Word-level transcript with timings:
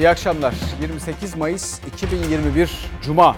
İyi 0.00 0.08
akşamlar. 0.08 0.54
28 0.82 1.36
Mayıs 1.36 1.80
2021 1.86 2.90
Cuma. 3.02 3.36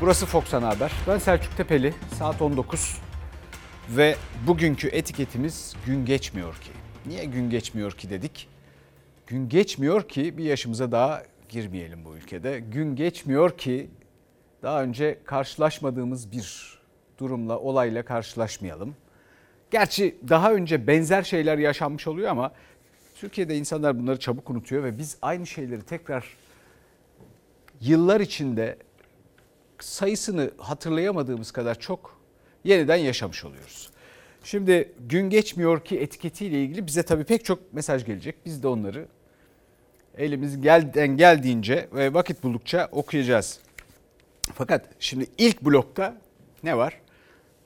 Burası 0.00 0.26
Fox 0.26 0.54
Ana 0.54 0.68
Haber. 0.68 0.92
Ben 1.08 1.18
Selçuk 1.18 1.56
Tepeli. 1.56 1.94
Saat 2.18 2.42
19. 2.42 2.98
Ve 3.90 4.16
bugünkü 4.46 4.88
etiketimiz 4.88 5.76
gün 5.86 6.04
geçmiyor 6.04 6.54
ki. 6.54 6.70
Niye 7.06 7.24
gün 7.24 7.50
geçmiyor 7.50 7.92
ki 7.92 8.10
dedik? 8.10 8.48
Gün 9.26 9.48
geçmiyor 9.48 10.08
ki 10.08 10.38
bir 10.38 10.44
yaşımıza 10.44 10.92
daha 10.92 11.22
girmeyelim 11.48 12.04
bu 12.04 12.16
ülkede. 12.16 12.60
Gün 12.60 12.96
geçmiyor 12.96 13.58
ki 13.58 13.90
daha 14.62 14.82
önce 14.82 15.18
karşılaşmadığımız 15.24 16.32
bir 16.32 16.78
durumla, 17.18 17.58
olayla 17.58 18.04
karşılaşmayalım. 18.04 18.96
Gerçi 19.70 20.16
daha 20.28 20.52
önce 20.52 20.86
benzer 20.86 21.22
şeyler 21.22 21.58
yaşanmış 21.58 22.06
oluyor 22.06 22.30
ama 22.30 22.52
Türkiye'de 23.20 23.56
insanlar 23.56 23.98
bunları 23.98 24.18
çabuk 24.18 24.50
unutuyor 24.50 24.84
ve 24.84 24.98
biz 24.98 25.16
aynı 25.22 25.46
şeyleri 25.46 25.82
tekrar 25.82 26.36
yıllar 27.80 28.20
içinde 28.20 28.76
sayısını 29.78 30.50
hatırlayamadığımız 30.58 31.50
kadar 31.50 31.78
çok 31.78 32.20
yeniden 32.64 32.96
yaşamış 32.96 33.44
oluyoruz. 33.44 33.90
Şimdi 34.44 34.92
gün 35.08 35.30
geçmiyor 35.30 35.84
ki 35.84 35.98
etiketiyle 35.98 36.62
ilgili 36.62 36.86
bize 36.86 37.02
tabii 37.02 37.24
pek 37.24 37.44
çok 37.44 37.72
mesaj 37.72 38.04
gelecek. 38.04 38.36
Biz 38.46 38.62
de 38.62 38.68
onları 38.68 39.06
elimiz 40.18 40.60
gelden 40.60 41.16
geldiğince 41.16 41.88
ve 41.92 42.14
vakit 42.14 42.42
buldukça 42.42 42.88
okuyacağız. 42.92 43.60
Fakat 44.54 44.88
şimdi 44.98 45.26
ilk 45.38 45.62
blokta 45.62 46.16
ne 46.62 46.76
var? 46.76 47.00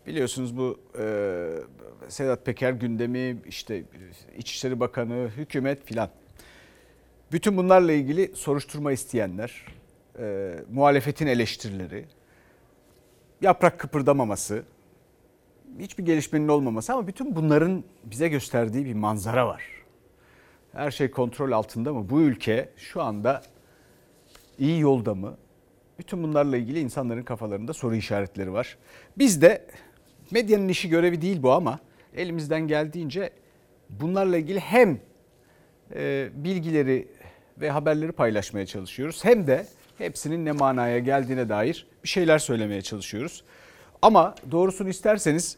Biliyorsunuz 0.06 0.56
bu 0.56 0.80
e, 0.98 1.04
Sedat 2.10 2.46
Peker 2.46 2.72
gündemi, 2.72 3.36
işte 3.46 3.84
İçişleri 4.36 4.80
Bakanı, 4.80 5.30
hükümet 5.36 5.84
filan. 5.84 6.08
Bütün 7.32 7.56
bunlarla 7.56 7.92
ilgili 7.92 8.36
soruşturma 8.36 8.92
isteyenler, 8.92 9.66
e, 10.18 10.54
muhalefetin 10.72 11.26
eleştirileri, 11.26 12.04
yaprak 13.40 13.78
kıpırdamaması, 13.78 14.62
hiçbir 15.78 16.04
gelişmenin 16.04 16.48
olmaması 16.48 16.92
ama 16.92 17.06
bütün 17.06 17.36
bunların 17.36 17.84
bize 18.04 18.28
gösterdiği 18.28 18.84
bir 18.84 18.94
manzara 18.94 19.46
var. 19.46 19.62
Her 20.72 20.90
şey 20.90 21.10
kontrol 21.10 21.52
altında 21.52 21.92
mı? 21.92 22.10
Bu 22.10 22.20
ülke 22.20 22.68
şu 22.76 23.02
anda 23.02 23.42
iyi 24.58 24.80
yolda 24.80 25.14
mı? 25.14 25.36
Bütün 25.98 26.22
bunlarla 26.22 26.56
ilgili 26.56 26.80
insanların 26.80 27.22
kafalarında 27.22 27.72
soru 27.72 27.94
işaretleri 27.94 28.52
var. 28.52 28.78
Biz 29.18 29.42
de 29.42 29.66
medyanın 30.30 30.68
işi 30.68 30.88
görevi 30.88 31.22
değil 31.22 31.42
bu 31.42 31.52
ama 31.52 31.78
elimizden 32.16 32.68
geldiğince 32.68 33.30
bunlarla 33.90 34.36
ilgili 34.36 34.60
hem 34.60 35.00
e, 35.94 36.28
bilgileri 36.34 37.08
ve 37.60 37.70
haberleri 37.70 38.12
paylaşmaya 38.12 38.66
çalışıyoruz 38.66 39.24
hem 39.24 39.46
de 39.46 39.66
hepsinin 39.98 40.44
ne 40.44 40.52
manaya 40.52 40.98
geldiğine 40.98 41.48
dair 41.48 41.86
bir 42.04 42.08
şeyler 42.08 42.38
söylemeye 42.38 42.82
çalışıyoruz. 42.82 43.44
Ama 44.02 44.34
doğrusunu 44.50 44.88
isterseniz 44.88 45.56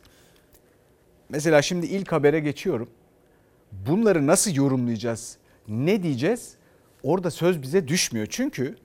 mesela 1.28 1.62
şimdi 1.62 1.86
ilk 1.86 2.12
habere 2.12 2.40
geçiyorum. 2.40 2.90
Bunları 3.72 4.26
nasıl 4.26 4.54
yorumlayacağız? 4.54 5.36
Ne 5.68 6.02
diyeceğiz? 6.02 6.54
Orada 7.02 7.30
söz 7.30 7.62
bize 7.62 7.88
düşmüyor. 7.88 8.26
Çünkü 8.30 8.76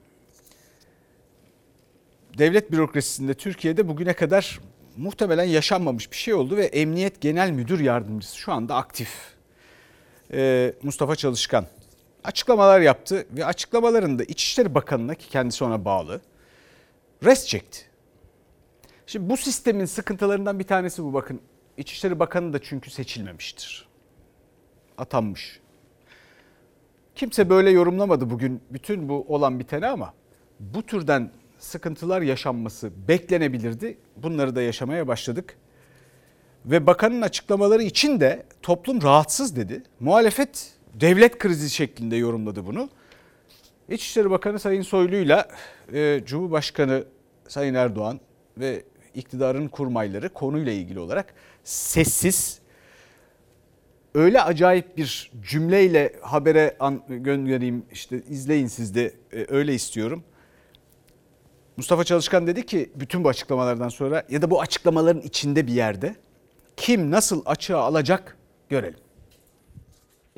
devlet 2.38 2.72
bürokrasisinde 2.72 3.34
Türkiye'de 3.34 3.88
bugüne 3.88 4.12
kadar 4.12 4.60
muhtemelen 4.98 5.44
yaşanmamış 5.44 6.10
bir 6.10 6.16
şey 6.16 6.34
oldu 6.34 6.56
ve 6.56 6.64
Emniyet 6.64 7.20
Genel 7.20 7.50
Müdür 7.50 7.80
Yardımcısı 7.80 8.38
şu 8.38 8.52
anda 8.52 8.76
aktif. 8.76 9.10
Ee, 10.32 10.74
Mustafa 10.82 11.16
Çalışkan 11.16 11.66
açıklamalar 12.24 12.80
yaptı 12.80 13.26
ve 13.30 13.44
açıklamalarında 13.44 14.24
İçişleri 14.24 14.74
Bakanı'na 14.74 15.14
ki 15.14 15.28
kendisi 15.28 15.64
ona 15.64 15.84
bağlı 15.84 16.20
rest 17.24 17.48
çekti. 17.48 17.78
Şimdi 19.06 19.30
bu 19.30 19.36
sistemin 19.36 19.84
sıkıntılarından 19.84 20.58
bir 20.58 20.64
tanesi 20.64 21.04
bu 21.04 21.14
bakın. 21.14 21.40
İçişleri 21.76 22.18
Bakanı 22.18 22.52
da 22.52 22.58
çünkü 22.62 22.90
seçilmemiştir. 22.90 23.88
Atanmış. 24.98 25.60
Kimse 27.14 27.50
böyle 27.50 27.70
yorumlamadı 27.70 28.30
bugün 28.30 28.62
bütün 28.70 29.08
bu 29.08 29.24
olan 29.28 29.60
biteni 29.60 29.86
ama 29.86 30.14
bu 30.60 30.82
türden 30.82 31.30
sıkıntılar 31.58 32.22
yaşanması 32.22 32.90
beklenebilirdi. 33.08 33.98
Bunları 34.16 34.56
da 34.56 34.62
yaşamaya 34.62 35.08
başladık. 35.08 35.56
Ve 36.66 36.86
bakanın 36.86 37.22
açıklamaları 37.22 37.82
için 37.82 38.20
de 38.20 38.46
toplum 38.62 39.02
rahatsız 39.02 39.56
dedi. 39.56 39.82
Muhalefet 40.00 40.72
devlet 40.94 41.38
krizi 41.38 41.70
şeklinde 41.70 42.16
yorumladı 42.16 42.66
bunu. 42.66 42.88
İçişleri 43.88 44.30
Bakanı 44.30 44.58
Sayın 44.58 44.82
Soylu'yla 44.82 45.48
e, 45.92 46.20
Cumhurbaşkanı 46.26 47.04
Sayın 47.48 47.74
Erdoğan 47.74 48.20
ve 48.58 48.82
iktidarın 49.14 49.68
kurmayları 49.68 50.28
konuyla 50.28 50.72
ilgili 50.72 50.98
olarak 50.98 51.34
sessiz 51.64 52.60
öyle 54.14 54.42
acayip 54.42 54.96
bir 54.96 55.30
cümleyle 55.42 56.12
habere 56.20 56.76
göndereyim 57.08 57.84
işte 57.92 58.22
izleyin 58.28 58.66
siz 58.66 58.94
de 58.94 59.12
e, 59.32 59.46
öyle 59.48 59.74
istiyorum. 59.74 60.24
Mustafa 61.78 62.04
Çalışkan 62.04 62.46
dedi 62.46 62.66
ki 62.66 62.90
bütün 62.94 63.24
bu 63.24 63.28
açıklamalardan 63.28 63.88
sonra 63.88 64.22
ya 64.28 64.42
da 64.42 64.50
bu 64.50 64.60
açıklamaların 64.60 65.20
içinde 65.20 65.66
bir 65.66 65.72
yerde 65.72 66.14
kim 66.76 67.10
nasıl 67.10 67.42
açığa 67.46 67.80
alacak 67.80 68.36
görelim. 68.68 68.98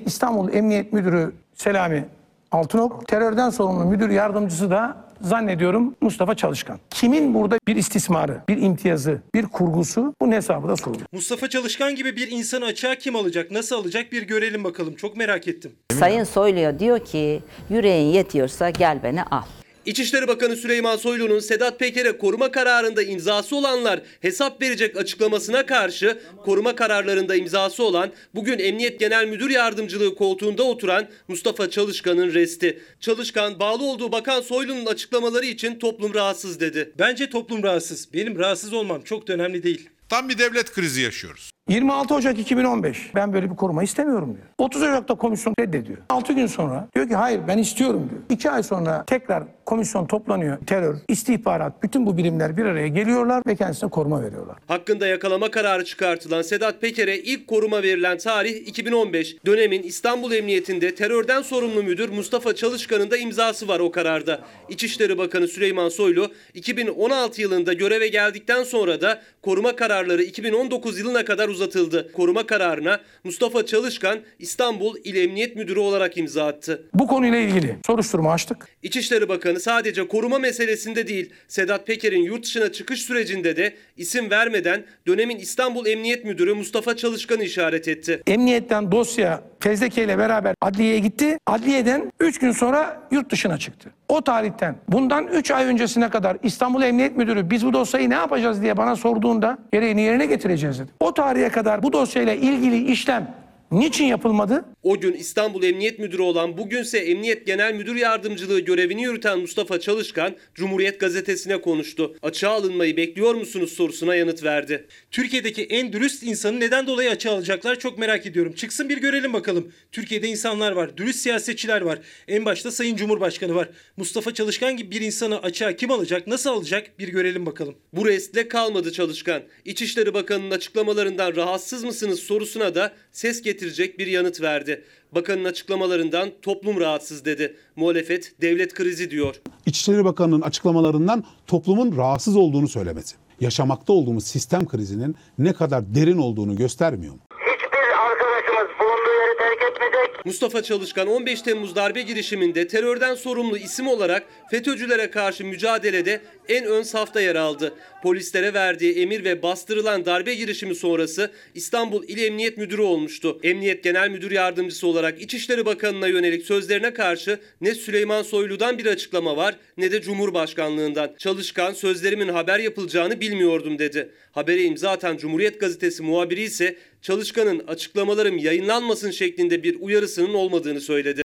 İstanbul 0.06 0.52
Emniyet 0.52 0.92
Müdürü 0.92 1.32
Selami 1.54 2.04
Altınok, 2.52 3.08
terörden 3.08 3.50
sorumlu 3.50 3.84
müdür 3.84 4.10
yardımcısı 4.10 4.70
da 4.70 4.96
zannediyorum 5.20 5.94
Mustafa 6.00 6.34
Çalışkan. 6.34 6.78
Kimin 6.90 7.34
burada 7.34 7.58
bir 7.68 7.76
istismarı, 7.76 8.40
bir 8.48 8.56
imtiyazı, 8.56 9.22
bir 9.34 9.46
kurgusu 9.46 10.14
bu 10.20 10.32
hesabı 10.32 10.68
da 10.68 10.76
soruluyor. 10.76 11.06
Mustafa 11.12 11.48
Çalışkan 11.48 11.94
gibi 11.94 12.16
bir 12.16 12.30
insanı 12.30 12.64
açığa 12.64 12.94
kim 12.94 13.16
alacak, 13.16 13.50
nasıl 13.50 13.76
alacak 13.76 14.12
bir 14.12 14.22
görelim 14.22 14.64
bakalım. 14.64 14.94
Çok 14.94 15.16
merak 15.16 15.48
ettim. 15.48 15.72
Sayın 15.98 16.24
Soylu'ya 16.24 16.78
diyor 16.78 17.04
ki 17.04 17.42
yüreğin 17.70 18.12
yetiyorsa 18.12 18.70
gel 18.70 19.02
beni 19.02 19.22
al. 19.22 19.42
İçişleri 19.86 20.28
Bakanı 20.28 20.56
Süleyman 20.56 20.96
Soylu'nun 20.96 21.38
Sedat 21.38 21.78
Peker'e 21.78 22.18
koruma 22.18 22.50
kararında 22.50 23.02
imzası 23.02 23.56
olanlar 23.56 24.00
hesap 24.20 24.62
verecek 24.62 24.96
açıklamasına 24.96 25.66
karşı 25.66 26.20
koruma 26.44 26.74
kararlarında 26.76 27.36
imzası 27.36 27.82
olan 27.82 28.12
bugün 28.34 28.58
Emniyet 28.58 29.00
Genel 29.00 29.26
Müdür 29.28 29.50
Yardımcılığı 29.50 30.14
koltuğunda 30.14 30.62
oturan 30.62 31.08
Mustafa 31.28 31.70
Çalışkan'ın 31.70 32.34
resti. 32.34 32.82
Çalışkan 33.00 33.60
bağlı 33.60 33.84
olduğu 33.84 34.12
Bakan 34.12 34.40
Soylu'nun 34.40 34.86
açıklamaları 34.86 35.46
için 35.46 35.78
toplum 35.78 36.14
rahatsız 36.14 36.60
dedi. 36.60 36.92
Bence 36.98 37.30
toplum 37.30 37.62
rahatsız. 37.62 38.14
Benim 38.14 38.38
rahatsız 38.38 38.72
olmam 38.72 39.02
çok 39.02 39.28
da 39.28 39.32
önemli 39.32 39.62
değil. 39.62 39.88
Tam 40.08 40.28
bir 40.28 40.38
devlet 40.38 40.72
krizi 40.72 41.00
yaşıyoruz. 41.00 41.50
26 41.70 42.14
Ocak 42.14 42.38
2015 42.38 43.14
ben 43.14 43.32
böyle 43.32 43.50
bir 43.50 43.56
koruma 43.56 43.82
istemiyorum 43.82 44.34
diyor. 44.34 44.46
30 44.58 44.82
Ocak'ta 44.82 45.14
komisyon 45.14 45.54
reddediyor. 45.60 45.98
6 46.08 46.32
gün 46.32 46.46
sonra 46.46 46.88
diyor 46.94 47.08
ki 47.08 47.14
hayır 47.14 47.40
ben 47.48 47.58
istiyorum 47.58 48.08
diyor. 48.10 48.22
2 48.30 48.50
ay 48.50 48.62
sonra 48.62 49.04
tekrar 49.06 49.44
komisyon 49.66 50.06
toplanıyor. 50.06 50.58
Terör, 50.66 50.96
istihbarat 51.08 51.82
bütün 51.82 52.06
bu 52.06 52.16
birimler 52.16 52.56
bir 52.56 52.64
araya 52.64 52.88
geliyorlar 52.88 53.42
ve 53.46 53.56
kendisine 53.56 53.90
koruma 53.90 54.22
veriyorlar. 54.22 54.56
Hakkında 54.68 55.06
yakalama 55.06 55.50
kararı 55.50 55.84
çıkartılan 55.84 56.42
Sedat 56.42 56.80
Peker'e 56.80 57.18
ilk 57.18 57.46
koruma 57.46 57.82
verilen 57.82 58.18
tarih 58.18 58.68
2015. 58.68 59.36
Dönemin 59.46 59.82
İstanbul 59.82 60.32
Emniyetinde 60.32 60.94
terörden 60.94 61.42
sorumlu 61.42 61.82
müdür 61.82 62.08
Mustafa 62.08 62.54
Çalışkan'ın 62.54 63.10
da 63.10 63.16
imzası 63.16 63.68
var 63.68 63.80
o 63.80 63.90
kararda. 63.90 64.40
İçişleri 64.68 65.18
Bakanı 65.18 65.48
Süleyman 65.48 65.88
Soylu 65.88 66.28
2016 66.54 67.42
yılında 67.42 67.72
göreve 67.72 68.08
geldikten 68.08 68.64
sonra 68.64 69.00
da 69.00 69.20
koruma 69.42 69.76
kararları 69.76 70.22
2019 70.22 70.98
yılına 70.98 71.24
kadar 71.24 71.48
uzatıldı. 71.60 72.12
Koruma 72.12 72.46
kararına 72.46 73.00
Mustafa 73.24 73.66
Çalışkan 73.66 74.18
İstanbul 74.38 74.96
İl 75.04 75.16
Emniyet 75.16 75.56
Müdürü 75.56 75.78
olarak 75.78 76.16
imza 76.16 76.46
attı. 76.46 76.82
Bu 76.94 77.06
konuyla 77.06 77.38
ilgili 77.38 77.76
soruşturma 77.86 78.32
açtık. 78.32 78.68
İçişleri 78.82 79.28
Bakanı 79.28 79.60
sadece 79.60 80.08
koruma 80.08 80.38
meselesinde 80.38 81.08
değil, 81.08 81.30
Sedat 81.48 81.86
Peker'in 81.86 82.22
yurt 82.22 82.44
dışına 82.44 82.72
çıkış 82.72 83.02
sürecinde 83.02 83.56
de 83.56 83.74
isim 83.96 84.30
vermeden 84.30 84.84
dönemin 85.06 85.38
İstanbul 85.38 85.86
Emniyet 85.86 86.24
Müdürü 86.24 86.54
Mustafa 86.54 86.96
Çalışkan'ı 86.96 87.44
işaret 87.44 87.88
etti. 87.88 88.22
Emniyetten 88.26 88.92
dosya 88.92 89.42
fezleke 89.60 90.04
ile 90.04 90.18
beraber 90.18 90.54
adliyeye 90.60 90.98
gitti. 90.98 91.38
Adliyeden 91.46 92.12
3 92.20 92.38
gün 92.38 92.52
sonra 92.52 93.00
yurt 93.10 93.30
dışına 93.30 93.58
çıktı. 93.58 93.90
O 94.08 94.20
tarihten 94.22 94.76
bundan 94.88 95.26
3 95.26 95.50
ay 95.50 95.64
öncesine 95.64 96.08
kadar 96.08 96.36
İstanbul 96.42 96.82
Emniyet 96.82 97.16
Müdürü 97.16 97.50
biz 97.50 97.66
bu 97.66 97.72
dosyayı 97.72 98.10
ne 98.10 98.14
yapacağız 98.14 98.62
diye 98.62 98.76
bana 98.76 98.96
sorduğunda 98.96 99.58
gereğini 99.72 100.00
yerine 100.00 100.26
getireceğiz 100.26 100.78
dedi. 100.78 100.90
O 101.00 101.14
tarihe 101.14 101.48
kadar 101.48 101.82
bu 101.82 101.92
dosyayla 101.92 102.34
ilgili 102.34 102.84
işlem 102.92 103.34
niçin 103.72 104.04
yapılmadı? 104.04 104.64
O 104.82 105.00
gün 105.00 105.12
İstanbul 105.12 105.62
Emniyet 105.62 105.98
Müdürü 105.98 106.22
olan 106.22 106.58
bugünse 106.58 106.98
Emniyet 106.98 107.46
Genel 107.46 107.74
Müdür 107.74 107.96
Yardımcılığı 107.96 108.60
görevini 108.60 109.02
yürüten 109.02 109.38
Mustafa 109.38 109.80
Çalışkan 109.80 110.36
Cumhuriyet 110.54 111.00
Gazetesi'ne 111.00 111.60
konuştu. 111.60 112.16
Açığa 112.22 112.50
alınmayı 112.50 112.96
bekliyor 112.96 113.34
musunuz 113.34 113.72
sorusuna 113.72 114.14
yanıt 114.14 114.44
verdi. 114.44 114.86
Türkiye'deki 115.10 115.64
en 115.64 115.92
dürüst 115.92 116.22
insanı 116.22 116.60
neden 116.60 116.86
dolayı 116.86 117.10
açığa 117.10 117.34
alacaklar 117.34 117.78
çok 117.78 117.98
merak 117.98 118.26
ediyorum. 118.26 118.52
Çıksın 118.52 118.88
bir 118.88 118.98
görelim 118.98 119.32
bakalım. 119.32 119.72
Türkiye'de 119.92 120.28
insanlar 120.28 120.72
var, 120.72 120.96
dürüst 120.96 121.18
siyasetçiler 121.18 121.80
var. 121.80 121.98
En 122.28 122.44
başta 122.44 122.70
Sayın 122.70 122.96
Cumhurbaşkanı 122.96 123.54
var. 123.54 123.68
Mustafa 123.96 124.34
Çalışkan 124.34 124.76
gibi 124.76 124.90
bir 124.90 125.00
insanı 125.00 125.38
açığa 125.38 125.76
kim 125.76 125.90
alacak, 125.90 126.26
nasıl 126.26 126.50
alacak 126.50 126.98
bir 126.98 127.08
görelim 127.08 127.46
bakalım. 127.46 127.74
Bu 127.92 128.06
restle 128.06 128.48
kalmadı 128.48 128.92
Çalışkan. 128.92 129.42
İçişleri 129.64 130.14
Bakanı'nın 130.14 130.50
açıklamalarından 130.50 131.36
rahatsız 131.36 131.84
mısınız 131.84 132.20
sorusuna 132.20 132.74
da 132.74 132.92
ses 133.12 133.42
getirecek 133.60 133.98
bir 133.98 134.06
yanıt 134.06 134.40
verdi. 134.40 134.84
Bakanın 135.12 135.44
açıklamalarından 135.44 136.30
toplum 136.42 136.80
rahatsız 136.80 137.24
dedi. 137.24 137.56
Muhalefet 137.76 138.40
devlet 138.40 138.74
krizi 138.74 139.10
diyor. 139.10 139.34
İçişleri 139.66 140.04
Bakanı'nın 140.04 140.40
açıklamalarından 140.40 141.24
toplumun 141.46 141.96
rahatsız 141.96 142.36
olduğunu 142.36 142.68
söylemesi. 142.68 143.16
Yaşamakta 143.40 143.92
olduğumuz 143.92 144.26
sistem 144.26 144.68
krizinin 144.68 145.16
ne 145.38 145.52
kadar 145.52 145.94
derin 145.94 146.18
olduğunu 146.18 146.56
göstermiyor 146.56 147.12
mu? 147.14 147.20
Hiçbir 147.32 148.10
arkadaşımız 148.10 148.78
bulunduğu 148.80 149.14
yeri 149.22 149.38
terk 149.38 149.72
etmeyecek. 149.72 150.26
Mustafa 150.26 150.62
Çalışkan 150.62 151.08
15 151.08 151.42
Temmuz 151.42 151.76
darbe 151.76 152.02
girişiminde 152.02 152.68
terörden 152.68 153.14
sorumlu 153.14 153.56
isim 153.56 153.88
olarak 153.88 154.22
FETÖ'cülere 154.50 155.10
karşı 155.10 155.44
mücadelede 155.44 156.20
en 156.48 156.64
ön 156.64 156.82
safta 156.82 157.20
yer 157.20 157.36
aldı. 157.36 157.74
Polislere 158.02 158.54
verdiği 158.54 158.92
emir 158.92 159.24
ve 159.24 159.42
bastırılan 159.42 160.04
darbe 160.04 160.34
girişimi 160.34 160.74
sonrası 160.74 161.30
İstanbul 161.54 162.04
İl 162.08 162.18
Emniyet 162.18 162.58
Müdürü 162.58 162.82
olmuştu. 162.82 163.40
Emniyet 163.42 163.84
Genel 163.84 164.10
Müdür 164.10 164.30
Yardımcısı 164.30 164.86
olarak 164.86 165.22
İçişleri 165.22 165.66
Bakanı'na 165.66 166.06
yönelik 166.06 166.46
sözlerine 166.46 166.94
karşı 166.94 167.40
ne 167.60 167.74
Süleyman 167.74 168.22
Soylu'dan 168.22 168.78
bir 168.78 168.86
açıklama 168.86 169.36
var 169.36 169.56
ne 169.76 169.92
de 169.92 170.02
Cumhurbaşkanlığından. 170.02 171.14
Çalışkan 171.18 171.72
sözlerimin 171.72 172.28
haber 172.28 172.58
yapılacağını 172.58 173.20
bilmiyordum 173.20 173.78
dedi. 173.78 174.10
Habere 174.32 174.62
imza 174.62 174.90
atan 174.90 175.16
Cumhuriyet 175.16 175.60
Gazetesi 175.60 176.02
muhabiri 176.02 176.42
ise 176.42 176.76
Çalışkan'ın 177.02 177.58
açıklamalarım 177.58 178.38
yayınlanmasın 178.38 179.10
şeklinde 179.10 179.62
bir 179.62 179.76
uyarısının 179.80 180.34
olmadığını 180.34 180.80
söyledi. 180.80 181.22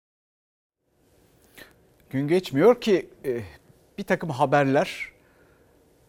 Gün 2.11 2.29
geçmiyor 2.29 2.81
ki 2.81 3.07
e, 3.25 3.41
bir 3.99 4.03
takım 4.03 4.31
haberler 4.31 5.18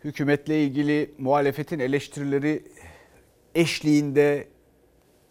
hükümetle 0.03 0.63
ilgili 0.63 1.11
muhalefetin 1.17 1.79
eleştirileri 1.79 2.63
eşliğinde 3.55 4.47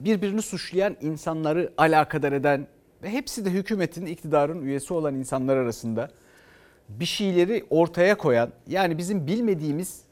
birbirini 0.00 0.43
suçlayan 0.43 0.97
insanları 1.00 1.73
alakadar 1.76 2.32
eden 2.32 2.67
ve 3.03 3.11
hepsi 3.11 3.44
de 3.44 3.50
hükümetin 3.50 4.06
iktidarın 4.06 4.62
üyesi 4.62 4.94
olan 4.94 5.15
insanlar 5.15 5.56
arasında 5.56 6.11
bir 6.88 7.05
şeyleri 7.05 7.65
ortaya 7.70 8.19
koyan 8.19 8.53
yani 8.67 8.99
bizim 8.99 9.26
bilmediğimiz 9.26 10.03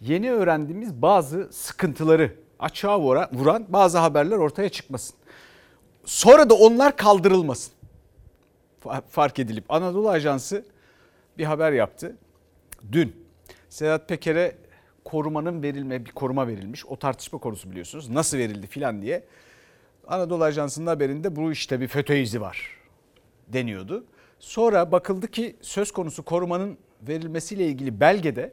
yeni 0.00 0.32
öğrendiğimiz 0.32 1.02
bazı 1.02 1.48
sıkıntıları 1.52 2.32
açığa 2.58 3.00
vura- 3.00 3.30
vuran 3.32 3.66
bazı 3.68 3.98
haberler 3.98 4.36
ortaya 4.36 4.68
çıkmasın. 4.68 5.16
Sonra 6.04 6.50
da 6.50 6.54
onlar 6.54 6.96
kaldırılmasın 6.96 7.72
fa- 8.84 9.02
fark 9.08 9.38
edilip 9.38 9.70
Anadolu 9.70 10.10
Ajansı 10.10 10.64
bir 11.38 11.44
haber 11.44 11.72
yaptı. 11.72 12.16
Dün 12.92 13.25
Sedat 13.76 14.08
Peker'e 14.08 14.56
korumanın 15.04 15.62
verilme 15.62 16.04
bir 16.04 16.10
koruma 16.10 16.48
verilmiş. 16.48 16.86
O 16.86 16.96
tartışma 16.96 17.38
konusu 17.38 17.70
biliyorsunuz. 17.70 18.08
Nasıl 18.10 18.38
verildi 18.38 18.66
filan 18.66 19.02
diye. 19.02 19.24
Anadolu 20.06 20.44
Ajansı'nın 20.44 20.86
haberinde 20.86 21.36
bu 21.36 21.52
işte 21.52 21.80
bir 21.80 21.88
FETÖ 21.88 22.16
izi 22.16 22.40
var 22.40 22.70
deniyordu. 23.48 24.04
Sonra 24.38 24.92
bakıldı 24.92 25.28
ki 25.28 25.56
söz 25.60 25.92
konusu 25.92 26.22
korumanın 26.22 26.78
verilmesiyle 27.02 27.66
ilgili 27.66 28.00
belgede 28.00 28.52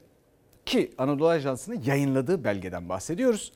ki 0.65 0.91
Anadolu 0.97 1.27
Ajansı'nın 1.27 1.81
yayınladığı 1.85 2.43
belgeden 2.43 2.89
bahsediyoruz. 2.89 3.53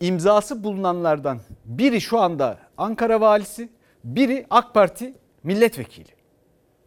İmzası 0.00 0.64
bulunanlardan 0.64 1.40
biri 1.64 2.00
şu 2.00 2.18
anda 2.18 2.58
Ankara 2.76 3.20
valisi, 3.20 3.68
biri 4.04 4.46
AK 4.50 4.74
Parti 4.74 5.14
milletvekili. 5.42 6.10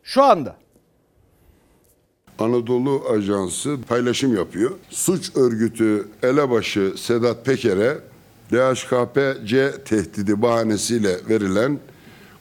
Şu 0.03 0.23
anda. 0.23 0.62
Anadolu 2.39 3.03
Ajansı 3.09 3.77
paylaşım 3.89 4.35
yapıyor. 4.35 4.71
Suç 4.89 5.35
örgütü 5.35 6.07
elebaşı 6.23 6.93
Sedat 6.97 7.45
Peker'e 7.45 7.99
DHKPC 8.51 9.83
tehdidi 9.85 10.41
bahanesiyle 10.41 11.17
verilen 11.29 11.79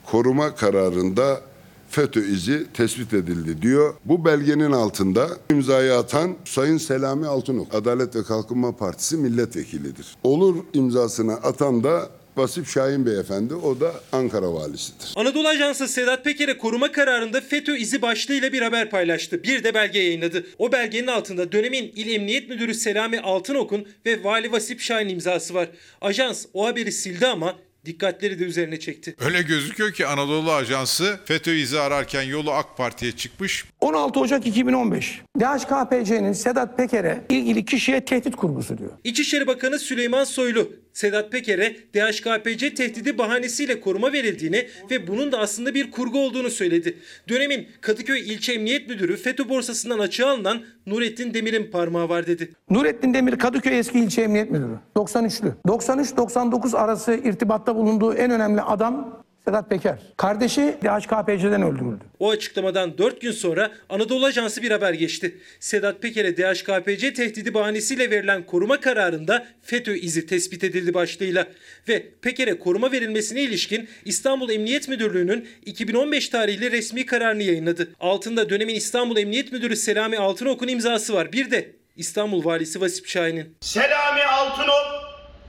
koruma 0.06 0.54
kararında 0.54 1.40
FETÖ 1.88 2.24
izi 2.26 2.66
tespit 2.74 3.14
edildi 3.14 3.62
diyor. 3.62 3.94
Bu 4.04 4.24
belgenin 4.24 4.72
altında 4.72 5.28
imzayı 5.50 5.94
atan 5.94 6.36
Sayın 6.44 6.78
Selami 6.78 7.26
Altınok, 7.26 7.74
Adalet 7.74 8.16
ve 8.16 8.22
Kalkınma 8.22 8.76
Partisi 8.76 9.16
milletvekilidir. 9.16 10.16
Olur 10.22 10.56
imzasını 10.72 11.34
atan 11.34 11.84
da 11.84 12.08
Vasip 12.36 12.66
Şahin 12.66 13.06
Beyefendi, 13.06 13.54
o 13.54 13.80
da 13.80 13.92
Ankara 14.12 14.54
valisidir. 14.54 15.12
Anadolu 15.16 15.48
Ajansı 15.48 15.88
Sedat 15.88 16.24
Peker'e 16.24 16.58
koruma 16.58 16.92
kararında 16.92 17.40
FETÖ 17.40 17.76
izi 17.76 18.02
başlığıyla 18.02 18.52
bir 18.52 18.62
haber 18.62 18.90
paylaştı. 18.90 19.42
Bir 19.42 19.64
de 19.64 19.74
belge 19.74 19.98
yayınladı. 19.98 20.46
O 20.58 20.72
belgenin 20.72 21.06
altında 21.06 21.52
dönemin 21.52 21.92
İl 21.96 22.14
Emniyet 22.14 22.48
Müdürü 22.48 22.74
Selami 22.74 23.20
Altınok'un 23.20 23.88
ve 24.06 24.24
Vali 24.24 24.52
Vasip 24.52 24.80
Şahin 24.80 25.08
imzası 25.08 25.54
var. 25.54 25.68
Ajans 26.00 26.46
o 26.54 26.66
haberi 26.66 26.92
sildi 26.92 27.26
ama 27.26 27.54
dikkatleri 27.86 28.38
de 28.40 28.44
üzerine 28.44 28.80
çekti. 28.80 29.14
Öyle 29.20 29.42
gözüküyor 29.42 29.92
ki 29.92 30.06
Anadolu 30.06 30.52
Ajansı 30.52 31.18
FETÖ 31.24 31.54
izi 31.54 31.80
ararken 31.80 32.22
yolu 32.22 32.50
AK 32.52 32.76
Parti'ye 32.76 33.12
çıkmış. 33.12 33.64
16 33.80 34.20
Ocak 34.20 34.46
2015. 34.46 35.20
DHKPC'nin 35.40 36.32
Sedat 36.32 36.76
Peker'e 36.76 37.24
ilgili 37.28 37.64
kişiye 37.64 38.04
tehdit 38.04 38.36
kurgusu 38.36 38.78
diyor. 38.78 38.90
İçişleri 39.04 39.46
Bakanı 39.46 39.78
Süleyman 39.78 40.24
Soylu, 40.24 40.72
Sedat 40.92 41.32
Peker'e 41.32 41.76
DHKPC 41.94 42.74
tehdidi 42.74 43.18
bahanesiyle 43.18 43.80
koruma 43.80 44.12
verildiğini 44.12 44.68
ve 44.90 45.06
bunun 45.06 45.32
da 45.32 45.38
aslında 45.38 45.74
bir 45.74 45.90
kurgu 45.90 46.18
olduğunu 46.18 46.50
söyledi. 46.50 46.98
Dönemin 47.28 47.68
Kadıköy 47.80 48.20
İlçe 48.20 48.52
Emniyet 48.52 48.88
Müdürü 48.88 49.16
FETÖ 49.16 49.48
borsasından 49.48 49.98
açığa 49.98 50.30
alınan 50.30 50.62
Nurettin 50.86 51.34
Demir'in 51.34 51.70
parmağı 51.70 52.08
var 52.08 52.26
dedi. 52.26 52.52
Nurettin 52.70 53.14
Demir 53.14 53.38
Kadıköy 53.38 53.78
eski 53.78 53.98
ilçe 53.98 54.22
emniyet 54.22 54.50
müdürü. 54.50 54.78
93'lü. 54.96 55.52
93-99 55.66 56.76
arası 56.76 57.14
irtibatta 57.14 57.76
bulunduğu 57.76 58.14
en 58.14 58.30
önemli 58.30 58.60
adam 58.60 59.22
Sedat 59.48 59.70
Peker. 59.70 59.98
Kardeşi 60.16 60.76
DHKPC'den 60.82 61.62
öldürüldü. 61.62 62.04
O 62.18 62.30
açıklamadan 62.30 62.98
4 62.98 63.20
gün 63.20 63.32
sonra 63.32 63.70
Anadolu 63.88 64.26
Ajansı 64.26 64.62
bir 64.62 64.70
haber 64.70 64.92
geçti. 64.92 65.38
Sedat 65.60 66.02
Peker'e 66.02 66.36
DHKPC 66.36 67.12
tehdidi 67.12 67.54
bahanesiyle 67.54 68.10
verilen 68.10 68.46
koruma 68.46 68.80
kararında 68.80 69.46
FETÖ 69.62 69.94
izi 69.94 70.26
tespit 70.26 70.64
edildi 70.64 70.94
başlığıyla. 70.94 71.46
Ve 71.88 72.10
Peker'e 72.22 72.58
koruma 72.58 72.92
verilmesine 72.92 73.40
ilişkin 73.40 73.88
İstanbul 74.04 74.50
Emniyet 74.50 74.88
Müdürlüğü'nün 74.88 75.48
2015 75.66 76.28
tarihli 76.28 76.72
resmi 76.72 77.06
kararını 77.06 77.42
yayınladı. 77.42 77.88
Altında 78.00 78.50
dönemin 78.50 78.74
İstanbul 78.74 79.16
Emniyet 79.16 79.52
Müdürü 79.52 79.76
Selami 79.76 80.18
Altınok'un 80.18 80.68
imzası 80.68 81.14
var. 81.14 81.32
Bir 81.32 81.50
de 81.50 81.70
İstanbul 81.96 82.44
Valisi 82.44 82.80
Vasip 82.80 83.06
Şahin'in. 83.06 83.56
Selami 83.60 84.24
Altınok 84.24 84.86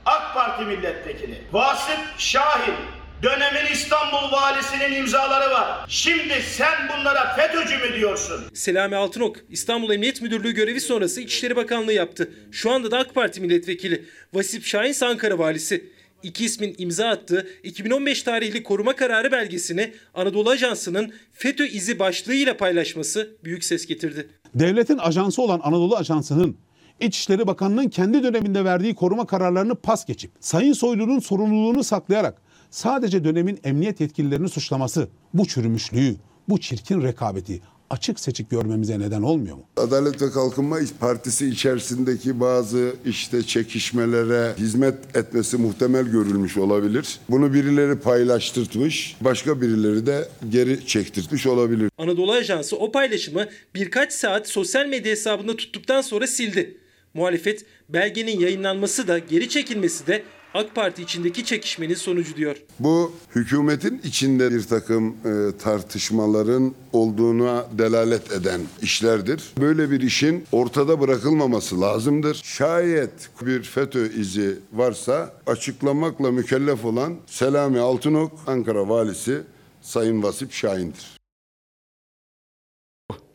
AK 0.05 0.33
Parti 0.33 0.65
milletvekili. 0.65 1.37
Vasıf 1.51 1.99
Şahin 2.17 2.75
dönemin 3.23 3.71
İstanbul 3.73 4.31
valisinin 4.31 4.99
imzaları 4.99 5.51
var. 5.51 5.85
Şimdi 5.87 6.33
sen 6.57 6.73
bunlara 6.89 7.35
FETÖ'cü 7.35 7.77
mü 7.77 7.95
diyorsun? 7.95 8.41
Selami 8.53 8.95
Altınok 8.95 9.35
İstanbul 9.49 9.91
Emniyet 9.91 10.21
Müdürlüğü 10.21 10.51
görevi 10.51 10.81
sonrası 10.81 11.21
İçişleri 11.21 11.55
Bakanlığı 11.55 11.93
yaptı. 11.93 12.31
Şu 12.51 12.71
anda 12.71 12.91
da 12.91 12.97
AK 12.97 13.15
Parti 13.15 13.41
milletvekili. 13.41 14.05
Vasip 14.33 14.65
Şahin 14.65 15.05
Ankara 15.05 15.37
valisi. 15.39 15.93
İki 16.23 16.45
ismin 16.45 16.75
imza 16.77 17.07
attığı 17.07 17.47
2015 17.63 18.23
tarihli 18.23 18.63
koruma 18.63 18.95
kararı 18.95 19.31
belgesini 19.31 19.93
Anadolu 20.13 20.49
Ajansı'nın 20.49 21.13
FETÖ 21.33 21.65
izi 21.65 21.99
başlığıyla 21.99 22.57
paylaşması 22.57 23.37
büyük 23.43 23.63
ses 23.63 23.85
getirdi. 23.85 24.27
Devletin 24.55 24.97
ajansı 24.97 25.41
olan 25.41 25.61
Anadolu 25.63 25.95
Ajansı'nın 25.95 26.57
İçişleri 26.99 27.47
Bakanı'nın 27.47 27.89
kendi 27.89 28.23
döneminde 28.23 28.65
verdiği 28.65 28.95
koruma 28.95 29.27
kararlarını 29.27 29.75
pas 29.75 30.05
geçip 30.05 30.31
Sayın 30.39 30.73
Soylu'nun 30.73 31.19
sorumluluğunu 31.19 31.83
saklayarak 31.83 32.42
sadece 32.73 33.23
dönemin 33.23 33.59
emniyet 33.63 34.01
yetkililerini 34.01 34.49
suçlaması 34.49 35.07
bu 35.33 35.45
çürümüşlüğü, 35.45 36.15
bu 36.49 36.59
çirkin 36.59 37.01
rekabeti 37.01 37.61
açık 37.89 38.19
seçik 38.19 38.49
görmemize 38.49 38.99
neden 38.99 39.21
olmuyor 39.21 39.55
mu? 39.55 39.63
Adalet 39.77 40.21
ve 40.21 40.31
Kalkınma 40.31 40.77
Partisi 40.99 41.49
içerisindeki 41.49 42.39
bazı 42.39 42.95
işte 43.05 43.43
çekişmelere 43.43 44.53
hizmet 44.57 45.15
etmesi 45.15 45.57
muhtemel 45.57 46.05
görülmüş 46.05 46.57
olabilir. 46.57 47.19
Bunu 47.29 47.53
birileri 47.53 47.99
paylaştırtmış, 47.99 49.15
başka 49.21 49.61
birileri 49.61 50.05
de 50.05 50.27
geri 50.49 50.87
çektirtmiş 50.87 51.47
olabilir. 51.47 51.89
Anadolu 51.97 52.31
Ajansı 52.31 52.77
o 52.77 52.91
paylaşımı 52.91 53.45
birkaç 53.75 54.13
saat 54.13 54.47
sosyal 54.47 54.85
medya 54.85 55.11
hesabında 55.11 55.57
tuttuktan 55.57 56.01
sonra 56.01 56.27
sildi. 56.27 56.77
Muhalefet 57.13 57.65
belgenin 57.89 58.39
yayınlanması 58.39 59.07
da 59.07 59.19
geri 59.19 59.49
çekilmesi 59.49 60.07
de 60.07 60.23
AK 60.53 60.75
Parti 60.75 61.01
içindeki 61.01 61.45
çekişmenin 61.45 61.95
sonucu 61.95 62.35
diyor. 62.35 62.55
Bu 62.79 63.13
hükümetin 63.35 64.01
içinde 64.03 64.51
bir 64.51 64.63
takım 64.63 65.09
e, 65.09 65.57
tartışmaların 65.57 66.73
olduğuna 66.93 67.65
delalet 67.77 68.31
eden 68.31 68.61
işlerdir. 68.81 69.53
Böyle 69.61 69.91
bir 69.91 70.01
işin 70.01 70.45
ortada 70.51 71.01
bırakılmaması 71.01 71.81
lazımdır. 71.81 72.41
Şayet 72.43 73.29
bir 73.41 73.63
FETÖ 73.63 74.13
izi 74.13 74.59
varsa 74.73 75.33
açıklamakla 75.47 76.31
mükellef 76.31 76.85
olan 76.85 77.15
Selami 77.25 77.79
Altınok, 77.79 78.31
Ankara 78.47 78.89
Valisi 78.89 79.41
Sayın 79.81 80.23
Vasip 80.23 80.51
Şahin'dir. 80.51 81.19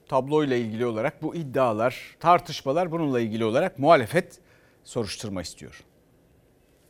Tabloyla 0.09 0.57
ilgili 0.57 0.87
olarak 0.87 1.23
bu 1.23 1.35
iddialar, 1.35 2.17
tartışmalar 2.21 2.93
bununla 2.93 3.21
ilgili 3.21 3.45
olarak 3.45 3.79
muhalefet 3.79 4.39
soruşturma 4.85 5.43
istiyor. 5.43 5.88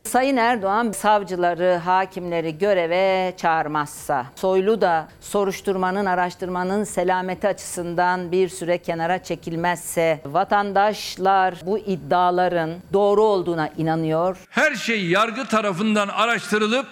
Sayın 0.03 0.37
Erdoğan 0.37 0.91
savcıları, 0.91 1.75
hakimleri 1.85 2.57
göreve 2.57 3.33
çağırmazsa, 3.37 4.25
Soylu 4.35 4.81
da 4.81 5.07
soruşturmanın, 5.21 6.05
araştırmanın 6.05 6.83
selameti 6.83 7.47
açısından 7.47 8.31
bir 8.31 8.49
süre 8.49 8.77
kenara 8.77 9.23
çekilmezse, 9.23 10.21
vatandaşlar 10.25 11.55
bu 11.65 11.79
iddiaların 11.79 12.71
doğru 12.93 13.21
olduğuna 13.21 13.69
inanıyor. 13.77 14.37
Her 14.49 14.75
şey 14.75 15.05
yargı 15.05 15.45
tarafından 15.45 16.07
araştırılıp 16.07 16.85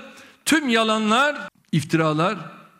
tüm 0.45 0.69
yalanlar, 0.69 1.35
iftiralar 1.71 2.35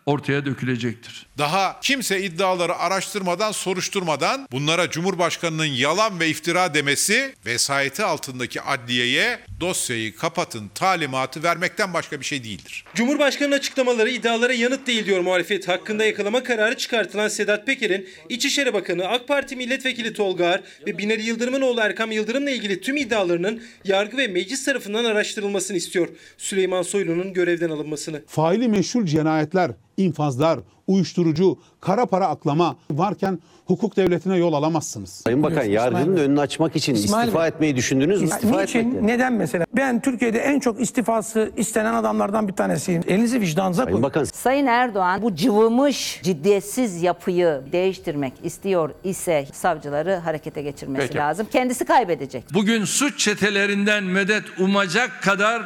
ortaya 0.08 0.46
dökülecektir. 0.46 1.26
Daha 1.38 1.80
kimse 1.80 2.22
iddiaları 2.22 2.76
araştırmadan, 2.76 3.52
soruşturmadan 3.52 4.48
bunlara 4.52 4.90
Cumhurbaşkanı'nın 4.90 5.64
yalan 5.64 6.20
ve 6.20 6.28
iftira 6.28 6.74
demesi 6.74 7.34
vesayeti 7.46 8.04
altındaki 8.04 8.60
adliyeye 8.60 9.38
dosyayı 9.60 10.16
kapatın 10.16 10.70
talimatı 10.74 11.42
vermekten 11.42 11.94
başka 11.94 12.20
bir 12.20 12.24
şey 12.24 12.44
değildir. 12.44 12.84
Cumhurbaşkanı'nın 12.94 13.56
açıklamaları 13.56 14.10
iddialara 14.10 14.52
yanıt 14.52 14.86
değil 14.86 15.06
diyor 15.06 15.20
muhalefet. 15.20 15.68
Hakkında 15.68 16.04
yakalama 16.04 16.42
kararı 16.42 16.76
çıkartılan 16.76 17.28
Sedat 17.28 17.66
Peker'in 17.66 18.08
İçişleri 18.28 18.74
Bakanı, 18.74 19.08
AK 19.08 19.28
Parti 19.28 19.56
Milletvekili 19.56 20.12
Tolga 20.12 20.46
Ağar 20.46 20.60
ve 20.86 20.98
Binali 20.98 21.22
Yıldırım'ın 21.22 21.60
oğlu 21.60 21.80
Erkam 21.80 22.12
Yıldırım'la 22.12 22.50
ilgili 22.50 22.80
tüm 22.80 22.96
iddialarının 22.96 23.62
yargı 23.84 24.16
ve 24.16 24.26
meclis 24.26 24.64
tarafından 24.64 25.04
araştırılmasını 25.04 25.76
istiyor. 25.76 26.08
Süleyman 26.38 26.82
Soylu'nun 26.82 27.32
görevden 27.32 27.70
alınmasını. 27.70 28.22
Faili 28.26 28.68
meşhur 28.68 29.06
cinayetler, 29.06 29.70
infazlar, 29.98 30.58
uyuşturucu, 30.86 31.58
kara 31.80 32.06
para 32.06 32.28
aklama 32.28 32.76
varken 32.90 33.38
hukuk 33.66 33.96
devletine 33.96 34.36
yol 34.36 34.52
alamazsınız. 34.52 35.10
Sayın 35.10 35.42
Bakan 35.42 35.56
İsmail 35.56 35.72
yargının 35.72 36.16
Bey. 36.16 36.24
önünü 36.24 36.40
açmak 36.40 36.76
için 36.76 36.94
İsmail 36.94 37.26
istifa 37.26 37.42
Bey. 37.42 37.48
etmeyi 37.48 37.76
düşündünüz 37.76 38.22
mü? 38.22 38.28
İstifa 38.28 38.60
niçin, 38.62 38.78
etmekle. 38.78 39.06
neden 39.06 39.32
mesela? 39.32 39.64
Ben 39.76 40.00
Türkiye'de 40.00 40.38
en 40.38 40.60
çok 40.60 40.80
istifası 40.80 41.50
istenen 41.56 41.94
adamlardan 41.94 42.48
bir 42.48 42.52
tanesiyim. 42.52 43.02
Elinizi 43.06 43.40
vicdanınıza 43.40 43.82
Sayın 43.82 43.92
koyun. 43.96 44.02
Bakan 44.02 44.24
Sayın 44.24 44.66
Erdoğan 44.66 45.22
bu 45.22 45.34
cıvımış, 45.34 46.20
ciddiyetsiz 46.22 47.02
yapıyı 47.02 47.60
değiştirmek 47.72 48.32
istiyor 48.42 48.90
ise 49.04 49.46
savcıları 49.52 50.14
harekete 50.16 50.62
geçirmesi 50.62 51.06
Peki. 51.06 51.18
lazım. 51.18 51.46
Kendisi 51.52 51.84
kaybedecek. 51.84 52.44
Bugün 52.54 52.84
suç 52.84 53.18
çetelerinden 53.18 54.04
medet 54.04 54.44
umacak 54.58 55.22
kadar 55.22 55.62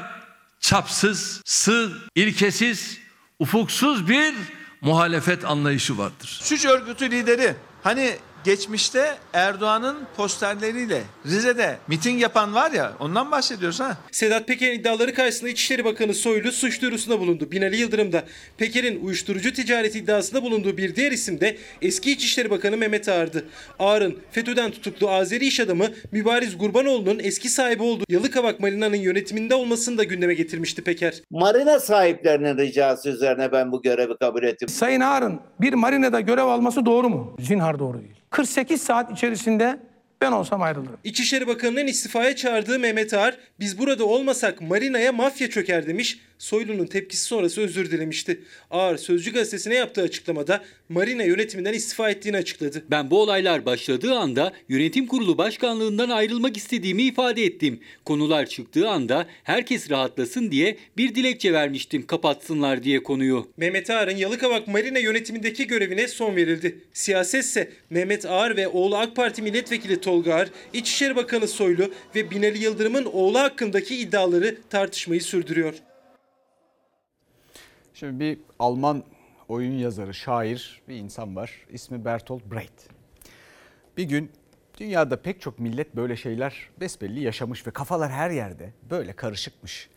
çapsız, 0.60 1.42
sığ, 1.44 1.88
ilkesiz, 2.14 2.98
ufuksuz 3.42 4.08
bir 4.08 4.34
muhalefet 4.80 5.44
anlayışı 5.44 5.99
vardır. 5.99 6.38
Suç 6.42 6.64
örgütü 6.64 7.11
lideri 7.11 7.54
hani 7.82 8.16
geçmişte 8.44 9.14
Erdoğan'ın 9.32 9.96
posterleriyle 10.16 11.02
Rize'de 11.26 11.76
miting 11.88 12.22
yapan 12.22 12.54
var 12.54 12.70
ya 12.72 12.92
ondan 13.00 13.30
bahsediyoruz 13.30 13.80
ha. 13.80 13.96
Sedat 14.11 14.46
Peker'in 14.46 14.78
iddiaları 14.78 15.14
karşısında 15.14 15.50
İçişleri 15.50 15.84
Bakanı 15.84 16.14
Soylu 16.14 16.52
suç 16.52 16.82
duyurusunda 16.82 17.20
bulundu. 17.20 17.50
Binali 17.50 17.76
Yıldırım 17.76 18.12
da 18.12 18.25
Peker'in 18.56 19.04
uyuşturucu 19.04 19.52
ticareti 19.52 19.99
iddiasında 19.99 20.42
bulunduğu 20.42 20.76
bir 20.76 20.96
diğer 20.96 21.12
isim 21.12 21.40
de 21.40 21.56
eski 21.82 22.12
İçişleri 22.12 22.50
Bakanı 22.50 22.76
Mehmet 22.76 23.08
Ağar'dı. 23.08 23.44
Ağar'ın 23.78 24.18
FETÖ'den 24.30 24.70
tutuklu 24.70 25.11
Azeri 25.11 25.46
iş 25.46 25.61
adamı 25.61 25.87
Mübariz 26.12 26.58
Gurbanoğlu'nun 26.58 27.18
eski 27.18 27.49
sahibi 27.49 27.82
olduğu 27.82 28.04
Yalıkavak 28.08 28.61
Marina'nın 28.61 28.96
yönetiminde 28.96 29.54
olmasını 29.54 29.99
da 29.99 30.04
gündeme 30.04 30.34
getirmişti 30.34 30.82
Peker. 30.82 31.14
Marina 31.30 31.80
sahiplerinin 31.80 32.58
ricası 32.58 33.08
üzerine 33.08 33.52
ben 33.52 33.72
bu 33.72 33.82
görevi 33.82 34.16
kabul 34.20 34.42
ettim. 34.42 34.68
Sayın 34.68 35.00
Ağar'ın 35.00 35.40
bir 35.61 35.72
marinada 35.72 36.20
görev 36.20 36.44
alması 36.44 36.87
doğru 36.87 37.08
mu? 37.08 37.37
Zinhar 37.40 37.78
doğru 37.78 38.00
değil. 38.00 38.22
48 38.32 38.82
saat 38.82 39.12
içerisinde 39.12 39.78
ben 40.20 40.32
olsam 40.32 40.62
ayrılırım. 40.62 40.98
İçişleri 41.04 41.46
Bakanı'nın 41.46 41.86
istifaya 41.86 42.36
çağırdığı 42.36 42.78
Mehmet 42.78 43.14
Ağar, 43.14 43.36
biz 43.60 43.78
burada 43.78 44.04
olmasak 44.04 44.60
marinaya 44.60 45.12
mafya 45.12 45.50
çöker 45.50 45.86
demiş. 45.86 46.20
Soylu'nun 46.42 46.87
tepkisi 46.87 47.25
sonrası 47.25 47.61
özür 47.61 47.90
dilemişti. 47.90 48.40
Ağar 48.70 48.96
Sözcü 48.96 49.32
gazetesine 49.32 49.75
yaptığı 49.75 50.02
açıklamada 50.02 50.64
marina 50.88 51.22
yönetiminden 51.22 51.72
istifa 51.72 52.11
ettiğini 52.11 52.37
açıkladı. 52.37 52.84
Ben 52.90 53.11
bu 53.11 53.20
olaylar 53.20 53.66
başladığı 53.66 54.14
anda 54.14 54.52
yönetim 54.68 55.06
kurulu 55.06 55.38
başkanlığından 55.38 56.11
ayrılmak 56.11 56.56
istediğimi 56.56 57.02
ifade 57.02 57.44
ettim. 57.44 57.80
Konular 58.04 58.46
çıktığı 58.46 58.88
anda 58.88 59.26
herkes 59.44 59.90
rahatlasın 59.90 60.50
diye 60.50 60.76
bir 60.96 61.14
dilekçe 61.14 61.52
vermiştim 61.52 62.06
kapatsınlar 62.06 62.82
diye 62.82 63.02
konuyu. 63.02 63.50
Mehmet 63.56 63.90
Ağar'ın 63.90 64.16
Yalıkavak 64.16 64.68
Marina 64.68 64.99
yönetimindeki 64.99 65.66
görevine 65.66 66.08
son 66.08 66.37
verildi. 66.37 66.78
Siyasetse 66.92 67.70
Mehmet 67.90 68.26
Ağar 68.26 68.56
ve 68.56 68.68
oğlu 68.68 68.96
AK 68.96 69.16
Parti 69.16 69.42
milletvekili 69.42 70.00
Tolga 70.00 70.34
Ağar, 70.34 70.49
İçişleri 70.72 71.16
Bakanı 71.16 71.49
Soylu 71.49 71.92
ve 72.14 72.30
Binali 72.30 72.62
Yıldırım'ın 72.62 73.04
oğlu 73.04 73.38
hakkındaki 73.38 73.96
iddiaları 73.96 74.56
tartışmayı 74.70 75.22
sürdürüyor. 75.22 75.75
Şimdi 77.94 78.20
bir 78.20 78.38
Alman 78.58 79.04
oyun 79.49 79.72
yazarı, 79.72 80.14
şair 80.14 80.82
bir 80.88 80.96
insan 80.96 81.37
var. 81.37 81.66
İsmi 81.70 82.04
Bertolt 82.04 82.42
Brecht. 82.44 82.82
Bir 83.96 84.04
gün 84.04 84.30
dünyada 84.78 85.22
pek 85.22 85.40
çok 85.40 85.58
millet 85.58 85.96
böyle 85.96 86.16
şeyler 86.16 86.68
besbelli 86.80 87.20
yaşamış 87.20 87.66
ve 87.66 87.70
kafalar 87.70 88.12
her 88.12 88.30
yerde 88.30 88.72
böyle 88.90 89.12
karışıkmış. 89.12 89.90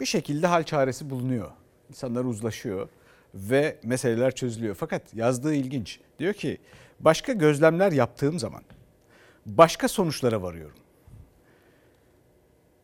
Bir 0.00 0.06
şekilde 0.06 0.46
hal 0.46 0.62
çaresi 0.62 1.10
bulunuyor. 1.10 1.50
İnsanlar 1.88 2.24
uzlaşıyor 2.24 2.88
ve 3.34 3.78
meseleler 3.82 4.34
çözülüyor. 4.34 4.74
Fakat 4.74 5.14
yazdığı 5.14 5.54
ilginç. 5.54 6.00
Diyor 6.18 6.34
ki 6.34 6.58
başka 7.00 7.32
gözlemler 7.32 7.92
yaptığım 7.92 8.38
zaman 8.38 8.62
başka 9.46 9.88
sonuçlara 9.88 10.42
varıyorum. 10.42 10.78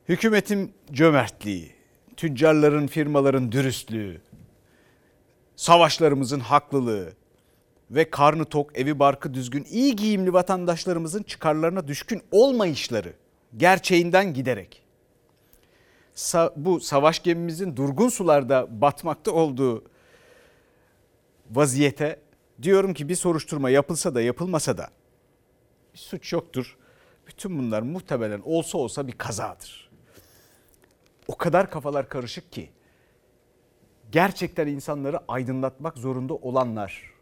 Hükümetin 0.09 0.73
cömertliği, 0.93 1.74
tüccarların, 2.16 2.87
firmaların 2.87 3.52
dürüstlüğü, 3.52 4.21
savaşlarımızın 5.56 6.40
haklılığı 6.40 7.12
ve 7.90 8.11
karnı 8.11 8.44
tok, 8.44 8.78
evi 8.78 8.99
barkı 8.99 9.35
düzgün, 9.35 9.66
iyi 9.71 9.97
giyimli 9.97 10.33
vatandaşlarımızın 10.33 11.23
çıkarlarına 11.23 11.88
düşkün 11.88 12.23
olmayışları 12.30 13.12
gerçeğinden 13.56 14.35
giderek 14.35 14.85
bu 16.56 16.80
savaş 16.80 17.23
gemimizin 17.23 17.76
durgun 17.76 18.09
sularda 18.09 18.80
batmakta 18.80 19.33
olduğu 19.33 19.85
vaziyete 21.50 22.21
diyorum 22.62 22.94
ki 22.94 23.09
bir 23.09 23.16
soruşturma 23.16 23.71
yapılsa 23.71 24.14
da 24.14 24.23
yapılmasa 24.23 24.78
da 24.78 24.88
bir 25.94 25.99
suç 25.99 26.33
yoktur. 26.33 26.76
Bütün 27.26 27.59
bunlar 27.59 27.83
muhtemelen 27.83 28.40
olsa 28.44 28.78
olsa 28.78 29.06
bir 29.06 29.12
kazadır. 29.12 29.84
O 31.28 31.37
kadar 31.37 31.71
kafalar 31.71 32.09
karışık 32.09 32.52
ki 32.52 32.71
gerçekten 34.12 34.66
insanları 34.66 35.21
aydınlatmak 35.28 35.99
zorunda 35.99 36.35
olanlar 36.35 37.14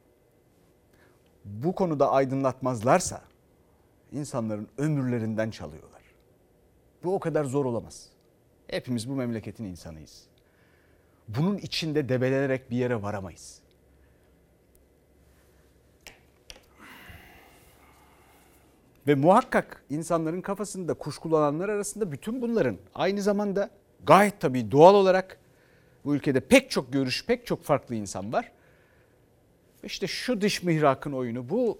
bu 1.44 1.74
konuda 1.74 2.10
aydınlatmazlarsa 2.10 3.22
insanların 4.12 4.68
ömürlerinden 4.78 5.50
çalıyorlar. 5.50 6.02
Bu 7.04 7.14
o 7.14 7.20
kadar 7.20 7.44
zor 7.44 7.64
olamaz. 7.64 8.08
Hepimiz 8.66 9.08
bu 9.08 9.14
memleketin 9.14 9.64
insanıyız. 9.64 10.26
Bunun 11.28 11.58
içinde 11.58 12.08
debelenerek 12.08 12.70
bir 12.70 12.76
yere 12.76 13.02
varamayız. 13.02 13.62
Ve 19.06 19.14
muhakkak 19.14 19.84
insanların 19.90 20.40
kafasında 20.40 20.94
kuşkulananlar 20.94 21.68
arasında 21.68 22.12
bütün 22.12 22.42
bunların 22.42 22.78
aynı 22.94 23.22
zamanda 23.22 23.70
gayet 24.06 24.40
tabii 24.40 24.70
doğal 24.70 24.94
olarak 24.94 25.38
bu 26.04 26.14
ülkede 26.14 26.40
pek 26.40 26.70
çok 26.70 26.92
görüş, 26.92 27.26
pek 27.26 27.46
çok 27.46 27.64
farklı 27.64 27.94
insan 27.94 28.32
var. 28.32 28.52
İşte 29.82 30.06
şu 30.06 30.40
dış 30.40 30.62
mihrakın 30.62 31.12
oyunu, 31.12 31.48
bu 31.48 31.78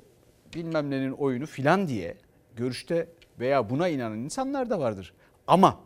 bilmem 0.55 0.91
nenin 0.91 1.13
oyunu 1.13 1.47
filan 1.47 1.89
diye 1.89 2.17
görüşte 2.57 3.09
veya 3.39 3.71
buna 3.71 3.89
inanan 3.89 4.19
insanlar 4.19 4.71
da 4.71 4.81
vardır. 4.81 5.15
Ama 5.47 5.81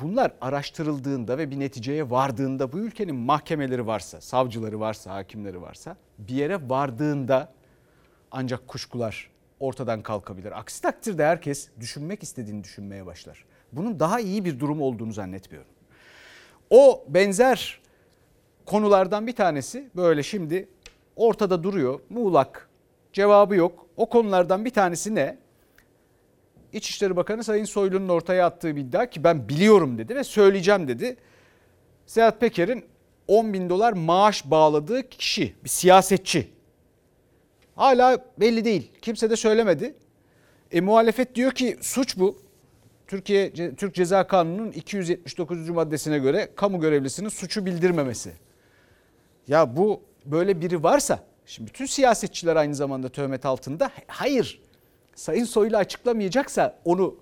bunlar 0.00 0.32
araştırıldığında 0.40 1.38
ve 1.38 1.50
bir 1.50 1.60
neticeye 1.60 2.10
vardığında 2.10 2.72
bu 2.72 2.78
ülkenin 2.78 3.16
mahkemeleri 3.16 3.86
varsa, 3.86 4.20
savcıları 4.20 4.80
varsa, 4.80 5.14
hakimleri 5.14 5.62
varsa 5.62 5.96
bir 6.18 6.34
yere 6.34 6.68
vardığında 6.68 7.52
ancak 8.30 8.68
kuşkular 8.68 9.30
ortadan 9.60 10.02
kalkabilir. 10.02 10.58
Aksi 10.58 10.82
takdirde 10.82 11.24
herkes 11.24 11.68
düşünmek 11.80 12.22
istediğini 12.22 12.64
düşünmeye 12.64 13.06
başlar. 13.06 13.44
Bunun 13.72 14.00
daha 14.00 14.20
iyi 14.20 14.44
bir 14.44 14.60
durum 14.60 14.82
olduğunu 14.82 15.12
zannetmiyorum. 15.12 15.70
O 16.70 17.04
benzer 17.08 17.80
konulardan 18.66 19.26
bir 19.26 19.36
tanesi 19.36 19.90
böyle 19.96 20.22
şimdi 20.22 20.68
ortada 21.16 21.62
duruyor. 21.62 22.00
Muğlak 22.10 22.68
cevabı 23.12 23.56
yok. 23.56 23.86
O 23.96 24.08
konulardan 24.08 24.64
bir 24.64 24.70
tanesi 24.70 25.14
ne? 25.14 25.38
İçişleri 26.72 27.16
Bakanı 27.16 27.44
Sayın 27.44 27.64
Soylu'nun 27.64 28.08
ortaya 28.08 28.46
attığı 28.46 28.76
bir 28.76 28.80
iddia 28.80 29.10
ki 29.10 29.24
ben 29.24 29.48
biliyorum 29.48 29.98
dedi 29.98 30.16
ve 30.16 30.24
söyleyeceğim 30.24 30.88
dedi. 30.88 31.16
Sedat 32.06 32.40
Peker'in 32.40 32.84
10 33.28 33.52
bin 33.52 33.70
dolar 33.70 33.92
maaş 33.92 34.50
bağladığı 34.50 35.08
kişi 35.08 35.54
bir 35.64 35.68
siyasetçi. 35.68 36.48
Hala 37.76 38.18
belli 38.40 38.64
değil. 38.64 38.92
Kimse 39.02 39.30
de 39.30 39.36
söylemedi. 39.36 39.94
E, 40.72 40.80
muhalefet 40.80 41.34
diyor 41.34 41.52
ki 41.52 41.76
suç 41.80 42.18
bu. 42.18 42.47
Türkiye 43.08 43.52
Türk 43.76 43.94
Ceza 43.94 44.26
Kanunu'nun 44.26 44.72
279. 44.72 45.68
maddesine 45.68 46.18
göre 46.18 46.48
kamu 46.56 46.80
görevlisinin 46.80 47.28
suçu 47.28 47.66
bildirmemesi. 47.66 48.32
Ya 49.48 49.76
bu 49.76 50.02
böyle 50.24 50.60
biri 50.60 50.82
varsa 50.82 51.24
şimdi 51.46 51.68
bütün 51.70 51.86
siyasetçiler 51.86 52.56
aynı 52.56 52.74
zamanda 52.74 53.08
töhmet 53.08 53.46
altında. 53.46 53.90
Hayır 54.06 54.60
Sayın 55.14 55.44
Soylu 55.44 55.76
açıklamayacaksa 55.76 56.78
onu 56.84 57.16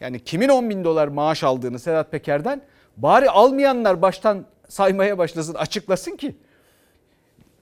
yani 0.00 0.24
kimin 0.24 0.48
10 0.48 0.70
bin 0.70 0.84
dolar 0.84 1.08
maaş 1.08 1.44
aldığını 1.44 1.78
Sedat 1.78 2.10
Peker'den 2.10 2.62
bari 2.96 3.30
almayanlar 3.30 4.02
baştan 4.02 4.46
saymaya 4.68 5.18
başlasın 5.18 5.54
açıklasın 5.54 6.16
ki. 6.16 6.36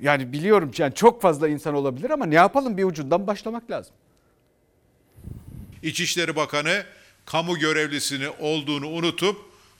Yani 0.00 0.32
biliyorum 0.32 0.70
yani 0.78 0.94
çok 0.94 1.22
fazla 1.22 1.48
insan 1.48 1.74
olabilir 1.74 2.10
ama 2.10 2.26
ne 2.26 2.34
yapalım 2.34 2.76
bir 2.76 2.84
ucundan 2.84 3.26
başlamak 3.26 3.70
lazım. 3.70 3.94
İçişleri 5.82 6.36
Bakanı 6.36 6.82
kamu 7.32 7.58
görevlisini 7.58 8.28
olduğunu 8.40 8.88
unutup 8.88 9.36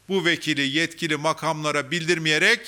bu 0.08 0.24
vekili 0.24 0.78
yetkili 0.78 1.16
makamlara 1.16 1.90
bildirmeyerek 1.90 2.60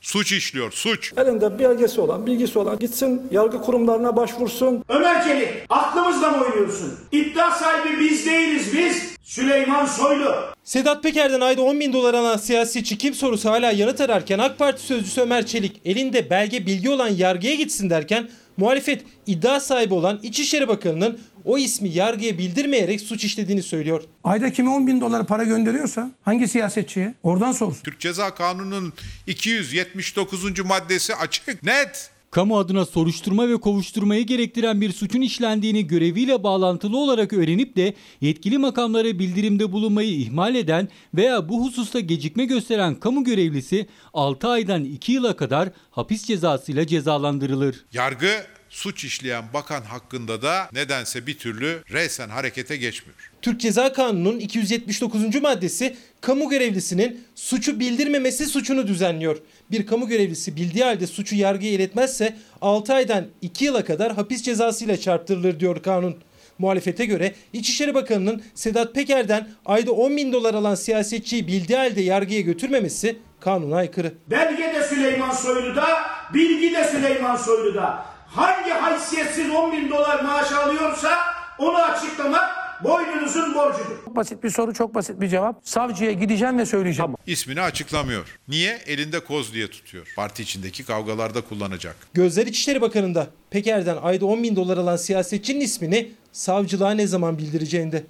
suç 0.00 0.32
işliyor. 0.32 0.72
Suç. 0.72 1.12
Elinde 1.16 1.58
belgesi 1.58 2.00
olan, 2.00 2.26
bilgisi 2.26 2.58
olan 2.58 2.78
gitsin 2.78 3.22
yargı 3.30 3.62
kurumlarına 3.62 4.16
başvursun. 4.16 4.84
Ömer 4.88 5.24
Çelik 5.24 5.48
aklımızla 5.68 6.30
mı 6.30 6.44
oynuyorsun? 6.44 6.94
İddia 7.12 7.50
sahibi 7.50 8.00
biz 8.00 8.26
değiliz 8.26 8.76
biz. 8.76 9.02
Süleyman 9.22 9.86
Soylu. 9.86 10.34
Sedat 10.64 11.02
Peker'den 11.02 11.40
ayda 11.40 11.62
10 11.62 11.80
bin 11.80 11.92
dolar 11.92 12.14
alan 12.14 12.36
siyasetçi 12.36 12.98
kim 12.98 13.14
sorusu 13.14 13.50
hala 13.50 13.70
yanıt 13.70 14.00
ararken 14.00 14.38
AK 14.38 14.58
Parti 14.58 14.82
sözcüsü 14.82 15.20
Ömer 15.20 15.46
Çelik 15.46 15.80
elinde 15.84 16.30
belge 16.30 16.66
bilgi 16.66 16.90
olan 16.90 17.08
yargıya 17.08 17.54
gitsin 17.54 17.90
derken 17.90 18.30
muhalefet 18.56 19.04
iddia 19.26 19.60
sahibi 19.60 19.94
olan 19.94 20.20
İçişleri 20.22 20.68
Bakanı'nın 20.68 21.20
o 21.48 21.58
ismi 21.58 21.88
yargıya 21.88 22.38
bildirmeyerek 22.38 23.00
suç 23.00 23.24
işlediğini 23.24 23.62
söylüyor. 23.62 24.02
Ayda 24.24 24.52
kime 24.52 24.70
10 24.70 24.86
bin 24.86 25.00
dolar 25.00 25.26
para 25.26 25.44
gönderiyorsa 25.44 26.10
hangi 26.22 26.48
siyasetçiye 26.48 27.14
oradan 27.22 27.52
sorsun. 27.52 27.82
Türk 27.82 28.00
Ceza 28.00 28.34
Kanunu'nun 28.34 28.92
279. 29.26 30.64
maddesi 30.64 31.14
açık, 31.14 31.62
net. 31.62 32.10
Kamu 32.30 32.58
adına 32.58 32.84
soruşturma 32.84 33.48
ve 33.48 33.56
kovuşturmayı 33.56 34.26
gerektiren 34.26 34.80
bir 34.80 34.92
suçun 34.92 35.20
işlendiğini 35.20 35.86
göreviyle 35.86 36.42
bağlantılı 36.42 36.98
olarak 36.98 37.32
öğrenip 37.32 37.76
de 37.76 37.94
yetkili 38.20 38.58
makamlara 38.58 39.18
bildirimde 39.18 39.72
bulunmayı 39.72 40.10
ihmal 40.10 40.54
eden 40.54 40.88
veya 41.14 41.48
bu 41.48 41.64
hususta 41.64 42.00
gecikme 42.00 42.44
gösteren 42.44 42.94
kamu 42.94 43.24
görevlisi 43.24 43.86
6 44.14 44.48
aydan 44.48 44.84
2 44.84 45.12
yıla 45.12 45.36
kadar 45.36 45.68
hapis 45.90 46.24
cezasıyla 46.24 46.86
cezalandırılır. 46.86 47.84
Yargı 47.92 48.30
suç 48.70 49.04
işleyen 49.04 49.44
bakan 49.54 49.82
hakkında 49.82 50.42
da 50.42 50.68
nedense 50.72 51.26
bir 51.26 51.38
türlü 51.38 51.82
resen 51.92 52.28
harekete 52.28 52.76
geçmiyor. 52.76 53.30
Türk 53.42 53.60
Ceza 53.60 53.92
Kanunu'nun 53.92 54.38
279. 54.38 55.42
maddesi 55.42 55.96
kamu 56.20 56.48
görevlisinin 56.48 57.24
suçu 57.34 57.80
bildirmemesi 57.80 58.46
suçunu 58.46 58.86
düzenliyor. 58.86 59.36
Bir 59.70 59.86
kamu 59.86 60.08
görevlisi 60.08 60.56
bildiği 60.56 60.84
halde 60.84 61.06
suçu 61.06 61.36
yargıya 61.36 61.72
iletmezse 61.72 62.36
6 62.60 62.94
aydan 62.94 63.26
2 63.42 63.64
yıla 63.64 63.84
kadar 63.84 64.12
hapis 64.12 64.42
cezasıyla 64.42 64.96
çarptırılır 64.96 65.60
diyor 65.60 65.82
kanun. 65.82 66.16
Muhalefete 66.58 67.04
göre 67.06 67.34
İçişleri 67.52 67.94
Bakanı'nın 67.94 68.42
Sedat 68.54 68.94
Peker'den 68.94 69.48
ayda 69.66 69.92
10 69.92 70.16
bin 70.16 70.32
dolar 70.32 70.54
alan 70.54 70.74
siyasetçiyi 70.74 71.46
bildiği 71.46 71.76
halde 71.78 72.00
yargıya 72.00 72.40
götürmemesi 72.40 73.18
kanuna 73.40 73.76
aykırı. 73.76 74.14
Belge 74.30 74.74
de 74.74 74.82
Süleyman 74.88 75.30
Soylu'da, 75.30 75.86
bilgi 76.34 76.74
de 76.74 76.84
Süleyman 76.84 77.36
Soylu'da. 77.36 78.04
Hangi 78.38 78.70
haysiyetsiz 78.70 79.50
10 79.50 79.72
bin 79.72 79.90
dolar 79.90 80.22
maaş 80.22 80.52
alıyorsa 80.52 81.18
onu 81.58 81.76
açıklamak 81.76 82.50
boynunuzun 82.84 83.54
borcudur. 83.54 84.04
Çok 84.04 84.16
basit 84.16 84.44
bir 84.44 84.50
soru, 84.50 84.74
çok 84.74 84.94
basit 84.94 85.20
bir 85.20 85.28
cevap. 85.28 85.60
Savcıya 85.62 86.12
gideceğim 86.12 86.58
ve 86.58 86.66
söyleyeceğim. 86.66 87.14
İsmini 87.26 87.60
açıklamıyor. 87.60 88.38
Niye? 88.48 88.78
Elinde 88.86 89.20
koz 89.20 89.54
diye 89.54 89.70
tutuyor. 89.70 90.12
Parti 90.16 90.42
içindeki 90.42 90.84
kavgalarda 90.84 91.40
kullanacak. 91.40 91.96
Gözler 92.14 92.46
İçişleri 92.46 92.80
Bakanı'nda 92.80 93.26
Peker'den 93.50 93.96
ayda 93.96 94.26
10 94.26 94.42
bin 94.42 94.56
dolar 94.56 94.78
alan 94.78 94.96
siyasetçinin 94.96 95.60
ismini 95.60 96.12
savcılığa 96.32 96.90
ne 96.90 97.06
zaman 97.06 97.38
bildireceğinde. 97.38 98.04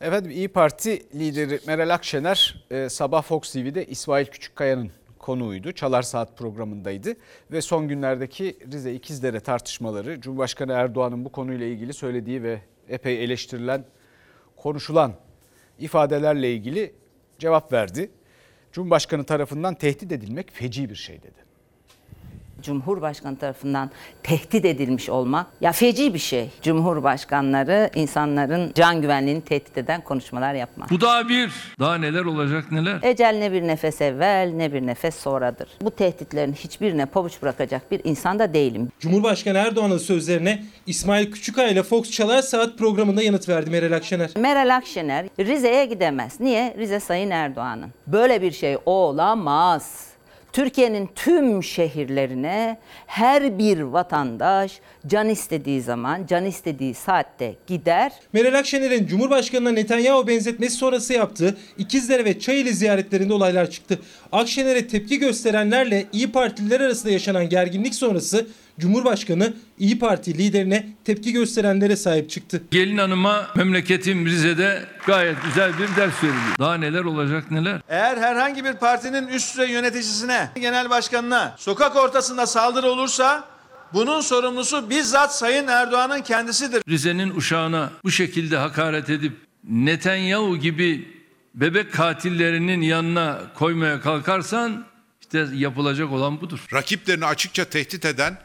Efendim 0.00 0.30
İyi 0.30 0.48
Parti 0.48 1.02
lideri 1.14 1.60
Meral 1.66 1.94
Akşener 1.94 2.64
e, 2.70 2.88
sabah 2.88 3.22
Fox 3.22 3.52
TV'de 3.52 3.86
İsmail 3.86 4.26
Küçükkaya'nın 4.26 4.90
konuğuydu. 5.26 5.72
Çalar 5.72 6.02
Saat 6.02 6.38
programındaydı 6.38 7.16
ve 7.52 7.60
son 7.60 7.88
günlerdeki 7.88 8.58
Rize 8.72 8.94
İkizdere 8.94 9.40
tartışmaları 9.40 10.20
Cumhurbaşkanı 10.20 10.72
Erdoğan'ın 10.72 11.24
bu 11.24 11.32
konuyla 11.32 11.66
ilgili 11.66 11.92
söylediği 11.92 12.42
ve 12.42 12.60
epey 12.88 13.24
eleştirilen, 13.24 13.84
konuşulan 14.56 15.12
ifadelerle 15.78 16.52
ilgili 16.52 16.94
cevap 17.38 17.72
verdi. 17.72 18.10
Cumhurbaşkanı 18.72 19.24
tarafından 19.24 19.74
tehdit 19.74 20.12
edilmek 20.12 20.52
feci 20.52 20.90
bir 20.90 20.94
şey 20.94 21.22
dedi. 21.22 21.45
Cumhurbaşkanı 22.66 23.36
tarafından 23.36 23.90
tehdit 24.22 24.64
edilmiş 24.64 25.08
olmak 25.08 25.46
ya 25.60 25.72
feci 25.72 26.14
bir 26.14 26.18
şey. 26.18 26.50
Cumhurbaşkanları 26.62 27.90
insanların 27.94 28.72
can 28.74 29.02
güvenliğini 29.02 29.40
tehdit 29.40 29.78
eden 29.78 30.00
konuşmalar 30.00 30.54
yapmak. 30.54 30.90
Bu 30.90 31.00
daha 31.00 31.28
bir. 31.28 31.52
Daha 31.80 31.94
neler 31.98 32.24
olacak 32.24 32.72
neler. 32.72 32.98
Ecel 33.02 33.36
ne 33.38 33.52
bir 33.52 33.62
nefes 33.62 34.00
evvel 34.00 34.52
ne 34.56 34.72
bir 34.72 34.86
nefes 34.86 35.14
sonradır. 35.14 35.68
Bu 35.82 35.90
tehditlerin 35.90 36.52
hiçbirine 36.52 37.06
pabuç 37.06 37.42
bırakacak 37.42 37.90
bir 37.90 38.00
insan 38.04 38.38
da 38.38 38.54
değilim. 38.54 38.88
Cumhurbaşkanı 39.00 39.58
Erdoğan'ın 39.58 39.98
sözlerine 39.98 40.64
İsmail 40.86 41.32
Küçükay 41.32 41.72
ile 41.72 41.82
Fox 41.82 42.10
Çalar 42.10 42.42
Saat 42.42 42.78
programında 42.78 43.22
yanıt 43.22 43.48
verdi 43.48 43.70
Meral 43.70 43.96
Akşener. 43.96 44.30
Meral 44.36 44.76
Akşener 44.76 45.26
Rize'ye 45.38 45.86
gidemez. 45.86 46.40
Niye? 46.40 46.74
Rize 46.78 47.00
Sayın 47.00 47.30
Erdoğan'ın. 47.30 47.90
Böyle 48.06 48.42
bir 48.42 48.52
şey 48.52 48.76
olamaz. 48.86 50.15
Türkiye'nin 50.56 51.08
tüm 51.14 51.62
şehirlerine 51.62 52.78
her 53.06 53.58
bir 53.58 53.80
vatandaş 53.80 54.80
can 55.06 55.28
istediği 55.28 55.82
zaman, 55.82 56.26
can 56.26 56.44
istediği 56.44 56.94
saatte 56.94 57.54
gider. 57.66 58.12
Meral 58.32 58.58
Akşener'in 58.58 59.06
Cumhurbaşkanı'na 59.06 59.72
Netanyahu 59.72 60.26
benzetmesi 60.26 60.76
sonrası 60.76 61.12
yaptığı 61.12 61.56
İkizdere 61.78 62.24
ve 62.24 62.40
Çayeli 62.40 62.74
ziyaretlerinde 62.74 63.32
olaylar 63.32 63.70
çıktı. 63.70 63.98
Akşener'e 64.32 64.86
tepki 64.88 65.18
gösterenlerle 65.18 66.06
İyi 66.12 66.32
Partililer 66.32 66.80
arasında 66.80 67.12
yaşanan 67.12 67.48
gerginlik 67.48 67.94
sonrası 67.94 68.46
Cumhurbaşkanı 68.80 69.54
İyi 69.78 69.98
Parti 69.98 70.38
liderine 70.38 70.88
tepki 71.04 71.32
gösterenlere 71.32 71.96
sahip 71.96 72.30
çıktı. 72.30 72.62
Gelin 72.70 72.98
hanıma 72.98 73.46
memleketim 73.56 74.26
Rize'de 74.26 74.84
gayet 75.06 75.36
güzel 75.44 75.72
bir 75.78 75.96
ders 75.96 76.22
veriliyor. 76.24 76.58
Daha 76.58 76.74
neler 76.74 77.04
olacak 77.04 77.50
neler. 77.50 77.80
Eğer 77.88 78.16
herhangi 78.16 78.64
bir 78.64 78.72
partinin 78.72 79.28
üst 79.28 79.52
düzey 79.54 79.70
yöneticisine, 79.70 80.50
genel 80.54 80.90
başkanına 80.90 81.54
sokak 81.58 81.96
ortasında 81.96 82.46
saldırı 82.46 82.86
olursa 82.86 83.44
bunun 83.92 84.20
sorumlusu 84.20 84.90
bizzat 84.90 85.36
Sayın 85.36 85.66
Erdoğan'ın 85.66 86.22
kendisidir. 86.22 86.82
Rize'nin 86.88 87.36
uşağına 87.36 87.90
bu 88.04 88.10
şekilde 88.10 88.56
hakaret 88.56 89.10
edip 89.10 89.32
Netanyahu 89.64 90.56
gibi 90.56 91.08
bebek 91.54 91.92
katillerinin 91.92 92.80
yanına 92.80 93.38
koymaya 93.54 94.00
kalkarsan 94.00 94.84
işte 95.20 95.46
yapılacak 95.54 96.12
olan 96.12 96.40
budur. 96.40 96.66
Rakiplerini 96.72 97.24
açıkça 97.26 97.64
tehdit 97.64 98.04
eden 98.04 98.38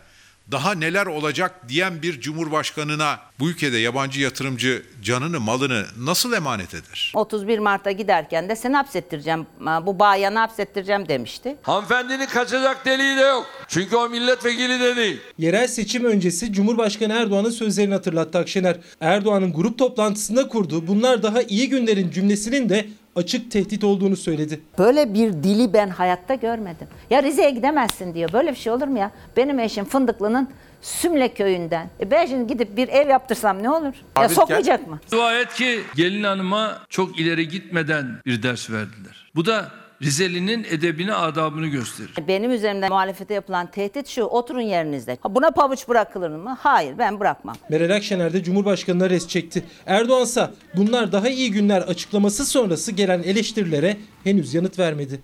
daha 0.51 0.73
neler 0.75 1.05
olacak 1.05 1.69
diyen 1.69 2.01
bir 2.01 2.21
cumhurbaşkanına 2.21 3.19
bu 3.39 3.49
ülkede 3.49 3.77
yabancı 3.77 4.21
yatırımcı 4.21 4.83
canını 5.03 5.39
malını 5.39 5.85
nasıl 5.97 6.33
emanet 6.33 6.73
eder? 6.73 7.11
31 7.15 7.59
Mart'a 7.59 7.91
giderken 7.91 8.49
de 8.49 8.55
seni 8.55 8.75
hapsettireceğim, 8.75 9.47
bu 9.85 9.99
bayanı 9.99 10.39
hapsettireceğim 10.39 11.07
demişti. 11.07 11.55
Hanımefendinin 11.61 12.25
kaçacak 12.25 12.85
deliği 12.85 13.17
de 13.17 13.21
yok. 13.21 13.45
Çünkü 13.67 13.95
o 13.95 14.09
milletvekili 14.09 14.79
de 14.79 14.95
değil. 14.95 15.21
Yerel 15.37 15.67
seçim 15.67 16.05
öncesi 16.05 16.53
Cumhurbaşkanı 16.53 17.13
Erdoğan'ın 17.13 17.49
sözlerini 17.49 17.93
hatırlattı 17.93 18.37
Akşener. 18.37 18.77
Erdoğan'ın 19.01 19.53
grup 19.53 19.77
toplantısında 19.79 20.47
kurduğu 20.47 20.87
bunlar 20.87 21.23
daha 21.23 21.41
iyi 21.41 21.69
günlerin 21.69 22.11
cümlesinin 22.11 22.69
de 22.69 22.87
açık 23.15 23.51
tehdit 23.51 23.83
olduğunu 23.83 24.15
söyledi. 24.15 24.61
Böyle 24.77 25.13
bir 25.13 25.33
dili 25.33 25.73
ben 25.73 25.89
hayatta 25.89 26.35
görmedim. 26.35 26.87
Ya 27.09 27.23
Rize'ye 27.23 27.49
gidemezsin 27.49 28.13
diyor. 28.13 28.33
Böyle 28.33 28.51
bir 28.51 28.55
şey 28.55 28.71
olur 28.73 28.87
mu 28.87 28.99
ya? 28.99 29.11
Benim 29.37 29.59
eşim 29.59 29.85
Fındıklı'nın 29.85 30.49
Sümle 30.81 31.33
köyünden. 31.33 31.89
E 31.99 32.11
ben 32.11 32.25
şimdi 32.25 32.47
gidip 32.47 32.77
bir 32.77 32.87
ev 32.87 33.09
yaptırsam 33.09 33.63
ne 33.63 33.69
olur? 33.69 33.93
Ya 34.17 34.25
Abi, 34.25 34.33
sokmayacak 34.33 34.87
mı? 34.87 34.99
Dua 35.11 35.39
et 35.39 35.53
ki 35.53 35.81
gelin 35.95 36.23
hanıma 36.23 36.79
çok 36.89 37.19
ileri 37.19 37.47
gitmeden 37.47 38.07
bir 38.25 38.43
ders 38.43 38.69
verdiler. 38.69 39.31
Bu 39.35 39.45
da 39.45 39.71
Rizeli'nin 40.01 40.63
edebini, 40.63 41.13
adabını 41.13 41.67
gösterir. 41.67 42.13
Benim 42.27 42.51
üzerimden 42.51 42.89
muhalefete 42.89 43.33
yapılan 43.33 43.71
tehdit 43.71 44.07
şu. 44.07 44.23
Oturun 44.23 44.61
yerinizde. 44.61 45.17
Buna 45.29 45.51
pabuç 45.51 45.87
bırakılır 45.87 46.29
mı? 46.29 46.57
Hayır 46.59 46.97
ben 46.97 47.19
bırakmam. 47.19 47.55
Meral 47.69 47.95
Akşener 47.95 48.33
de 48.33 48.43
Cumhurbaşkanı'na 48.43 49.09
res 49.09 49.27
çekti. 49.27 49.63
Erdoğansa 49.85 50.53
bunlar 50.75 51.11
daha 51.11 51.29
iyi 51.29 51.51
günler 51.51 51.81
açıklaması 51.81 52.45
sonrası 52.45 52.91
gelen 52.91 53.23
eleştirilere 53.23 53.97
henüz 54.23 54.53
yanıt 54.53 54.79
vermedi. 54.79 55.19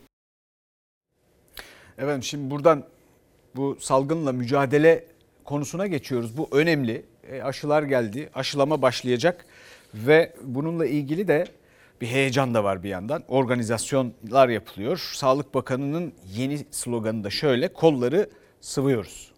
Efendim 1.97 2.23
şimdi 2.23 2.51
buradan 2.51 2.83
bu 3.55 3.77
salgınla 3.79 4.31
mücadele 4.31 5.05
konusuna 5.43 5.87
geçiyoruz. 5.87 6.37
Bu 6.37 6.49
önemli. 6.51 7.05
E, 7.31 7.41
aşılar 7.41 7.83
geldi. 7.83 8.29
Aşılama 8.35 8.81
başlayacak 8.81 9.45
ve 9.93 10.33
bununla 10.43 10.85
ilgili 10.85 11.27
de 11.27 11.47
bir 12.01 12.07
heyecan 12.07 12.53
da 12.53 12.63
var 12.63 12.83
bir 12.83 12.89
yandan. 12.89 13.23
Organizasyonlar 13.27 14.49
yapılıyor. 14.49 15.11
Sağlık 15.13 15.53
Bakanı'nın 15.53 16.13
yeni 16.35 16.65
sloganı 16.71 17.23
da 17.23 17.29
şöyle. 17.29 17.73
Kolları 17.73 18.29
sıvıyoruz. 18.61 19.31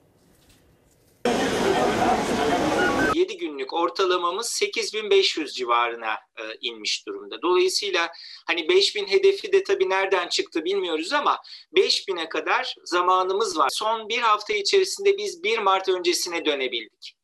7 3.16 3.38
günlük 3.38 3.74
ortalamamız 3.74 4.50
8500 4.50 5.54
civarına 5.54 6.14
e, 6.14 6.44
inmiş 6.62 7.08
durumda. 7.08 7.42
Dolayısıyla 7.42 8.10
hani 8.48 8.70
5000 8.70 9.06
hedefi 9.06 9.52
de 9.52 9.64
tabii 9.64 9.90
nereden 9.90 10.28
çıktı 10.28 10.66
bilmiyoruz 10.66 11.14
ama 11.14 11.38
5000'e 11.76 12.30
kadar 12.30 12.76
zamanımız 12.84 13.58
var. 13.58 13.70
Son 13.72 14.10
bir 14.10 14.18
hafta 14.18 14.54
içerisinde 14.54 15.18
biz 15.18 15.44
1 15.44 15.60
Mart 15.60 15.90
öncesine 15.90 16.46
dönebildik. 16.46 17.19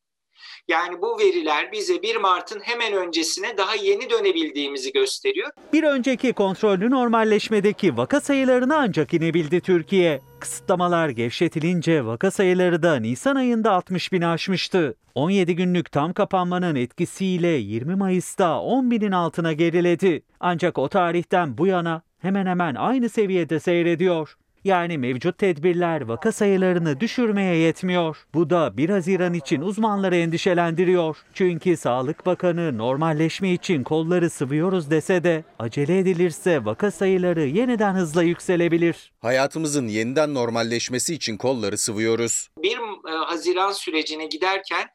Yani 0.68 1.02
bu 1.02 1.20
veriler 1.20 1.72
bize 1.72 2.02
1 2.02 2.16
Mart'ın 2.16 2.60
hemen 2.60 2.94
öncesine 2.94 3.58
daha 3.58 3.76
yeni 3.76 4.10
dönebildiğimizi 4.10 4.92
gösteriyor. 4.92 5.50
Bir 5.74 5.84
önceki 5.84 6.34
kontrollü 6.34 6.92
normalleşmedeki 6.92 7.98
vaka 7.98 8.22
sayılarına 8.22 8.78
ancak 8.78 9.14
inebildi 9.14 9.62
Türkiye. 9.62 10.22
Kısıtlamalar 10.40 11.10
gevşetilince 11.10 12.06
vaka 12.06 12.32
sayıları 12.32 12.84
da 12.84 12.96
Nisan 12.96 13.36
ayında 13.36 13.72
60 13.72 14.12
bini 14.12 14.28
aşmıştı. 14.28 14.96
17 15.16 15.56
günlük 15.56 15.92
tam 15.92 16.14
kapanmanın 16.14 16.76
etkisiyle 16.76 17.48
20 17.48 17.96
Mayıs'ta 17.96 18.60
10 18.62 18.92
binin 18.92 19.12
altına 19.12 19.54
geriledi. 19.54 20.22
Ancak 20.40 20.78
o 20.78 20.90
tarihten 20.90 21.58
bu 21.58 21.68
yana 21.68 22.02
hemen 22.20 22.46
hemen 22.46 22.76
aynı 22.76 23.10
seviyede 23.10 23.60
seyrediyor. 23.60 24.38
Yani 24.66 24.98
mevcut 24.98 25.38
tedbirler 25.38 26.02
vaka 26.02 26.32
sayılarını 26.32 27.00
düşürmeye 27.00 27.56
yetmiyor. 27.56 28.18
Bu 28.34 28.50
da 28.50 28.78
1 28.78 28.90
Haziran 28.90 29.34
için 29.34 29.62
uzmanları 29.62 30.16
endişelendiriyor. 30.16 31.18
Çünkü 31.34 31.78
Sağlık 31.78 32.26
Bakanı 32.26 32.78
normalleşme 32.78 33.54
için 33.54 33.84
kolları 33.84 34.30
sıvıyoruz 34.30 34.92
dese 34.92 35.24
de 35.24 35.44
acele 35.60 36.00
edilirse 36.00 36.66
vaka 36.66 36.92
sayıları 36.92 37.42
yeniden 37.42 37.94
hızla 37.94 38.24
yükselebilir. 38.24 39.14
Hayatımızın 39.22 39.88
yeniden 39.88 40.34
normalleşmesi 40.34 41.14
için 41.14 41.38
kolları 41.38 41.78
sıvıyoruz. 41.78 42.50
1 42.64 42.70
e, 42.72 42.78
Haziran 43.12 43.72
sürecine 43.72 44.26
giderken 44.26 44.88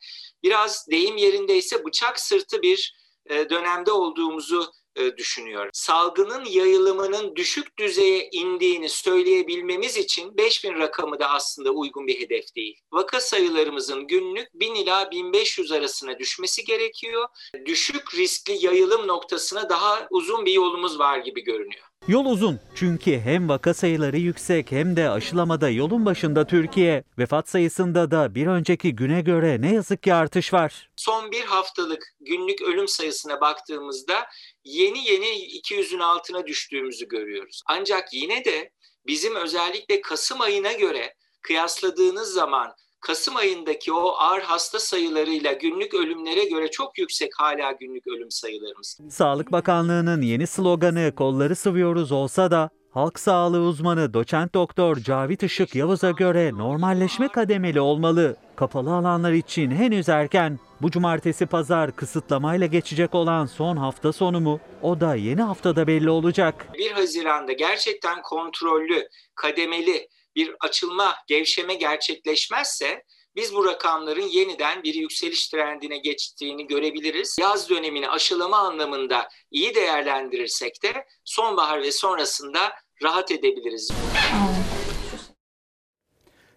biraz 0.42 0.86
deyim 0.90 1.16
yerindeyse 1.16 1.84
bıçak 1.84 2.20
sırtı 2.20 2.62
bir 2.62 2.94
e, 3.26 3.50
dönemde 3.50 3.92
olduğumuzu 3.92 4.72
e, 4.96 5.16
düşünüyorum. 5.16 5.70
Salgının 5.72 6.44
yayılımının 6.44 7.36
düşük 7.36 7.78
düzeye 7.78 8.28
indiğini 8.32 8.88
söyleyebilmemiz 8.88 9.96
için 9.96 10.36
5000 10.36 10.74
rakamı 10.74 11.20
da 11.20 11.30
aslında 11.30 11.70
uygun 11.70 12.06
bir 12.06 12.20
hedef 12.20 12.54
değil. 12.56 12.80
Vaka 12.92 13.20
sayılarımızın 13.20 14.06
günlük 14.06 14.48
1000 14.54 14.74
ila 14.74 15.10
1500 15.10 15.72
arasına 15.72 16.18
düşmesi 16.18 16.64
gerekiyor. 16.64 17.28
Düşük 17.66 18.14
riskli 18.14 18.66
yayılım 18.66 19.06
noktasına 19.06 19.68
daha 19.68 20.06
uzun 20.10 20.46
bir 20.46 20.52
yolumuz 20.52 20.98
var 20.98 21.18
gibi 21.18 21.40
görünüyor. 21.44 21.89
Yol 22.08 22.24
uzun 22.24 22.60
çünkü 22.74 23.20
hem 23.20 23.48
vaka 23.48 23.74
sayıları 23.74 24.18
yüksek 24.18 24.72
hem 24.72 24.96
de 24.96 25.10
aşılamada 25.10 25.68
yolun 25.68 26.06
başında 26.06 26.46
Türkiye. 26.46 27.04
Vefat 27.18 27.48
sayısında 27.48 28.10
da 28.10 28.34
bir 28.34 28.46
önceki 28.46 28.96
güne 28.96 29.20
göre 29.20 29.60
ne 29.60 29.74
yazık 29.74 30.02
ki 30.02 30.14
artış 30.14 30.52
var. 30.52 30.90
Son 30.96 31.32
bir 31.32 31.44
haftalık 31.44 32.14
günlük 32.20 32.62
ölüm 32.62 32.88
sayısına 32.88 33.40
baktığımızda 33.40 34.26
yeni 34.64 35.10
yeni 35.10 35.26
200'ün 35.26 35.98
altına 35.98 36.46
düştüğümüzü 36.46 37.08
görüyoruz. 37.08 37.62
Ancak 37.66 38.14
yine 38.14 38.44
de 38.44 38.70
bizim 39.06 39.36
özellikle 39.36 40.00
Kasım 40.00 40.40
ayına 40.40 40.72
göre 40.72 41.14
kıyasladığınız 41.42 42.32
zaman 42.32 42.74
Kasım 43.00 43.36
ayındaki 43.36 43.92
o 43.92 44.08
ağır 44.18 44.40
hasta 44.40 44.78
sayılarıyla 44.78 45.52
günlük 45.52 45.94
ölümlere 45.94 46.44
göre 46.44 46.70
çok 46.70 46.98
yüksek 46.98 47.30
hala 47.38 47.72
günlük 47.72 48.06
ölüm 48.06 48.30
sayılarımız. 48.30 48.98
Sağlık 49.10 49.52
Bakanlığı'nın 49.52 50.22
yeni 50.22 50.46
sloganı 50.46 51.14
kolları 51.14 51.56
sıvıyoruz 51.56 52.12
olsa 52.12 52.50
da 52.50 52.70
halk 52.90 53.18
sağlığı 53.18 53.60
uzmanı 53.60 54.14
doçent 54.14 54.54
doktor 54.54 54.96
Cavit 54.96 55.42
Işık 55.42 55.74
Yavuz'a 55.74 56.10
göre 56.10 56.52
normalleşme 56.54 57.28
kademeli 57.28 57.80
olmalı. 57.80 58.36
Kapalı 58.56 58.94
alanlar 58.94 59.32
için 59.32 59.70
henüz 59.70 60.08
erken. 60.08 60.58
Bu 60.82 60.90
cumartesi 60.90 61.46
pazar 61.46 61.96
kısıtlamayla 61.96 62.66
geçecek 62.66 63.14
olan 63.14 63.46
son 63.46 63.76
hafta 63.76 64.12
sonu 64.12 64.40
mu? 64.40 64.60
O 64.82 65.00
da 65.00 65.14
yeni 65.14 65.42
haftada 65.42 65.86
belli 65.86 66.10
olacak. 66.10 66.66
1 66.78 66.90
Haziran'da 66.90 67.52
gerçekten 67.52 68.22
kontrollü, 68.22 69.08
kademeli 69.34 70.08
bir 70.36 70.54
açılma, 70.60 71.16
gevşeme 71.26 71.74
gerçekleşmezse 71.74 73.04
biz 73.36 73.54
bu 73.54 73.64
rakamların 73.64 74.28
yeniden 74.28 74.82
bir 74.82 74.94
yükseliş 74.94 75.48
trendine 75.48 75.98
geçtiğini 75.98 76.66
görebiliriz. 76.66 77.36
Yaz 77.40 77.70
dönemini 77.70 78.08
aşılama 78.08 78.58
anlamında 78.58 79.28
iyi 79.50 79.74
değerlendirirsek 79.74 80.82
de 80.82 81.04
sonbahar 81.24 81.82
ve 81.82 81.92
sonrasında 81.92 82.72
rahat 83.02 83.30
edebiliriz. 83.30 83.90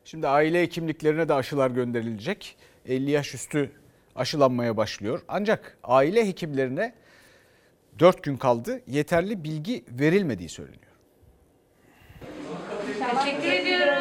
Şimdi 0.05 0.27
aile 0.27 0.61
hekimliklerine 0.61 1.29
de 1.29 1.33
aşılar 1.33 1.71
gönderilecek. 1.71 2.57
50 2.85 3.11
yaş 3.11 3.33
üstü 3.33 3.71
aşılanmaya 4.15 4.77
başlıyor. 4.77 5.21
Ancak 5.27 5.77
aile 5.83 6.27
hekimlerine 6.27 6.95
4 7.99 8.23
gün 8.23 8.37
kaldı. 8.37 8.81
Yeterli 8.87 9.43
bilgi 9.43 9.85
verilmediği 9.87 10.49
söyleniyor. 10.49 10.92
Teşekkür 13.15 13.51
ediyorum. 13.51 13.93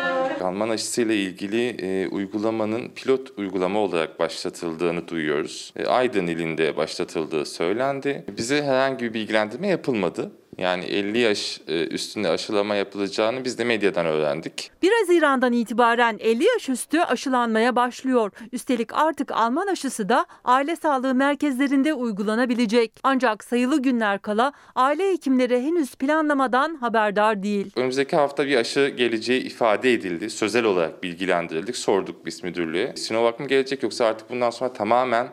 Alman 0.43 0.69
aşısıyla 0.69 1.15
ilgili 1.15 1.69
e, 1.69 2.09
uygulamanın 2.09 2.89
pilot 2.89 3.39
uygulama 3.39 3.79
olarak 3.79 4.19
başlatıldığını 4.19 5.09
duyuyoruz. 5.09 5.73
E, 5.77 5.87
Aydın 5.87 6.27
ilinde 6.27 6.77
başlatıldığı 6.77 7.47
söylendi. 7.47 8.25
Bize 8.37 8.63
herhangi 8.63 9.05
bir 9.05 9.15
bilgilendirme 9.15 9.69
yapılmadı. 9.69 10.33
Yani 10.59 10.85
50 10.85 11.19
yaş 11.19 11.61
e, 11.69 11.87
üstünde 11.87 12.29
aşılama 12.29 12.75
yapılacağını 12.75 13.45
biz 13.45 13.59
de 13.59 13.65
medyadan 13.65 14.07
öğrendik. 14.07 14.71
1 14.83 14.93
Haziran'dan 15.01 15.53
itibaren 15.53 16.17
50 16.21 16.45
yaş 16.45 16.69
üstü 16.69 17.01
aşılanmaya 17.01 17.77
başlıyor. 17.77 18.31
Üstelik 18.53 18.95
artık 18.95 19.33
Alman 19.33 19.67
aşısı 19.67 20.09
da 20.09 20.27
aile 20.45 20.77
sağlığı 20.77 21.15
merkezlerinde 21.15 21.95
uygulanabilecek. 21.95 22.93
Ancak 23.03 23.45
sayılı 23.45 23.83
günler 23.83 24.19
kala 24.19 24.53
aile 24.75 25.13
hekimleri 25.13 25.63
henüz 25.63 25.95
planlamadan 25.95 26.75
haberdar 26.75 27.43
değil. 27.43 27.73
Önümüzdeki 27.77 28.17
hafta 28.17 28.47
bir 28.47 28.57
aşı 28.57 28.89
geleceği 28.97 29.43
ifade 29.43 29.93
edildi. 29.93 30.31
Sözel 30.31 30.65
olarak 30.65 31.03
bilgilendirildik. 31.03 31.77
Sorduk 31.77 32.27
biz 32.27 32.43
müdürlüğe. 32.45 32.97
Sinovac 32.97 33.41
mı 33.41 33.47
gelecek 33.49 33.83
yoksa 33.83 34.05
artık 34.05 34.31
bundan 34.31 34.51
sonra 34.51 34.73
tamamen 34.73 35.29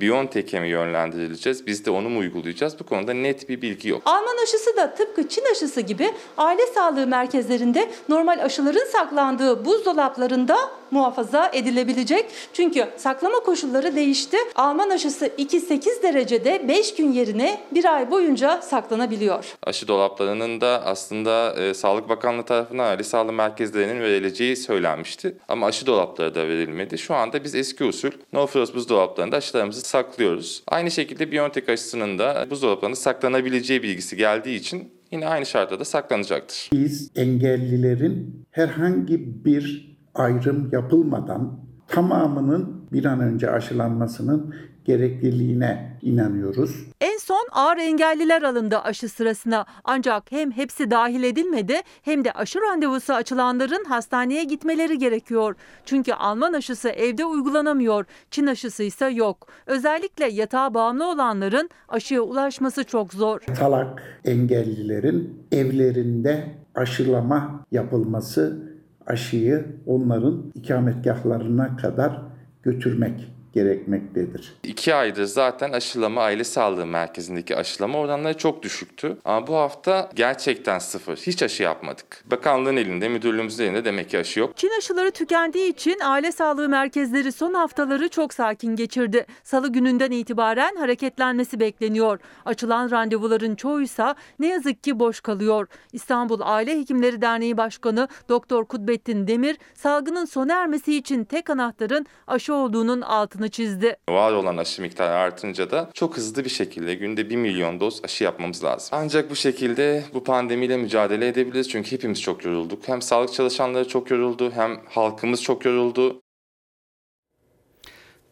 Biontech'e 0.00 0.60
mi 0.60 0.68
yönlendirileceğiz? 0.68 1.66
Biz 1.66 1.86
de 1.86 1.90
onu 1.90 2.08
mu 2.08 2.18
uygulayacağız? 2.18 2.80
Bu 2.80 2.84
konuda 2.84 3.12
net 3.12 3.48
bir 3.48 3.62
bilgi 3.62 3.88
yok. 3.88 4.02
Alman 4.04 4.42
aşısı 4.42 4.76
da 4.76 4.94
tıpkı 4.94 5.28
Çin 5.28 5.44
aşısı 5.52 5.80
gibi 5.80 6.10
aile 6.38 6.66
sağlığı 6.66 7.06
merkezlerinde 7.06 7.90
normal 8.08 8.44
aşıların 8.44 8.86
saklandığı 8.92 9.64
buzdolaplarında 9.64 10.56
muhafaza 10.90 11.50
edilebilecek. 11.52 12.24
Çünkü 12.52 12.88
saklama 12.96 13.40
koşulları 13.40 13.96
değişti. 13.96 14.36
Alman 14.54 14.90
aşısı 14.90 15.26
2-8 15.26 16.02
derecede 16.02 16.68
5 16.68 16.94
gün 16.94 17.12
yerine 17.12 17.60
1 17.74 17.94
ay 17.94 18.10
boyunca 18.10 18.62
saklanabiliyor. 18.62 19.44
Aşı 19.62 19.88
dolaplarının 19.88 20.60
da 20.60 20.82
aslında 20.86 21.54
e, 21.54 21.74
Sağlık 21.74 22.08
Bakanlığı 22.08 22.42
tarafından 22.42 22.84
aile 22.84 23.02
sağlığı 23.04 23.32
merkezlerinin 23.32 24.00
verileceği 24.00 24.56
söylenmişti. 24.56 25.36
Ama 25.48 25.66
aşı 25.66 25.86
dolapları 25.86 26.34
da 26.34 26.48
verilmedi. 26.48 26.98
Şu 26.98 27.14
anda 27.14 27.44
biz 27.44 27.54
eski 27.54 27.84
usul 27.84 28.10
no 28.32 28.46
frost 28.46 28.74
buzdolaplarında 28.74 29.36
aşılarımızı 29.36 29.80
saklıyoruz. 29.92 30.62
Aynı 30.68 30.90
şekilde 30.90 31.32
Biontech 31.32 31.68
aşısının 31.68 32.18
da 32.18 32.46
buzdolaplarında 32.50 32.96
saklanabileceği 32.96 33.82
bilgisi 33.82 34.16
geldiği 34.16 34.56
için 34.56 34.92
yine 35.10 35.26
aynı 35.26 35.46
şartlarda 35.46 35.84
saklanacaktır. 35.84 36.70
Biz 36.72 37.10
engellilerin 37.16 38.46
herhangi 38.50 39.44
bir 39.44 39.96
ayrım 40.14 40.68
yapılmadan 40.72 41.60
tamamının 41.88 42.88
bir 42.92 43.04
an 43.04 43.20
önce 43.20 43.50
aşılanmasının 43.50 44.54
gerekliliğine 44.84 45.98
inanıyoruz. 46.02 46.86
En 47.00 47.18
son 47.18 47.48
ağır 47.52 47.76
engelliler 47.76 48.42
alındı 48.42 48.78
aşı 48.78 49.08
sırasına. 49.08 49.66
Ancak 49.84 50.32
hem 50.32 50.50
hepsi 50.50 50.90
dahil 50.90 51.22
edilmedi 51.22 51.74
hem 52.02 52.24
de 52.24 52.32
aşı 52.32 52.60
randevusu 52.60 53.12
açılanların 53.12 53.84
hastaneye 53.84 54.44
gitmeleri 54.44 54.98
gerekiyor. 54.98 55.54
Çünkü 55.84 56.12
Alman 56.12 56.52
aşısı 56.52 56.88
evde 56.88 57.24
uygulanamıyor. 57.24 58.04
Çin 58.30 58.46
aşısı 58.46 58.82
ise 58.82 59.06
yok. 59.06 59.46
Özellikle 59.66 60.26
yatağa 60.26 60.74
bağımlı 60.74 61.10
olanların 61.10 61.70
aşıya 61.88 62.20
ulaşması 62.20 62.84
çok 62.84 63.14
zor. 63.14 63.40
Talak 63.40 64.20
engellilerin 64.24 65.46
evlerinde 65.52 66.44
aşılama 66.74 67.64
yapılması 67.72 68.72
aşıyı 69.06 69.66
onların 69.86 70.52
ikametgahlarına 70.54 71.76
kadar 71.76 72.22
götürmek 72.62 73.32
gerekmektedir. 73.52 74.54
İki 74.62 74.94
aydır 74.94 75.24
zaten 75.24 75.72
aşılama 75.72 76.22
aile 76.22 76.44
sağlığı 76.44 76.86
merkezindeki 76.86 77.56
aşılama 77.56 77.98
oranları 77.98 78.38
çok 78.38 78.62
düşüktü. 78.62 79.16
Ama 79.24 79.46
bu 79.46 79.54
hafta 79.56 80.10
gerçekten 80.14 80.78
sıfır. 80.78 81.16
Hiç 81.16 81.42
aşı 81.42 81.62
yapmadık. 81.62 82.24
Bakanlığın 82.30 82.76
elinde, 82.76 83.08
müdürlüğümüzün 83.08 83.64
elinde 83.64 83.84
demek 83.84 84.10
ki 84.10 84.18
aşı 84.18 84.40
yok. 84.40 84.56
Çin 84.56 84.70
aşıları 84.78 85.10
tükendiği 85.10 85.70
için 85.70 85.96
aile 86.04 86.32
sağlığı 86.32 86.68
merkezleri 86.68 87.32
son 87.32 87.54
haftaları 87.54 88.08
çok 88.08 88.34
sakin 88.34 88.76
geçirdi. 88.76 89.26
Salı 89.44 89.72
gününden 89.72 90.10
itibaren 90.10 90.76
hareketlenmesi 90.76 91.60
bekleniyor. 91.60 92.18
Açılan 92.44 92.90
randevuların 92.90 93.54
çoğuysa 93.54 94.14
ne 94.38 94.46
yazık 94.46 94.84
ki 94.84 94.98
boş 94.98 95.20
kalıyor. 95.20 95.68
İstanbul 95.92 96.40
Aile 96.42 96.78
Hekimleri 96.78 97.22
Derneği 97.22 97.56
Başkanı 97.56 98.08
Doktor 98.28 98.64
Kudbettin 98.64 99.26
Demir, 99.26 99.58
salgının 99.74 100.24
sona 100.24 100.54
ermesi 100.54 100.96
için 100.96 101.24
tek 101.24 101.50
anahtarın 101.50 102.06
aşı 102.26 102.54
olduğunun 102.54 103.00
altını 103.00 103.41
çizdi. 103.48 103.96
Var 104.10 104.32
olan 104.32 104.56
aşı 104.56 104.82
miktarı 104.82 105.12
artınca 105.12 105.70
da 105.70 105.90
çok 105.94 106.16
hızlı 106.16 106.44
bir 106.44 106.50
şekilde 106.50 106.94
günde 106.94 107.30
1 107.30 107.36
milyon 107.36 107.80
doz 107.80 108.00
aşı 108.04 108.24
yapmamız 108.24 108.64
lazım. 108.64 108.88
Ancak 108.92 109.30
bu 109.30 109.36
şekilde 109.36 110.04
bu 110.14 110.24
pandemiyle 110.24 110.76
mücadele 110.76 111.28
edebiliriz. 111.28 111.68
Çünkü 111.68 111.92
hepimiz 111.92 112.20
çok 112.22 112.44
yorulduk. 112.44 112.88
Hem 112.88 113.02
sağlık 113.02 113.32
çalışanları 113.32 113.88
çok 113.88 114.10
yoruldu 114.10 114.50
hem 114.50 114.80
halkımız 114.88 115.42
çok 115.42 115.64
yoruldu. 115.64 116.22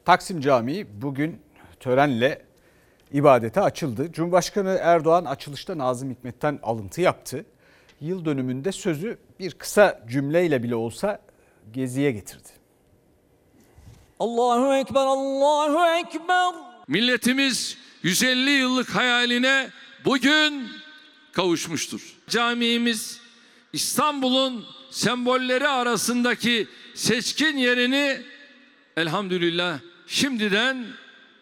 Taksim 0.05 0.41
Camii 0.41 0.87
bugün 1.03 1.41
törenle 1.81 2.43
ibadete 3.13 3.61
açıldı. 3.61 4.13
Cumhurbaşkanı 4.13 4.79
Erdoğan 4.81 5.25
açılışta 5.25 5.79
Nazım 5.79 6.11
Hikmet'ten 6.11 6.59
alıntı 6.63 7.01
yaptı. 7.01 7.47
Yıl 8.01 8.25
dönümünde 8.25 8.73
sözü 8.73 9.19
bir 9.41 9.51
kısa 9.51 10.01
cümleyle 10.09 10.63
bile 10.63 10.75
olsa 10.75 11.19
geziye 11.73 12.11
getirdi. 12.11 12.60
Allahu 14.21 14.75
Ekber, 14.75 15.01
Allahu 15.01 15.99
Ekber. 15.99 16.55
Milletimiz 16.89 17.77
150 18.03 18.51
yıllık 18.51 18.95
hayaline 18.95 19.71
bugün 20.05 20.69
kavuşmuştur. 21.33 22.01
Camimiz 22.29 23.21
İstanbul'un 23.73 24.65
sembolleri 24.91 25.69
arasındaki 25.69 26.69
seçkin 26.95 27.57
yerini 27.57 28.21
elhamdülillah 28.97 29.79
şimdiden 30.07 30.87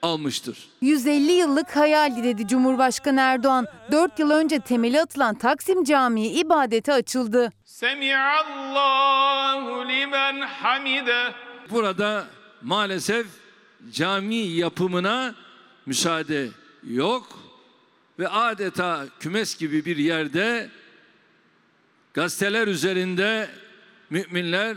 almıştır. 0.02 0.58
150 0.80 1.32
yıllık 1.32 1.76
hayaldi 1.76 2.24
dedi 2.24 2.48
Cumhurbaşkanı 2.48 3.20
Erdoğan. 3.20 3.66
4 3.92 4.18
yıl 4.18 4.30
önce 4.30 4.60
temeli 4.60 5.00
atılan 5.00 5.34
Taksim 5.34 5.84
Camii 5.84 6.28
ibadete 6.28 6.92
açıldı. 6.92 7.52
Semiallahu 7.64 9.08
limen 9.88 10.40
hamide. 10.40 11.32
Burada 11.70 12.24
maalesef 12.62 13.26
cami 13.92 14.36
yapımına 14.36 15.34
müsaade 15.86 16.48
yok 16.90 17.38
ve 18.18 18.28
adeta 18.28 19.06
kümes 19.20 19.58
gibi 19.58 19.84
bir 19.84 19.96
yerde 19.96 20.70
gazeteler 22.14 22.68
üzerinde 22.68 23.48
müminler 24.10 24.76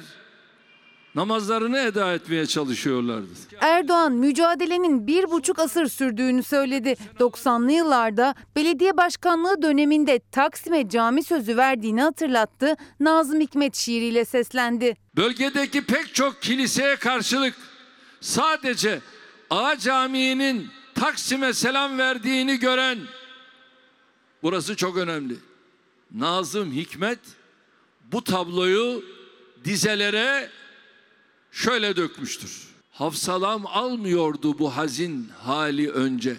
namazlarını 1.15 1.79
eda 1.79 2.13
etmeye 2.13 2.45
çalışıyorlardı. 2.45 3.27
Erdoğan 3.61 4.11
mücadelenin 4.13 5.07
bir 5.07 5.31
buçuk 5.31 5.59
asır 5.59 5.87
sürdüğünü 5.87 6.43
söyledi. 6.43 6.95
90'lı 7.19 7.71
yıllarda 7.71 8.35
belediye 8.55 8.97
başkanlığı 8.97 9.61
döneminde 9.61 10.19
Taksim'e 10.31 10.89
cami 10.89 11.23
sözü 11.23 11.57
verdiğini 11.57 12.01
hatırlattı. 12.01 12.75
Nazım 12.99 13.39
Hikmet 13.39 13.75
şiiriyle 13.75 14.25
seslendi. 14.25 14.95
Bölgedeki 15.15 15.85
pek 15.85 16.15
çok 16.15 16.41
kiliseye 16.41 16.95
karşılık 16.95 17.55
sadece 18.21 19.01
Ağa 19.49 19.77
Camii'nin 19.77 20.69
Taksim'e 20.95 21.53
selam 21.53 21.97
verdiğini 21.97 22.59
gören 22.59 22.99
burası 24.43 24.75
çok 24.75 24.97
önemli. 24.97 25.35
Nazım 26.15 26.71
Hikmet 26.71 27.19
bu 28.11 28.23
tabloyu 28.23 29.03
dizelere 29.65 30.49
şöyle 31.51 31.95
dökmüştür. 31.95 32.67
Hafsalam 32.91 33.65
almıyordu 33.65 34.59
bu 34.59 34.77
hazin 34.77 35.29
hali 35.43 35.91
önce. 35.91 36.37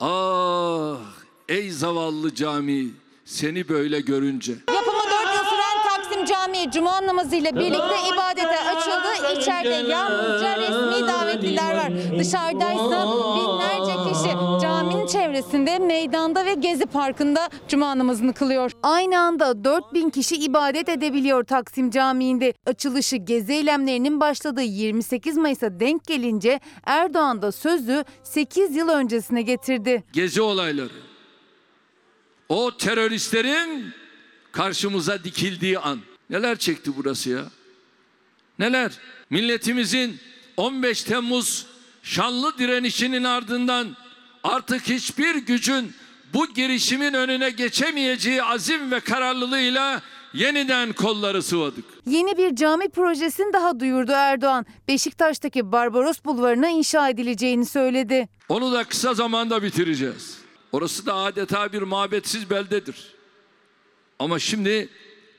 Ah 0.00 0.98
ey 1.48 1.70
zavallı 1.70 2.34
cami 2.34 2.88
seni 3.24 3.68
böyle 3.68 4.00
görünce. 4.00 4.54
Camii 6.48 6.70
Cuma 6.70 7.06
namazıyla 7.06 7.54
birlikte 7.54 7.96
ibadete 8.14 8.60
açıldı. 8.60 9.38
İçeride 9.40 9.90
yalnızca 9.90 10.56
resmi 10.58 11.08
davetliler 11.08 11.76
var. 11.76 11.92
Dışarıdaysa 12.18 13.06
binlerce 13.36 14.10
kişi 14.10 14.60
caminin 14.62 15.06
çevresinde, 15.06 15.78
meydanda 15.78 16.46
ve 16.46 16.54
Gezi 16.54 16.86
Parkı'nda 16.86 17.48
Cuma 17.68 17.98
namazını 17.98 18.32
kılıyor. 18.32 18.70
Aynı 18.82 19.18
anda 19.18 19.64
4000 19.64 20.10
kişi 20.10 20.36
ibadet 20.36 20.88
edebiliyor 20.88 21.44
Taksim 21.44 21.90
Camii'nde. 21.90 22.54
Açılışı 22.66 23.16
gezi 23.16 23.52
eylemlerinin 23.52 24.20
başladığı 24.20 24.62
28 24.62 25.36
Mayıs'a 25.36 25.80
denk 25.80 26.06
gelince 26.06 26.60
Erdoğan 26.84 27.42
da 27.42 27.52
sözü 27.52 28.04
8 28.22 28.76
yıl 28.76 28.88
öncesine 28.88 29.42
getirdi. 29.42 30.04
Gezi 30.12 30.42
olayları. 30.42 30.92
O 32.48 32.76
teröristlerin 32.76 33.92
karşımıza 34.52 35.24
dikildiği 35.24 35.78
an. 35.78 36.07
Neler 36.30 36.58
çekti 36.58 36.90
burası 36.96 37.30
ya? 37.30 37.44
Neler? 38.58 38.92
Milletimizin 39.30 40.18
15 40.56 41.02
Temmuz 41.02 41.66
şanlı 42.02 42.58
direnişinin 42.58 43.24
ardından 43.24 43.96
artık 44.42 44.88
hiçbir 44.88 45.34
gücün 45.34 45.92
bu 46.34 46.46
girişimin 46.54 47.14
önüne 47.14 47.50
geçemeyeceği 47.50 48.42
azim 48.42 48.90
ve 48.90 49.00
kararlılığıyla 49.00 50.02
yeniden 50.34 50.92
kolları 50.92 51.42
sıvadık. 51.42 51.84
Yeni 52.06 52.38
bir 52.38 52.56
cami 52.56 52.88
projesini 52.88 53.52
daha 53.52 53.80
duyurdu 53.80 54.12
Erdoğan. 54.14 54.66
Beşiktaş'taki 54.88 55.72
Barbaros 55.72 56.16
Bulvarı'na 56.24 56.68
inşa 56.68 57.08
edileceğini 57.08 57.66
söyledi. 57.66 58.28
Onu 58.48 58.72
da 58.72 58.84
kısa 58.84 59.14
zamanda 59.14 59.62
bitireceğiz. 59.62 60.38
Orası 60.72 61.06
da 61.06 61.14
adeta 61.14 61.72
bir 61.72 61.82
mabetsiz 61.82 62.50
beldedir. 62.50 63.14
Ama 64.18 64.38
şimdi 64.38 64.88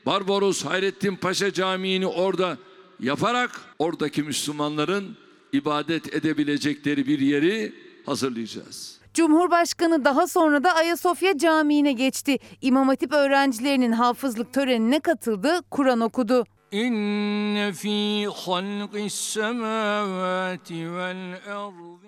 Barbaros 0.06 0.66
Hayrettin 0.66 1.16
Paşa 1.16 1.54
Camii'ni 1.54 2.08
orada 2.08 2.58
yaparak 3.00 3.52
oradaki 3.80 4.24
Müslümanların 4.24 5.18
ibadet 5.54 6.14
edebilecekleri 6.16 7.08
bir 7.08 7.20
yeri 7.20 7.74
hazırlayacağız. 8.06 9.00
Cumhurbaşkanı 9.14 10.06
daha 10.06 10.28
sonra 10.28 10.64
da 10.64 10.76
Ayasofya 10.76 11.38
Camii'ne 11.38 11.94
geçti. 11.94 12.38
İmam 12.62 12.88
Hatip 12.88 13.14
öğrencilerinin 13.14 13.92
hafızlık 13.92 14.54
törenine 14.54 15.00
katıldı, 15.00 15.60
Kur'an 15.72 16.00
okudu. 16.02 16.46
İnne 16.72 17.74
fi 17.74 18.28
halqis 18.28 19.14
semavati 19.14 20.94
vel 20.94 21.34
ardı. 21.48 22.08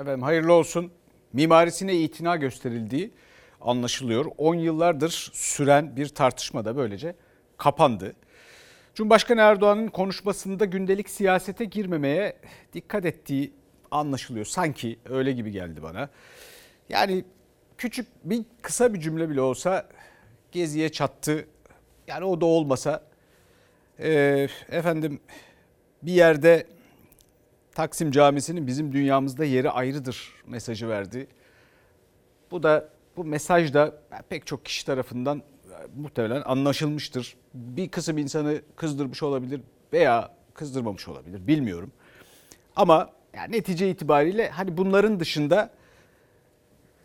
Efendim 0.00 0.22
hayırlı 0.22 0.52
olsun. 0.52 0.92
Mimarisine 1.32 1.96
itina 1.96 2.36
gösterildiği 2.36 3.10
anlaşılıyor. 3.64 4.26
10 4.38 4.54
yıllardır 4.54 5.30
süren 5.32 5.96
bir 5.96 6.08
tartışma 6.08 6.64
da 6.64 6.76
böylece 6.76 7.14
kapandı. 7.56 8.14
Cumhurbaşkanı 8.94 9.40
Erdoğan'ın 9.40 9.88
konuşmasında 9.88 10.64
gündelik 10.64 11.10
siyasete 11.10 11.64
girmemeye 11.64 12.36
dikkat 12.72 13.04
ettiği 13.04 13.52
anlaşılıyor. 13.90 14.46
Sanki 14.46 14.98
öyle 15.04 15.32
gibi 15.32 15.50
geldi 15.50 15.82
bana. 15.82 16.08
Yani 16.88 17.24
küçük 17.78 18.06
bir 18.24 18.44
kısa 18.62 18.94
bir 18.94 19.00
cümle 19.00 19.30
bile 19.30 19.40
olsa 19.40 19.88
geziye 20.52 20.88
çattı. 20.88 21.46
Yani 22.06 22.24
o 22.24 22.40
da 22.40 22.46
olmasa 22.46 23.02
e, 23.98 24.48
efendim 24.68 25.20
bir 26.02 26.12
yerde 26.12 26.66
Taksim 27.74 28.10
Camisi'nin 28.10 28.66
bizim 28.66 28.92
dünyamızda 28.92 29.44
yeri 29.44 29.70
ayrıdır 29.70 30.32
mesajı 30.46 30.88
verdi. 30.88 31.26
Bu 32.50 32.62
da 32.62 32.88
bu 33.16 33.24
mesaj 33.24 33.74
da 33.74 34.02
pek 34.28 34.46
çok 34.46 34.64
kişi 34.64 34.86
tarafından 34.86 35.38
e, 35.38 35.42
muhtemelen 35.96 36.42
anlaşılmıştır. 36.44 37.36
Bir 37.54 37.88
kısım 37.88 38.18
insanı 38.18 38.62
kızdırmış 38.76 39.22
olabilir 39.22 39.60
veya 39.92 40.34
kızdırmamış 40.54 41.08
olabilir 41.08 41.46
bilmiyorum. 41.46 41.92
Ama 42.76 43.10
Yani 43.34 43.52
netice 43.52 43.90
itibariyle 43.90 44.50
hani 44.50 44.76
bunların 44.76 45.20
dışında 45.20 45.70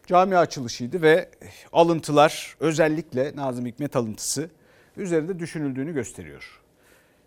cami 0.08 0.38
açılışıydı 0.38 1.02
ve 1.02 1.30
alıntılar 1.74 2.56
özellikle 2.60 3.36
Nazım 3.36 3.66
Hikmet 3.66 3.96
alıntısı 3.96 4.50
üzerinde 4.98 5.40
düşünüldüğünü 5.40 5.94
gösteriyor. 5.94 6.62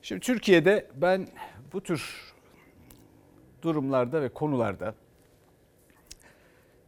Şimdi 0.02 0.20
Türkiye'de 0.20 0.86
ben 0.94 1.28
bu 1.72 1.80
tür 1.80 2.32
durumlarda 3.62 4.22
ve 4.22 4.28
konularda 4.28 4.94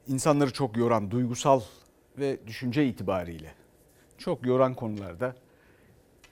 insanları 0.08 0.52
çok 0.52 0.76
yoran 0.76 1.10
duygusal 1.10 1.60
ve 2.18 2.46
düşünce 2.46 2.86
itibariyle 2.86 3.54
çok 4.18 4.46
yoran 4.46 4.74
konularda 4.74 5.36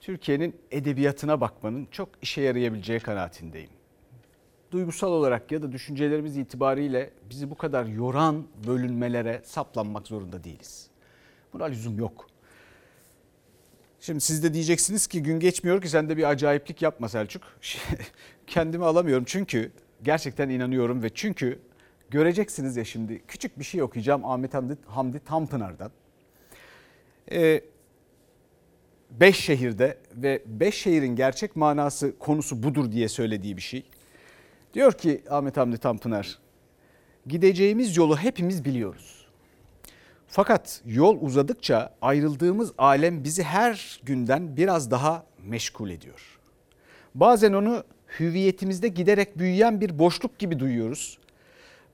Türkiye'nin 0.01 0.57
edebiyatına 0.71 1.41
bakmanın 1.41 1.89
çok 1.91 2.09
işe 2.23 2.41
yarayabileceği 2.41 3.01
kanaatindeyim. 3.01 3.71
Duygusal 4.71 5.13
olarak 5.13 5.53
ya 5.53 5.63
da 5.63 5.73
düşüncelerimiz 5.73 6.37
itibariyle 6.37 7.11
bizi 7.31 7.51
bu 7.51 7.55
kadar 7.55 7.85
yoran 7.85 8.47
bölünmelere 8.67 9.43
saplanmak 9.45 10.07
zorunda 10.07 10.45
değiliz. 10.45 10.91
Buna 11.53 11.65
lüzum 11.65 11.99
yok. 11.99 12.27
Şimdi 14.01 14.21
siz 14.21 14.43
de 14.43 14.55
diyeceksiniz 14.55 15.07
ki 15.07 15.23
gün 15.23 15.41
geçmiyor 15.41 15.83
ki 15.83 15.89
sen 15.89 16.09
de 16.09 16.17
bir 16.17 16.31
acayiplik 16.31 16.83
yapma 16.83 17.09
Selçuk. 17.09 17.43
Kendimi 18.47 18.85
alamıyorum 18.85 19.25
çünkü 19.27 19.73
gerçekten 20.03 20.49
inanıyorum 20.49 21.03
ve 21.03 21.11
çünkü 21.15 21.59
göreceksiniz 22.11 22.77
ya 22.77 22.85
şimdi 22.85 23.23
küçük 23.29 23.59
bir 23.59 23.65
şey 23.65 23.83
okuyacağım 23.83 24.25
Ahmet 24.25 24.55
Hamdi, 24.55 24.77
Hamdi 24.87 25.19
Tanpınar'dan. 25.19 25.91
Ee, 27.33 27.61
beş 29.11 29.37
şehirde 29.37 29.99
ve 30.15 30.43
beş 30.47 30.75
şehrin 30.75 31.17
gerçek 31.17 31.57
manası 31.57 32.19
konusu 32.19 32.63
budur 32.63 32.93
diye 32.93 33.09
söylediği 33.09 33.57
bir 33.57 33.63
şey. 33.63 33.87
Diyor 34.75 34.93
ki 34.93 35.23
Ahmet 35.31 35.57
Hamdi 35.57 35.79
Tanpınar, 35.79 36.39
gideceğimiz 37.27 37.97
yolu 37.97 38.17
hepimiz 38.17 38.65
biliyoruz. 38.65 39.27
Fakat 40.27 40.83
yol 40.87 41.21
uzadıkça 41.21 41.95
ayrıldığımız 42.03 42.73
alem 42.79 43.25
bizi 43.25 43.43
her 43.43 44.01
günden 44.03 44.57
biraz 44.57 44.91
daha 44.91 45.25
meşgul 45.45 45.91
ediyor. 45.91 46.39
Bazen 47.15 47.53
onu 47.53 47.85
hüviyetimizde 48.21 48.89
giderek 48.89 49.39
büyüyen 49.39 49.81
bir 49.81 49.99
boşluk 49.99 50.39
gibi 50.39 50.59
duyuyoruz. 50.59 51.19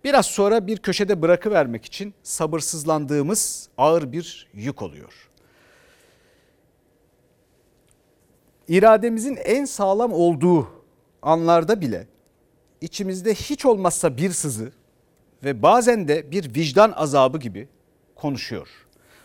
Biraz 0.07 0.27
sonra 0.27 0.67
bir 0.67 0.79
köşede 0.79 1.23
bırakıvermek 1.23 1.85
için 1.85 2.15
sabırsızlandığımız 2.23 3.69
ağır 3.79 4.13
bir 4.13 4.49
yük 4.55 4.83
oluyor. 4.83 5.31
İrademizin 8.69 9.37
en 9.45 9.65
sağlam 9.65 10.13
olduğu 10.13 10.69
anlarda 11.23 11.81
bile 11.81 12.07
içimizde 12.81 13.35
hiç 13.35 13.65
olmazsa 13.65 14.17
bir 14.17 14.31
sızı 14.31 14.73
ve 15.45 15.63
bazen 15.63 16.09
de 16.09 16.31
bir 16.31 16.55
vicdan 16.55 16.93
azabı 16.93 17.39
gibi 17.39 17.69
konuşuyor. 18.15 18.69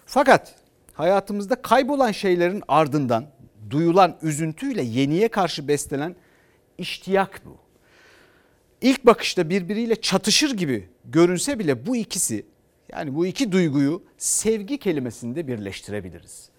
Fakat 0.05 0.55
hayatımızda 0.93 1.61
kaybolan 1.61 2.11
şeylerin 2.11 2.63
ardından 2.67 3.25
duyulan 3.69 4.17
üzüntüyle 4.21 4.81
yeniye 4.81 5.27
karşı 5.27 5.67
beslenen 5.67 6.15
iştiyak 6.77 7.41
bu. 7.45 7.70
İlk 8.81 9.05
bakışta 9.05 9.49
birbiriyle 9.49 9.95
çatışır 9.95 10.57
gibi 10.57 10.89
görünse 11.05 11.59
bile 11.59 11.85
bu 11.85 11.95
ikisi 11.95 12.45
yani 12.91 13.15
bu 13.15 13.25
iki 13.25 13.51
duyguyu 13.51 14.03
sevgi 14.17 14.77
kelimesinde 14.77 15.47
birleştirebiliriz. 15.47 16.49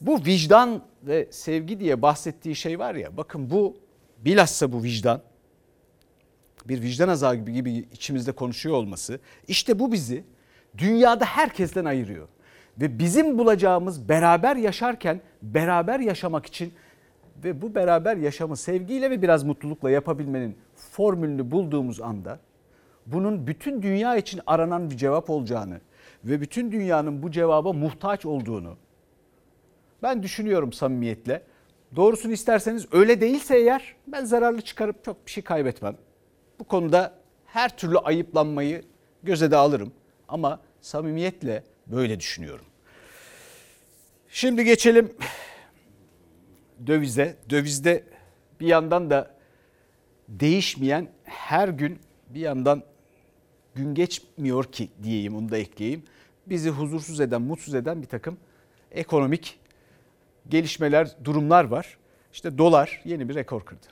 Bu 0.00 0.24
vicdan 0.24 0.82
ve 1.02 1.28
sevgi 1.30 1.80
diye 1.80 2.02
bahsettiği 2.02 2.56
şey 2.56 2.78
var 2.78 2.94
ya 2.94 3.16
bakın 3.16 3.50
bu 3.50 3.76
bilhassa 4.18 4.72
bu 4.72 4.82
vicdan 4.82 5.22
bir 6.64 6.82
vicdan 6.82 7.08
azabı 7.08 7.50
gibi 7.50 7.72
içimizde 7.72 8.32
konuşuyor 8.32 8.76
olması 8.76 9.20
işte 9.48 9.78
bu 9.78 9.92
bizi 9.92 10.24
dünyada 10.78 11.24
herkesten 11.24 11.84
ayırıyor. 11.84 12.28
Ve 12.80 12.98
bizim 12.98 13.38
bulacağımız 13.38 14.08
beraber 14.08 14.56
yaşarken 14.56 15.20
beraber 15.42 16.00
yaşamak 16.00 16.46
için 16.46 16.72
ve 17.44 17.62
bu 17.62 17.74
beraber 17.74 18.16
yaşamı 18.16 18.56
sevgiyle 18.56 19.10
ve 19.10 19.22
biraz 19.22 19.44
mutlulukla 19.44 19.90
yapabilmenin 19.90 20.56
formülünü 20.98 21.50
bulduğumuz 21.50 22.00
anda 22.00 22.40
bunun 23.06 23.46
bütün 23.46 23.82
dünya 23.82 24.16
için 24.16 24.40
aranan 24.46 24.90
bir 24.90 24.96
cevap 24.96 25.30
olacağını 25.30 25.80
ve 26.24 26.40
bütün 26.40 26.72
dünyanın 26.72 27.22
bu 27.22 27.30
cevaba 27.30 27.72
muhtaç 27.72 28.26
olduğunu 28.26 28.76
ben 30.02 30.22
düşünüyorum 30.22 30.72
samimiyetle. 30.72 31.42
Doğrusunu 31.96 32.32
isterseniz 32.32 32.86
öyle 32.92 33.20
değilse 33.20 33.56
eğer 33.56 33.94
ben 34.06 34.24
zararlı 34.24 34.60
çıkarıp 34.60 35.04
çok 35.04 35.26
bir 35.26 35.30
şey 35.30 35.44
kaybetmem. 35.44 35.96
Bu 36.58 36.64
konuda 36.64 37.14
her 37.46 37.76
türlü 37.76 37.98
ayıplanmayı 37.98 38.82
göze 39.22 39.50
de 39.50 39.56
alırım 39.56 39.92
ama 40.28 40.60
samimiyetle 40.80 41.64
böyle 41.86 42.20
düşünüyorum. 42.20 42.64
Şimdi 44.28 44.64
geçelim 44.64 45.12
dövize. 46.86 47.36
Dövizde 47.50 48.04
bir 48.60 48.66
yandan 48.66 49.10
da 49.10 49.37
değişmeyen 50.28 51.08
her 51.24 51.68
gün 51.68 51.98
bir 52.28 52.40
yandan 52.40 52.82
gün 53.74 53.94
geçmiyor 53.94 54.64
ki 54.64 54.88
diyeyim 55.02 55.36
onu 55.36 55.50
da 55.50 55.58
ekleyeyim. 55.58 56.02
Bizi 56.46 56.70
huzursuz 56.70 57.20
eden, 57.20 57.42
mutsuz 57.42 57.74
eden 57.74 58.02
bir 58.02 58.06
takım 58.06 58.36
ekonomik 58.90 59.58
gelişmeler, 60.48 61.16
durumlar 61.24 61.64
var. 61.64 61.98
İşte 62.32 62.58
dolar 62.58 63.02
yeni 63.04 63.28
bir 63.28 63.34
rekor 63.34 63.64
kırdı. 63.64 63.86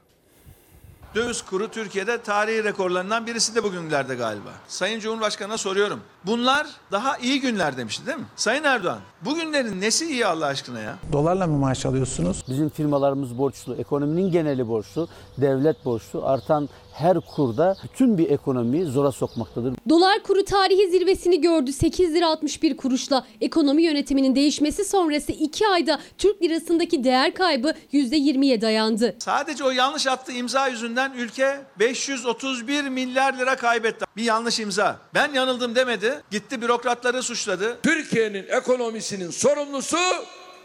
Döviz 1.16 1.42
kuru 1.42 1.70
Türkiye'de 1.70 2.22
tarihi 2.22 2.64
rekorlarından 2.64 3.26
birisi 3.26 3.54
de 3.54 3.62
bugünlerde 3.62 4.14
galiba. 4.14 4.50
Sayın 4.68 5.00
Cumhurbaşkanı'na 5.00 5.58
soruyorum. 5.58 6.00
Bunlar 6.26 6.66
daha 6.92 7.16
iyi 7.16 7.40
günler 7.40 7.76
demişti 7.76 8.06
değil 8.06 8.18
mi? 8.18 8.24
Sayın 8.36 8.64
Erdoğan, 8.64 8.98
bugünlerin 9.24 9.80
nesi 9.80 10.06
iyi 10.06 10.26
Allah 10.26 10.46
aşkına 10.46 10.80
ya? 10.80 10.98
Dolarla 11.12 11.46
mı 11.46 11.58
maaş 11.58 11.86
alıyorsunuz? 11.86 12.44
Bizim 12.48 12.68
firmalarımız 12.68 13.38
borçlu, 13.38 13.74
ekonominin 13.74 14.32
geneli 14.32 14.68
borçlu, 14.68 15.08
devlet 15.38 15.84
borçlu. 15.84 16.26
Artan 16.26 16.68
her 16.92 17.20
kurda 17.20 17.76
bütün 17.84 18.18
bir 18.18 18.30
ekonomiyi 18.30 18.84
zora 18.84 19.12
sokmaktadır. 19.12 19.74
Dolar 19.88 20.22
kuru 20.22 20.44
tarihi 20.44 20.90
zirvesini 20.90 21.40
gördü 21.40 21.72
8 21.72 22.14
lira 22.14 22.28
61 22.28 22.76
kuruşla. 22.76 23.26
Ekonomi 23.40 23.82
yönetiminin 23.82 24.34
değişmesi 24.34 24.84
sonrası 24.84 25.32
2 25.32 25.68
ayda 25.68 26.00
Türk 26.18 26.42
lirasındaki 26.42 27.04
değer 27.04 27.34
kaybı 27.34 27.74
%20'ye 27.92 28.60
dayandı. 28.60 29.16
Sadece 29.18 29.64
o 29.64 29.70
yanlış 29.70 30.06
attığı 30.06 30.32
imza 30.32 30.68
yüzünden 30.68 31.05
ülke 31.12 31.64
531 31.78 32.84
milyar 32.84 33.38
lira 33.38 33.56
kaybetti. 33.56 34.04
Bir 34.16 34.22
yanlış 34.22 34.60
imza. 34.60 35.00
Ben 35.14 35.32
yanıldım 35.32 35.74
demedi. 35.74 36.22
Gitti 36.30 36.62
bürokratları 36.62 37.22
suçladı. 37.22 37.78
Türkiye'nin 37.82 38.46
ekonomisinin 38.48 39.30
sorumlusu 39.30 39.98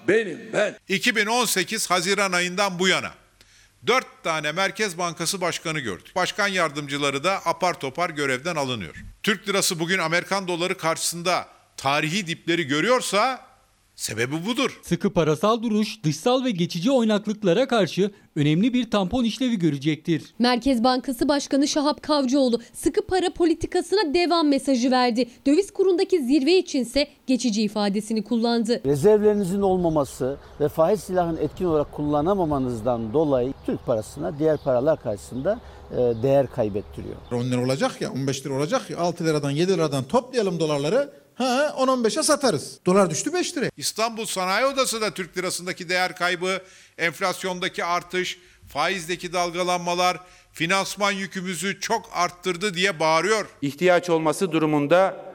benim 0.08 0.50
ben. 0.54 0.78
2018 0.88 1.90
Haziran 1.90 2.32
ayından 2.32 2.80
bu 2.80 2.88
yana 2.88 3.12
4 3.88 4.06
tane 4.24 4.52
Merkez 4.52 4.98
Bankası 4.98 5.42
başkanı 5.42 5.80
gördük. 5.80 6.16
Başkan 6.16 6.48
yardımcıları 6.48 7.24
da 7.24 7.46
apar 7.46 7.80
topar 7.80 8.10
görevden 8.10 8.56
alınıyor. 8.56 8.96
Türk 9.24 9.48
lirası 9.50 9.80
bugün 9.80 10.00
Amerikan 10.00 10.48
doları 10.48 10.78
karşısında 10.78 11.48
tarihi 11.78 12.28
dipleri 12.28 12.68
görüyorsa 12.68 13.51
sebebi 14.02 14.46
budur. 14.46 14.80
Sıkı 14.84 15.14
parasal 15.14 15.64
duruş 15.64 16.04
dışsal 16.04 16.46
ve 16.46 16.52
geçici 16.52 16.92
oynaklıklara 16.92 17.68
karşı 17.68 18.12
önemli 18.36 18.74
bir 18.74 18.92
tampon 18.92 19.24
işlevi 19.24 19.60
görecektir. 19.60 20.34
Merkez 20.40 20.84
Bankası 20.84 21.30
Başkanı 21.30 21.68
Şahap 21.68 22.04
Kavcıoğlu 22.04 22.62
sıkı 22.74 23.02
para 23.02 23.34
politikasına 23.34 24.14
devam 24.14 24.48
mesajı 24.48 24.92
verdi. 24.92 25.30
Döviz 25.48 25.72
kurundaki 25.72 26.24
zirve 26.24 26.58
içinse 26.58 27.08
geçici 27.28 27.62
ifadesini 27.62 28.24
kullandı. 28.24 28.82
Rezervlerinizin 28.86 29.62
olmaması 29.62 30.38
ve 30.60 30.68
faiz 30.68 31.00
silahın 31.00 31.38
etkin 31.38 31.66
olarak 31.66 31.92
kullanamamanızdan 31.92 33.14
dolayı 33.14 33.54
Türk 33.66 33.86
parasına 33.86 34.40
diğer 34.40 34.58
paralar 34.58 35.02
karşısında 35.02 35.60
e, 35.92 35.96
değer 35.98 36.48
kaybettiriyor. 36.48 37.16
10 37.32 37.44
lira 37.44 37.66
olacak 37.66 38.02
ya 38.02 38.12
15 38.12 38.46
lira 38.46 38.54
olacak 38.54 38.90
ya 38.90 38.98
6 38.98 39.26
liradan 39.26 39.52
7 39.52 39.74
liradan 39.74 40.04
toplayalım 40.04 40.60
dolarları 40.60 41.21
ha 41.42 41.76
10-15'e 41.78 42.24
satarız. 42.24 42.80
Dolar 42.86 43.10
düştü 43.10 43.34
5 43.34 43.58
lira. 43.58 43.70
İstanbul 43.78 44.26
Sanayi 44.26 44.66
Odası 44.66 45.02
da 45.02 45.12
Türk 45.14 45.38
lirasındaki 45.38 45.90
değer 45.90 46.16
kaybı, 46.16 46.62
enflasyondaki 46.98 47.84
artış, 47.86 48.40
faizdeki 48.68 49.34
dalgalanmalar, 49.34 50.18
finansman 50.54 51.12
yükümüzü 51.12 51.80
çok 51.80 52.10
arttırdı 52.14 52.74
diye 52.74 53.00
bağırıyor. 53.00 53.46
İhtiyaç 53.62 54.10
olması 54.10 54.52
durumunda 54.52 55.26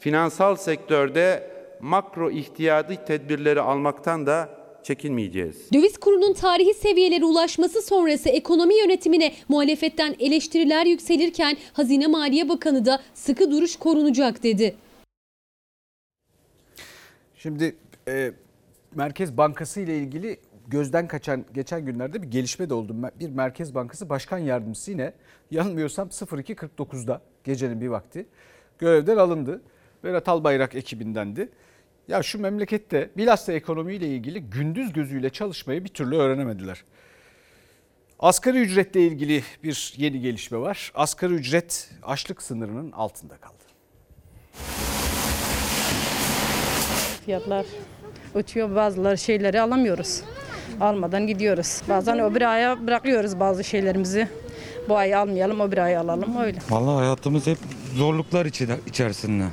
finansal 0.00 0.56
sektörde 0.56 1.50
makro 1.80 2.30
ihtiyadi 2.30 2.98
tedbirleri 3.06 3.60
almaktan 3.60 4.26
da 4.26 4.48
çekinmeyeceğiz. 4.82 5.56
Döviz 5.72 5.98
kurunun 5.98 6.32
tarihi 6.32 6.74
seviyelere 6.74 7.24
ulaşması 7.24 7.82
sonrası 7.82 8.28
ekonomi 8.28 8.78
yönetimine 8.78 9.34
muhalefetten 9.48 10.16
eleştiriler 10.18 10.86
yükselirken 10.86 11.56
Hazine 11.72 12.06
Maliye 12.06 12.48
Bakanı 12.48 12.86
da 12.86 13.02
sıkı 13.14 13.50
duruş 13.50 13.76
korunacak 13.76 14.42
dedi. 14.42 14.76
Şimdi 17.46 17.76
e, 18.08 18.32
Merkez 18.94 19.36
Bankası 19.36 19.80
ile 19.80 19.98
ilgili 19.98 20.40
gözden 20.68 21.08
kaçan 21.08 21.44
geçen 21.54 21.86
günlerde 21.86 22.22
bir 22.22 22.30
gelişme 22.30 22.70
de 22.70 22.74
oldu. 22.74 22.96
Bir 23.20 23.28
Merkez 23.28 23.74
Bankası 23.74 24.08
Başkan 24.08 24.38
Yardımcısı 24.38 24.90
yine 24.90 25.12
yanılmıyorsam 25.50 26.08
02.49'da 26.08 27.20
gecenin 27.44 27.80
bir 27.80 27.88
vakti 27.88 28.26
görevden 28.78 29.16
alındı. 29.16 29.62
Berat 30.04 30.28
Albayrak 30.28 30.74
ekibindendi. 30.74 31.48
Ya 32.08 32.22
şu 32.22 32.40
memlekette 32.40 33.10
bilhassa 33.16 33.52
ekonomiyle 33.52 34.08
ilgili 34.08 34.40
gündüz 34.40 34.92
gözüyle 34.92 35.30
çalışmayı 35.30 35.84
bir 35.84 35.88
türlü 35.88 36.16
öğrenemediler. 36.16 36.84
Asgari 38.18 38.60
ücretle 38.60 39.00
ilgili 39.00 39.42
bir 39.62 39.94
yeni 39.96 40.20
gelişme 40.20 40.58
var. 40.58 40.92
Asgari 40.94 41.34
ücret 41.34 41.90
açlık 42.02 42.42
sınırının 42.42 42.92
altında 42.92 43.36
kaldı. 43.36 43.65
Fiyatlar 47.26 47.66
uçuyor 48.34 48.74
bazıları 48.74 49.18
şeyleri 49.18 49.60
alamıyoruz. 49.60 50.20
Almadan 50.80 51.26
gidiyoruz. 51.26 51.82
Bazen 51.88 52.18
öbür 52.20 52.42
aya 52.42 52.86
bırakıyoruz 52.86 53.40
bazı 53.40 53.64
şeylerimizi. 53.64 54.28
Bu 54.88 54.96
ay 54.96 55.14
almayalım 55.14 55.60
öbür 55.60 55.78
ay 55.78 55.96
alalım 55.96 56.36
öyle. 56.40 56.58
Vallahi 56.70 56.94
hayatımız 56.96 57.46
hep 57.46 57.58
zorluklar 57.94 58.46
içi- 58.46 58.68
içerisinde. 58.86 59.44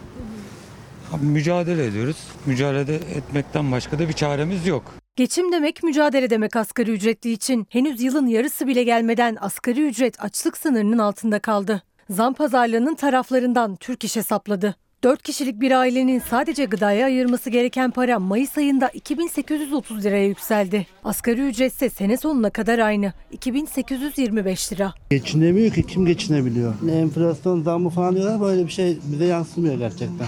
Abi 1.14 1.26
Mücadele 1.26 1.86
ediyoruz. 1.86 2.18
Mücadele 2.46 2.96
etmekten 2.96 3.72
başka 3.72 4.00
da 4.00 4.08
bir 4.08 4.14
çaremiz 4.14 4.68
yok. 4.68 4.84
Geçim 5.16 5.52
demek 5.52 5.84
mücadele 5.84 6.30
demek 6.30 6.56
asgari 6.56 6.92
ücretli 6.92 7.32
için. 7.32 7.68
Henüz 7.70 8.02
yılın 8.02 8.28
yarısı 8.28 8.68
bile 8.68 8.84
gelmeden 8.84 9.38
asgari 9.42 9.88
ücret 9.88 10.24
açlık 10.24 10.58
sınırının 10.58 10.98
altında 10.98 11.40
kaldı. 11.40 11.84
Zam 12.10 12.34
pazarlığının 12.34 12.96
taraflarından 12.96 13.76
Türk 13.76 14.04
İş 14.04 14.16
hesapladı. 14.16 14.76
4 15.04 15.24
kişilik 15.24 15.62
bir 15.62 15.72
ailenin 15.72 16.20
sadece 16.20 16.66
gıdaya 16.66 17.06
ayırması 17.06 17.50
gereken 17.50 17.92
para 17.92 18.20
Mayıs 18.20 18.58
ayında 18.58 18.90
2830 18.90 20.06
liraya 20.06 20.28
yükseldi. 20.28 20.88
Asgari 21.04 21.42
ücret 21.42 21.74
ise 21.74 21.90
sene 21.90 22.18
sonuna 22.18 22.50
kadar 22.50 22.80
aynı 22.80 23.14
2825 23.32 24.74
lira. 24.74 24.94
Geçinemiyor 25.10 25.74
ki 25.74 25.84
kim 25.88 26.06
geçinebiliyor? 26.06 26.74
Enflasyon 26.92 27.62
zammı 27.62 27.90
falan 27.90 28.16
diyorlar 28.16 28.42
böyle 28.42 28.66
bir 28.66 28.72
şey 28.72 28.98
bize 29.04 29.26
yansımıyor 29.26 29.78
gerçekten. 29.78 30.28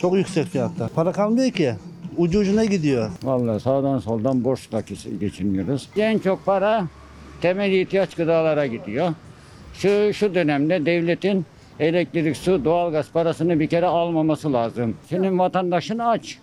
Çok 0.00 0.16
yüksek 0.16 0.46
fiyatlar. 0.46 0.88
Para 0.88 1.12
kalmıyor 1.12 1.50
ki. 1.50 1.74
Ucu 2.16 2.38
ucuna 2.38 2.64
gidiyor. 2.64 3.10
Vallahi 3.22 3.60
sağdan 3.60 3.98
soldan 3.98 4.44
borçla 4.44 4.82
geçiniyoruz. 5.20 5.88
En 5.96 6.18
çok 6.18 6.46
para 6.46 6.84
temel 7.40 7.72
ihtiyaç 7.72 8.14
gıdalara 8.14 8.66
gidiyor. 8.66 9.14
Şu 9.74 10.14
şu 10.14 10.34
dönemde 10.34 10.86
devletin 10.86 11.46
elektrik, 11.80 12.36
su, 12.36 12.64
doğalgaz 12.64 13.10
parasını 13.10 13.60
bir 13.60 13.66
kere 13.66 13.86
almaması 13.86 14.52
lazım. 14.52 14.96
Senin 15.08 15.38
vatandaşın 15.38 15.98
aç. 15.98 16.38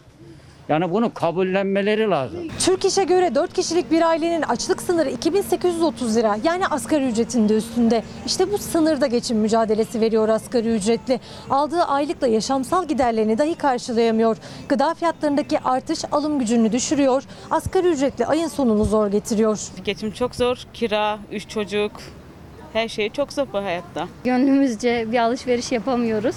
Yani 0.69 0.91
bunu 0.91 1.13
kabullenmeleri 1.13 2.09
lazım. 2.09 2.39
Türk 2.59 2.86
İş'e 2.86 3.03
göre 3.03 3.36
4 3.36 3.53
kişilik 3.53 3.91
bir 3.91 4.01
ailenin 4.01 4.41
açlık 4.41 4.81
sınırı 4.81 5.09
2830 5.09 6.15
lira 6.15 6.38
yani 6.43 6.67
asgari 6.67 7.05
ücretin 7.07 7.49
de 7.49 7.57
üstünde. 7.57 8.03
İşte 8.25 8.51
bu 8.51 8.57
sınırda 8.57 9.07
geçim 9.07 9.38
mücadelesi 9.38 10.01
veriyor 10.01 10.29
asgari 10.29 10.75
ücretli. 10.75 11.19
Aldığı 11.49 11.83
aylıkla 11.83 12.27
yaşamsal 12.27 12.88
giderlerini 12.88 13.38
dahi 13.38 13.55
karşılayamıyor. 13.55 14.38
Gıda 14.69 14.93
fiyatlarındaki 14.93 15.59
artış 15.59 15.99
alım 16.11 16.39
gücünü 16.39 16.71
düşürüyor. 16.71 17.23
Asgari 17.51 17.88
ücretli 17.88 18.25
ayın 18.25 18.47
sonunu 18.47 18.86
zor 18.86 19.07
getiriyor. 19.07 19.59
Geçim 19.83 20.11
çok 20.11 20.36
zor. 20.36 20.57
Kira, 20.73 21.19
üç 21.31 21.49
çocuk, 21.49 21.91
her 22.76 22.88
şey 22.88 23.09
çok 23.09 23.34
zor 23.34 23.47
bu 23.53 23.57
hayatta. 23.57 24.07
Gönlümüzce 24.23 25.11
bir 25.11 25.17
alışveriş 25.17 25.71
yapamıyoruz. 25.71 26.36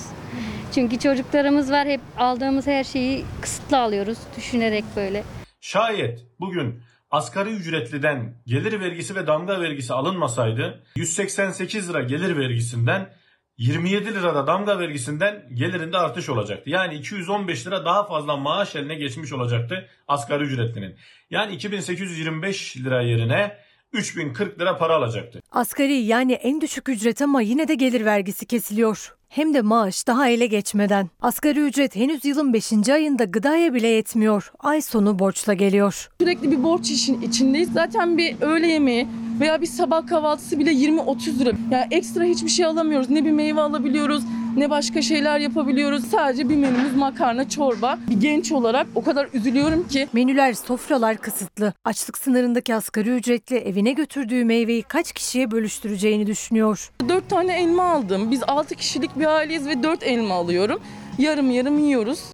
Çünkü 0.75 0.99
çocuklarımız 0.99 1.73
var 1.73 1.89
hep 1.89 2.01
aldığımız 2.19 2.67
her 2.67 2.85
şeyi 2.85 3.25
kısıtlı 3.41 3.79
alıyoruz 3.79 4.19
düşünerek 4.37 4.85
böyle. 4.97 5.25
Şayet 5.61 6.27
bugün 6.41 6.83
asgari 7.11 7.51
ücretliden 7.51 8.35
gelir 8.47 8.81
vergisi 8.81 9.15
ve 9.15 9.27
damga 9.27 9.61
vergisi 9.61 9.95
alınmasaydı 9.95 10.83
188 10.97 11.91
lira 11.91 12.03
gelir 12.03 12.37
vergisinden 12.37 13.09
27 13.57 14.15
lirada 14.15 14.47
damga 14.47 14.79
vergisinden 14.79 15.45
gelirinde 15.55 15.99
artış 15.99 16.29
olacaktı. 16.29 16.71
Yani 16.71 16.95
215 16.95 17.67
lira 17.67 17.85
daha 17.85 18.07
fazla 18.07 18.37
maaş 18.37 18.77
eline 18.77 18.95
geçmiş 18.95 19.33
olacaktı 19.33 19.89
asgari 20.09 20.45
ücretlinin. 20.45 20.97
Yani 21.31 21.55
2825 21.55 22.77
lira 22.77 23.03
yerine 23.03 23.68
3040 23.93 24.61
lira 24.61 24.79
para 24.79 24.95
alacaktı. 24.95 25.41
Asgari 25.53 25.95
yani 25.95 26.33
en 26.33 26.61
düşük 26.61 26.89
ücret 26.89 27.23
ama 27.23 27.41
yine 27.41 27.69
de 27.69 27.75
gelir 27.75 28.05
vergisi 28.05 28.47
kesiliyor. 28.47 29.15
Hem 29.29 29.55
de 29.55 29.63
maaş 29.63 30.07
daha 30.07 30.29
ele 30.29 30.47
geçmeden. 30.47 31.09
Asgari 31.21 31.61
ücret 31.61 31.97
henüz 31.97 32.25
yılın 32.25 32.53
5. 32.53 32.89
ayında 32.89 33.25
gıdaya 33.25 33.75
bile 33.75 33.89
yetmiyor. 33.89 34.53
Ay 34.59 34.81
sonu 34.83 35.19
borçla 35.19 35.55
geliyor. 35.55 36.09
Sürekli 36.21 36.51
bir 36.51 36.63
borç 36.63 36.91
işin 36.91 37.23
içindeyiz. 37.23 37.73
Zaten 37.73 38.19
bir 38.19 38.41
öğle 38.41 38.67
yemeği 38.67 39.09
veya 39.41 39.61
bir 39.61 39.67
sabah 39.67 40.07
kahvaltısı 40.07 40.59
bile 40.59 40.73
20-30 40.73 41.39
lira. 41.39 41.51
Yani 41.71 41.87
ekstra 41.91 42.25
hiçbir 42.25 42.49
şey 42.49 42.65
alamıyoruz. 42.65 43.11
Ne 43.11 43.25
bir 43.25 43.31
meyve 43.33 43.61
alabiliyoruz 43.61 44.23
ne 44.57 44.71
başka 44.71 45.03
şeyler 45.03 45.39
yapabiliyoruz. 45.41 46.05
Sadece 46.05 46.49
bir 46.49 46.57
menümüz 46.57 46.97
makarna, 46.97 47.49
çorba. 47.49 47.99
Bir 48.11 48.21
genç 48.21 48.53
olarak 48.53 48.87
o 48.95 49.05
kadar 49.05 49.29
üzülüyorum 49.33 49.89
ki. 49.89 50.09
Menüler, 50.13 50.53
sofralar 50.53 51.17
kısıtlı. 51.17 51.73
Açlık 51.85 52.19
sınırındaki 52.19 52.75
asgari 52.75 53.11
ücretli 53.11 53.57
evine 53.57 53.93
götürdüğü 53.93 54.45
meyveyi 54.45 54.83
kaç 54.83 55.13
kişiye 55.13 55.51
bölüştüreceğini 55.51 56.27
düşünüyor. 56.27 56.91
4 57.09 57.31
tane 57.31 57.63
elma 57.63 57.85
aldım. 57.93 58.31
Biz 58.31 58.43
6 58.47 58.75
kişilik 58.75 59.19
bir 59.19 59.27
aileyiz 59.27 59.67
ve 59.67 59.83
4 59.83 60.03
elma 60.03 60.35
alıyorum. 60.35 60.81
Yarım 61.19 61.51
yarım 61.51 61.79
yiyoruz. 61.79 62.25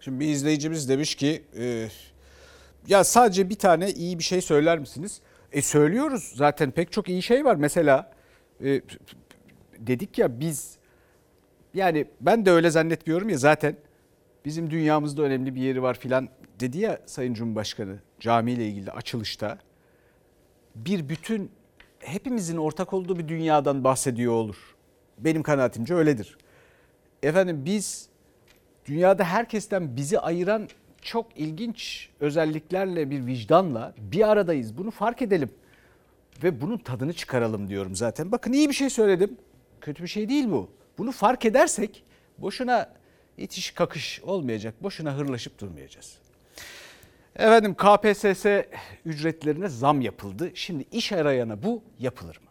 Şimdi 0.00 0.20
bir 0.20 0.26
izleyicimiz 0.28 0.88
demiş 0.88 1.14
ki 1.14 1.42
e, 1.58 1.88
ya 2.88 3.04
sadece 3.04 3.50
bir 3.50 3.54
tane 3.54 3.90
iyi 3.90 4.18
bir 4.18 4.24
şey 4.24 4.40
söyler 4.40 4.78
misiniz? 4.78 5.20
E 5.52 5.62
söylüyoruz 5.62 6.32
zaten 6.36 6.70
pek 6.70 6.92
çok 6.92 7.08
iyi 7.08 7.22
şey 7.22 7.44
var. 7.44 7.54
Mesela 7.56 8.12
e, 8.64 8.80
dedik 9.86 10.18
ya 10.18 10.40
biz 10.40 10.76
yani 11.74 12.06
ben 12.20 12.46
de 12.46 12.50
öyle 12.50 12.70
zannetmiyorum 12.70 13.28
ya 13.28 13.38
zaten 13.38 13.76
bizim 14.44 14.70
dünyamızda 14.70 15.22
önemli 15.22 15.54
bir 15.54 15.60
yeri 15.60 15.82
var 15.82 15.98
filan 15.98 16.28
dedi 16.60 16.78
ya 16.78 17.00
Sayın 17.06 17.34
Cumhurbaşkanı 17.34 17.98
camiyle 18.20 18.68
ilgili 18.68 18.90
açılışta 18.90 19.58
bir 20.74 21.08
bütün 21.08 21.50
hepimizin 21.98 22.56
ortak 22.56 22.92
olduğu 22.92 23.18
bir 23.18 23.28
dünyadan 23.28 23.84
bahsediyor 23.84 24.32
olur. 24.32 24.56
Benim 25.18 25.42
kanaatimce 25.42 25.94
öyledir. 25.94 26.38
Efendim 27.22 27.62
biz 27.64 28.08
dünyada 28.86 29.24
herkesten 29.24 29.96
bizi 29.96 30.20
ayıran 30.20 30.68
çok 31.02 31.26
ilginç 31.36 32.08
özelliklerle 32.20 33.10
bir 33.10 33.26
vicdanla 33.26 33.94
bir 33.98 34.28
aradayız. 34.28 34.78
Bunu 34.78 34.90
fark 34.90 35.22
edelim 35.22 35.50
ve 36.42 36.60
bunun 36.60 36.78
tadını 36.78 37.12
çıkaralım 37.12 37.68
diyorum 37.68 37.94
zaten. 37.94 38.32
Bakın 38.32 38.52
iyi 38.52 38.68
bir 38.68 38.74
şey 38.74 38.90
söyledim. 38.90 39.36
Kötü 39.84 40.02
bir 40.02 40.08
şey 40.08 40.28
değil 40.28 40.50
bu. 40.50 40.70
Bunu 40.98 41.12
fark 41.12 41.44
edersek 41.44 42.04
boşuna 42.38 42.92
itiş 43.38 43.70
kakış 43.70 44.20
olmayacak. 44.22 44.82
Boşuna 44.82 45.16
hırlaşıp 45.16 45.60
durmayacağız. 45.60 46.18
Efendim 47.36 47.74
KPSS 47.74 48.46
ücretlerine 49.04 49.68
zam 49.68 50.00
yapıldı. 50.00 50.50
Şimdi 50.54 50.84
iş 50.92 51.12
arayana 51.12 51.62
bu 51.62 51.82
yapılır 51.98 52.36
mı? 52.36 52.48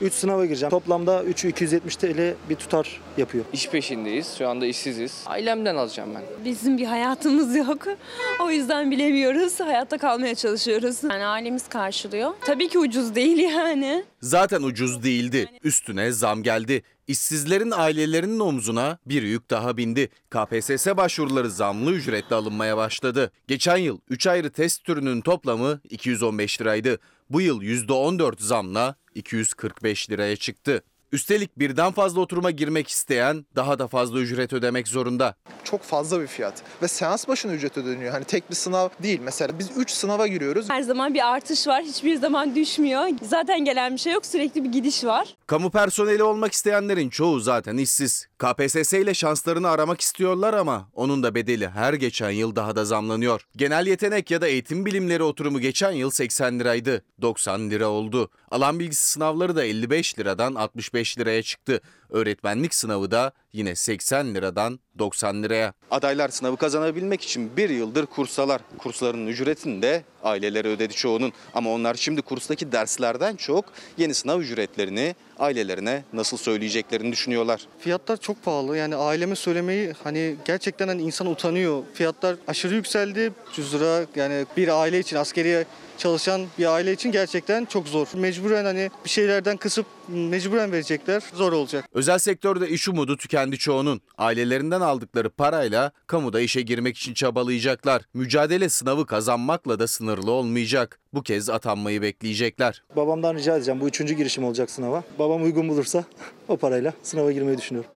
3 0.00 0.12
sınava 0.12 0.44
gireceğim. 0.46 0.70
Toplamda 0.70 1.22
3'ü 1.24 1.48
270 1.48 1.96
TL 1.96 2.34
bir 2.50 2.54
tutar 2.54 3.00
yapıyor. 3.16 3.44
İş 3.52 3.68
peşindeyiz. 3.68 4.34
Şu 4.38 4.48
anda 4.48 4.66
işsiziz. 4.66 5.22
Ailemden 5.26 5.76
alacağım 5.76 6.10
ben. 6.14 6.22
Bizim 6.44 6.78
bir 6.78 6.86
hayatımız 6.86 7.56
yok. 7.56 7.86
O 8.40 8.50
yüzden 8.50 8.90
bilemiyoruz. 8.90 9.60
Hayatta 9.60 9.98
kalmaya 9.98 10.34
çalışıyoruz. 10.34 10.96
Yani 11.04 11.24
ailemiz 11.26 11.68
karşılıyor. 11.68 12.30
Tabii 12.44 12.68
ki 12.68 12.78
ucuz 12.78 13.14
değil 13.14 13.38
yani. 13.38 14.04
Zaten 14.20 14.62
ucuz 14.62 15.02
değildi. 15.04 15.48
Üstüne 15.64 16.12
zam 16.12 16.42
geldi. 16.42 16.82
İşsizlerin 17.06 17.70
ailelerinin 17.70 18.40
omzuna 18.40 18.98
bir 19.06 19.22
yük 19.22 19.50
daha 19.50 19.76
bindi. 19.76 20.08
KPSS 20.30 20.86
başvuruları 20.86 21.50
zamlı 21.50 21.92
ücretle 21.92 22.36
alınmaya 22.36 22.76
başladı. 22.76 23.30
Geçen 23.48 23.76
yıl 23.76 23.98
3 24.10 24.26
ayrı 24.26 24.50
test 24.50 24.84
türünün 24.84 25.20
toplamı 25.20 25.80
215 25.90 26.60
liraydı. 26.60 26.98
Bu 27.30 27.40
yıl 27.40 27.62
%14 27.62 28.42
zamla 28.42 28.96
245 29.14 30.10
liraya 30.10 30.36
çıktı. 30.36 30.82
Üstelik 31.12 31.58
birden 31.58 31.92
fazla 31.92 32.20
oturuma 32.20 32.50
girmek 32.50 32.88
isteyen 32.88 33.46
daha 33.56 33.78
da 33.78 33.86
fazla 33.88 34.20
ücret 34.20 34.52
ödemek 34.52 34.88
zorunda. 34.88 35.34
Çok 35.64 35.82
fazla 35.82 36.20
bir 36.20 36.26
fiyat 36.26 36.62
ve 36.82 36.88
seans 36.88 37.28
başına 37.28 37.52
ücret 37.52 37.78
ödeniyor. 37.78 38.12
Hani 38.12 38.24
tek 38.24 38.50
bir 38.50 38.54
sınav 38.54 38.88
değil. 39.02 39.20
Mesela 39.22 39.58
biz 39.58 39.70
3 39.76 39.90
sınava 39.90 40.26
giriyoruz. 40.26 40.70
Her 40.70 40.82
zaman 40.82 41.14
bir 41.14 41.26
artış 41.32 41.66
var. 41.66 41.82
Hiçbir 41.82 42.16
zaman 42.16 42.54
düşmüyor. 42.54 43.02
Zaten 43.22 43.64
gelen 43.64 43.92
bir 43.92 43.98
şey 43.98 44.12
yok. 44.12 44.26
Sürekli 44.26 44.64
bir 44.64 44.72
gidiş 44.72 45.04
var. 45.04 45.36
Kamu 45.46 45.70
personeli 45.70 46.22
olmak 46.22 46.52
isteyenlerin 46.52 47.08
çoğu 47.10 47.40
zaten 47.40 47.76
işsiz. 47.76 48.26
KPSS 48.38 48.92
ile 48.92 49.14
şanslarını 49.14 49.68
aramak 49.68 50.00
istiyorlar 50.00 50.54
ama 50.54 50.88
onun 50.94 51.22
da 51.22 51.34
bedeli 51.34 51.68
her 51.68 51.94
geçen 51.94 52.30
yıl 52.30 52.56
daha 52.56 52.76
da 52.76 52.84
zamlanıyor. 52.84 53.46
Genel 53.56 53.86
yetenek 53.86 54.30
ya 54.30 54.40
da 54.40 54.48
eğitim 54.48 54.86
bilimleri 54.86 55.22
oturumu 55.22 55.60
geçen 55.60 55.90
yıl 55.92 56.10
80 56.10 56.60
liraydı. 56.60 57.02
90 57.22 57.70
lira 57.70 57.86
oldu. 57.88 58.30
Alan 58.50 58.78
bilgisi 58.80 59.10
sınavları 59.10 59.56
da 59.56 59.64
55 59.64 60.18
liradan 60.18 60.54
65 60.54 60.95
liraya 61.18 61.42
çıktı. 61.42 61.80
Öğretmenlik 62.10 62.74
sınavı 62.74 63.10
da 63.10 63.32
yine 63.52 63.74
80 63.74 64.34
liradan 64.34 64.80
90 64.98 65.42
liraya. 65.42 65.72
Adaylar 65.90 66.28
sınavı 66.28 66.56
kazanabilmek 66.56 67.22
için 67.22 67.56
bir 67.56 67.70
yıldır 67.70 68.06
kursalar. 68.06 68.60
Kursların 68.78 69.26
ücretini 69.26 69.82
de 69.82 70.04
aileleri 70.22 70.68
ödedi 70.68 70.94
çoğunun. 70.94 71.32
Ama 71.54 71.70
onlar 71.72 71.94
şimdi 71.94 72.22
kurstaki 72.22 72.72
derslerden 72.72 73.36
çok 73.36 73.64
yeni 73.98 74.14
sınav 74.14 74.40
ücretlerini 74.40 75.14
ailelerine 75.38 76.04
nasıl 76.12 76.36
söyleyeceklerini 76.36 77.12
düşünüyorlar. 77.12 77.60
Fiyatlar 77.78 78.16
çok 78.16 78.42
pahalı. 78.44 78.76
Yani 78.76 78.96
aileme 78.96 79.36
söylemeyi 79.36 79.92
hani 80.04 80.36
gerçekten 80.44 80.88
hani 80.88 81.02
insan 81.02 81.26
utanıyor. 81.26 81.82
Fiyatlar 81.94 82.36
aşırı 82.48 82.74
yükseldi. 82.74 83.32
100 83.56 83.74
lira 83.74 84.06
yani 84.16 84.46
bir 84.56 84.80
aile 84.80 84.98
için 84.98 85.16
askeriye 85.16 85.64
çalışan 85.98 86.46
bir 86.58 86.66
aile 86.66 86.92
için 86.92 87.12
gerçekten 87.12 87.64
çok 87.64 87.88
zor. 87.88 88.08
Mecburen 88.14 88.64
hani 88.64 88.90
bir 89.04 89.10
şeylerden 89.10 89.56
kısıp 89.56 89.86
mecburen 90.08 90.72
verecekler. 90.72 91.22
Zor 91.34 91.52
olacak. 91.52 91.84
Özel 91.96 92.18
sektörde 92.18 92.68
iş 92.68 92.88
umudu 92.88 93.16
tükendi 93.16 93.58
çoğunun. 93.58 94.00
Ailelerinden 94.18 94.80
aldıkları 94.80 95.30
parayla 95.30 95.92
kamuda 96.06 96.40
işe 96.40 96.62
girmek 96.62 96.96
için 96.96 97.14
çabalayacaklar. 97.14 98.02
Mücadele 98.14 98.68
sınavı 98.68 99.06
kazanmakla 99.06 99.78
da 99.78 99.86
sınırlı 99.86 100.30
olmayacak. 100.30 101.00
Bu 101.14 101.22
kez 101.22 101.50
atanmayı 101.50 102.02
bekleyecekler. 102.02 102.82
Babamdan 102.96 103.34
rica 103.34 103.56
edeceğim. 103.56 103.80
Bu 103.80 103.88
üçüncü 103.88 104.14
girişim 104.14 104.44
olacak 104.44 104.70
sınava. 104.70 105.02
Babam 105.18 105.42
uygun 105.42 105.68
bulursa 105.68 106.04
o 106.48 106.56
parayla 106.56 106.92
sınava 107.02 107.32
girmeyi 107.32 107.58
düşünüyorum. 107.58 107.90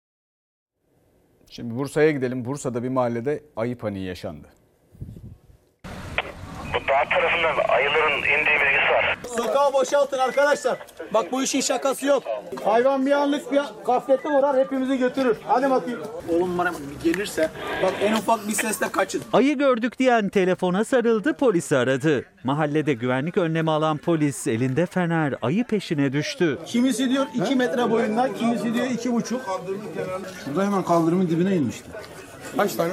Şimdi 1.51 1.75
Bursa'ya 1.75 2.11
gidelim. 2.11 2.45
Bursa'da 2.45 2.83
bir 2.83 2.89
mahallede 2.89 3.43
ayı 3.57 3.79
paniği 3.79 4.07
yaşandı. 4.07 4.49
Bu 6.75 6.89
dağ 6.89 7.05
tarafından 7.11 7.69
ayıların 7.69 8.19
indiği 8.19 8.61
bilgisi 8.61 8.93
var. 8.93 9.18
Sokağı 9.39 9.73
boşaltın 9.73 10.19
arkadaşlar. 10.19 10.79
Bak 11.15 11.33
bu 11.33 11.43
işin 11.43 11.61
şakası 11.61 12.07
yok. 12.07 12.23
Hayvan 12.65 13.07
bir 13.07 13.13
anlık 13.13 13.53
bir 13.53 13.61
gaflete 13.87 14.29
uğrar 14.29 14.57
hepimizi 14.59 14.99
götürür. 14.99 15.37
Hadi 15.47 15.71
bakayım. 15.71 16.01
Oğlum 16.33 16.59
bana 16.59 16.73
gelirse 17.05 17.51
bak 17.83 17.93
en 18.03 18.13
ufak 18.13 18.49
bir 18.49 18.53
sesle 18.53 18.89
kaçın. 18.89 19.23
Ayı 19.33 19.59
gördük 19.59 19.99
diyen 19.99 20.29
telefona 20.29 20.85
sarıldı 20.85 21.35
polisi 21.35 21.77
aradı. 21.77 22.25
Mahallede 22.45 22.95
güvenlik 22.95 23.37
önlemi 23.37 23.71
alan 23.71 23.97
polis 23.99 24.47
elinde 24.47 24.87
fener 24.87 25.35
ayı 25.43 25.65
peşine 25.65 26.13
düştü. 26.13 26.59
Kimisi 26.67 27.11
diyor 27.11 27.27
2 27.35 27.55
metre 27.57 27.91
boyunda, 27.91 28.35
kimisi 28.35 28.75
diyor 28.75 28.87
iki 28.87 29.13
buçuk. 29.13 29.41
Şurada 30.45 30.67
hemen 30.67 30.83
kaldırımın 30.83 31.29
dibine 31.29 31.57
inmişti. 31.57 31.85
Kaç 32.57 32.75
tane? 32.75 32.93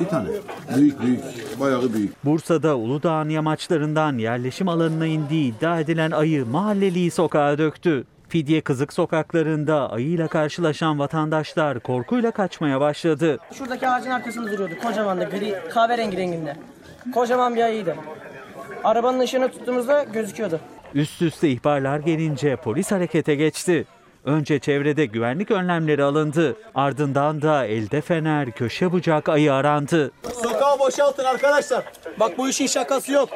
Bir 0.00 0.04
tane. 0.06 0.28
Büyük 0.76 1.00
büyük. 1.02 1.20
Bayağı 1.60 1.92
büyük. 1.92 2.24
Bursa'da 2.24 2.76
Uludağ'ın 2.76 3.28
yamaçlarından 3.28 4.18
yerleşim 4.18 4.68
alanına 4.68 5.06
indiği 5.06 5.52
iddia 5.52 5.80
edilen 5.80 6.10
ayı 6.10 6.46
mahalleliyi 6.46 7.10
sokağa 7.10 7.58
döktü. 7.58 8.04
Fidye 8.28 8.60
Kızık 8.60 8.92
sokaklarında 8.92 9.90
ayıyla 9.90 10.28
karşılaşan 10.28 10.98
vatandaşlar 10.98 11.80
korkuyla 11.80 12.30
kaçmaya 12.30 12.80
başladı. 12.80 13.38
Şuradaki 13.54 13.88
ağacın 13.88 14.10
arkasında 14.10 14.52
duruyordu. 14.52 14.74
Kocaman 14.82 15.20
da 15.20 15.24
gri 15.24 15.54
kahverengi 15.70 16.16
renginde. 16.16 16.56
Kocaman 17.14 17.56
bir 17.56 17.62
ayıydı. 17.62 17.96
Arabanın 18.84 19.18
ışığını 19.18 19.48
tuttuğumuzda 19.48 20.02
gözüküyordu. 20.02 20.60
Üst 20.94 21.22
üste 21.22 21.48
ihbarlar 21.48 21.98
gelince 21.98 22.56
polis 22.56 22.92
harekete 22.92 23.34
geçti. 23.34 23.84
Önce 24.26 24.58
çevrede 24.58 25.06
güvenlik 25.06 25.50
önlemleri 25.50 26.02
alındı. 26.02 26.56
Ardından 26.74 27.42
da 27.42 27.64
elde 27.64 28.00
fener, 28.00 28.50
köşe 28.50 28.92
bucak 28.92 29.28
ayı 29.28 29.54
arandı. 29.54 30.10
Sokağı 30.42 30.78
boşaltın 30.78 31.24
arkadaşlar. 31.24 31.84
Bak 32.20 32.38
bu 32.38 32.48
işin 32.48 32.66
şakası 32.66 33.12
yok. 33.12 33.28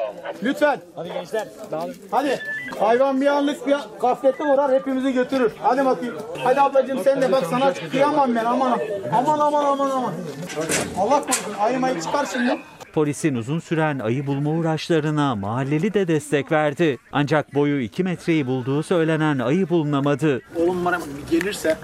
Lütfen. 0.43 0.81
Hadi 0.95 1.13
gençler 1.13 1.47
dağılın. 1.71 1.95
Hadi. 2.11 2.39
Hayvan 2.79 3.21
bir 3.21 3.27
anlık 3.27 3.67
bir 3.67 3.75
gaflete 4.01 4.43
uğrar 4.43 4.71
hepimizi 4.71 5.13
götürür. 5.13 5.51
Hadi 5.61 5.85
bakayım. 5.85 6.15
Hadi 6.43 6.61
ablacığım 6.61 6.99
sen 7.03 7.21
de 7.21 7.31
bak 7.31 7.43
sana 7.49 7.73
kıyamam 7.73 8.35
ben 8.35 8.45
aman 8.45 8.79
aman 9.13 9.39
aman 9.39 9.65
aman 9.65 9.89
aman. 9.89 10.13
Allah 10.99 11.21
korusun 11.21 11.53
ayı 11.59 11.79
mayı 11.79 12.01
çıkar 12.01 12.25
şimdi. 12.33 12.59
Polisin 12.93 13.35
uzun 13.35 13.59
süren 13.59 13.99
ayı 13.99 14.27
bulma 14.27 14.49
uğraşlarına 14.49 15.35
mahalleli 15.35 15.93
de 15.93 16.07
destek 16.07 16.51
verdi. 16.51 16.97
Ancak 17.11 17.53
boyu 17.53 17.81
2 17.81 18.03
metreyi 18.03 18.47
bulduğu 18.47 18.83
söylenen 18.83 19.39
ayı 19.39 19.69
bulunamadı. 19.69 20.41
Oğlum 20.55 20.85
bana 20.85 20.99
gelirse 21.31 21.77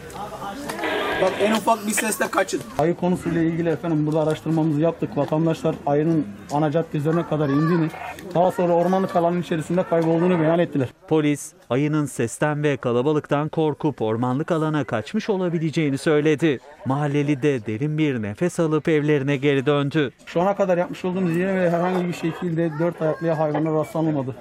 bak 1.22 1.34
en 1.40 1.52
ufak 1.52 1.88
bir 1.88 1.92
sesle 1.92 2.32
kaçın. 2.32 2.62
Ayı 2.80 2.96
konusuyla 2.96 3.42
ilgili 3.42 3.70
efendim 3.70 4.08
burada 4.08 4.22
araştırmamızı 4.22 4.82
yaptık. 4.82 5.18
Vatandaşlar 5.18 5.76
ayının 5.86 6.28
ana 6.52 6.72
cadde 6.72 6.98
üzerine 6.98 7.28
kadar 7.28 7.50
indiğini, 7.50 7.90
daha 8.36 8.52
sonra 8.52 8.74
ormanlık 8.74 9.16
alanın 9.16 9.42
içerisinde 9.42 9.84
kaybolduğunu 9.84 10.40
beyan 10.40 10.60
ettiler. 10.60 10.90
Polis 11.08 11.54
ayının 11.70 12.06
sesten 12.06 12.64
ve 12.64 12.78
kalabalıktan 12.78 13.50
korkup 13.50 14.02
ormanlık 14.02 14.52
alana 14.52 14.84
kaçmış 14.84 15.30
olabileceğini 15.30 15.98
söyledi. 15.98 16.60
Mahalleli 16.86 17.42
de 17.42 17.66
derin 17.66 17.98
bir 17.98 18.22
nefes 18.22 18.60
alıp 18.60 18.88
evlerine 18.88 19.38
geri 19.38 19.66
döndü. 19.66 20.12
Şu 20.26 20.42
ana 20.42 20.56
kadar 20.56 20.78
yapmış 20.78 21.06
olduğumuz 21.06 21.36
yine 21.36 21.56
ve 21.56 21.70
herhangi 21.70 22.08
bir 22.08 22.14
şekilde 22.14 22.72
dört 22.80 23.02
ayaklıya 23.02 23.40
hayvana 23.40 23.74
rastlanılmadı. 23.74 24.36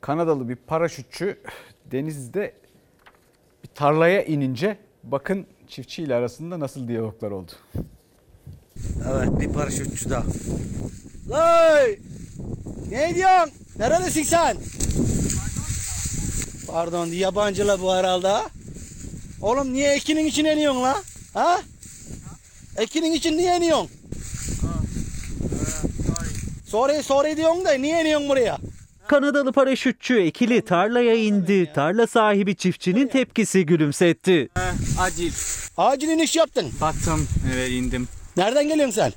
Kanadalı 0.00 0.48
bir 0.48 0.56
paraşütçü 0.56 1.38
denizde 1.90 2.54
bir 3.64 3.68
tarlaya 3.74 4.24
inince 4.24 4.78
bakın 5.02 5.46
çiftçiyle 5.68 6.14
arasında 6.14 6.60
nasıl 6.60 6.88
diyaloglar 6.88 7.30
oldu. 7.30 7.52
Evet 9.12 9.40
bir 9.40 9.52
paraşütçü 9.52 10.10
daha. 10.10 10.24
Hey! 11.32 11.98
Ne 12.90 13.14
diyorsun? 13.14 13.52
Neredesin 13.78 14.22
sen? 14.22 14.56
Pardon 16.66 17.06
yabancıla 17.06 17.80
bu 17.82 17.94
herhalde 17.94 18.28
ha? 18.28 18.42
Oğlum 19.42 19.72
niye 19.72 19.92
ekinin 19.92 20.24
içine 20.26 20.52
iniyorsun 20.52 20.82
la? 20.82 21.02
Ha? 21.34 21.60
Ekinin 22.76 23.12
için 23.12 23.36
niye 23.36 23.56
iniyorsun? 23.56 23.90
Sorry 26.66 27.02
sorry 27.02 27.36
diyorsun 27.36 27.64
da 27.64 27.72
niye 27.72 28.00
iniyorsun 28.00 28.28
buraya? 28.28 28.58
Kanadalı 29.08 29.52
paraşütçü 29.52 30.20
ekili 30.20 30.62
tarlaya 30.62 31.14
indi. 31.14 31.72
Tarla 31.74 32.06
sahibi 32.06 32.56
çiftçinin 32.56 33.08
tepkisi 33.08 33.66
gülümsetti. 33.66 34.48
Acil. 35.00 35.32
Acil 35.76 36.08
iniş 36.08 36.36
yaptın. 36.36 36.66
Baktım 36.80 37.28
evet 37.54 37.70
indim. 37.70 38.08
Nereden 38.36 38.68
geliyorsun 38.68 38.94
sen? 38.94 39.12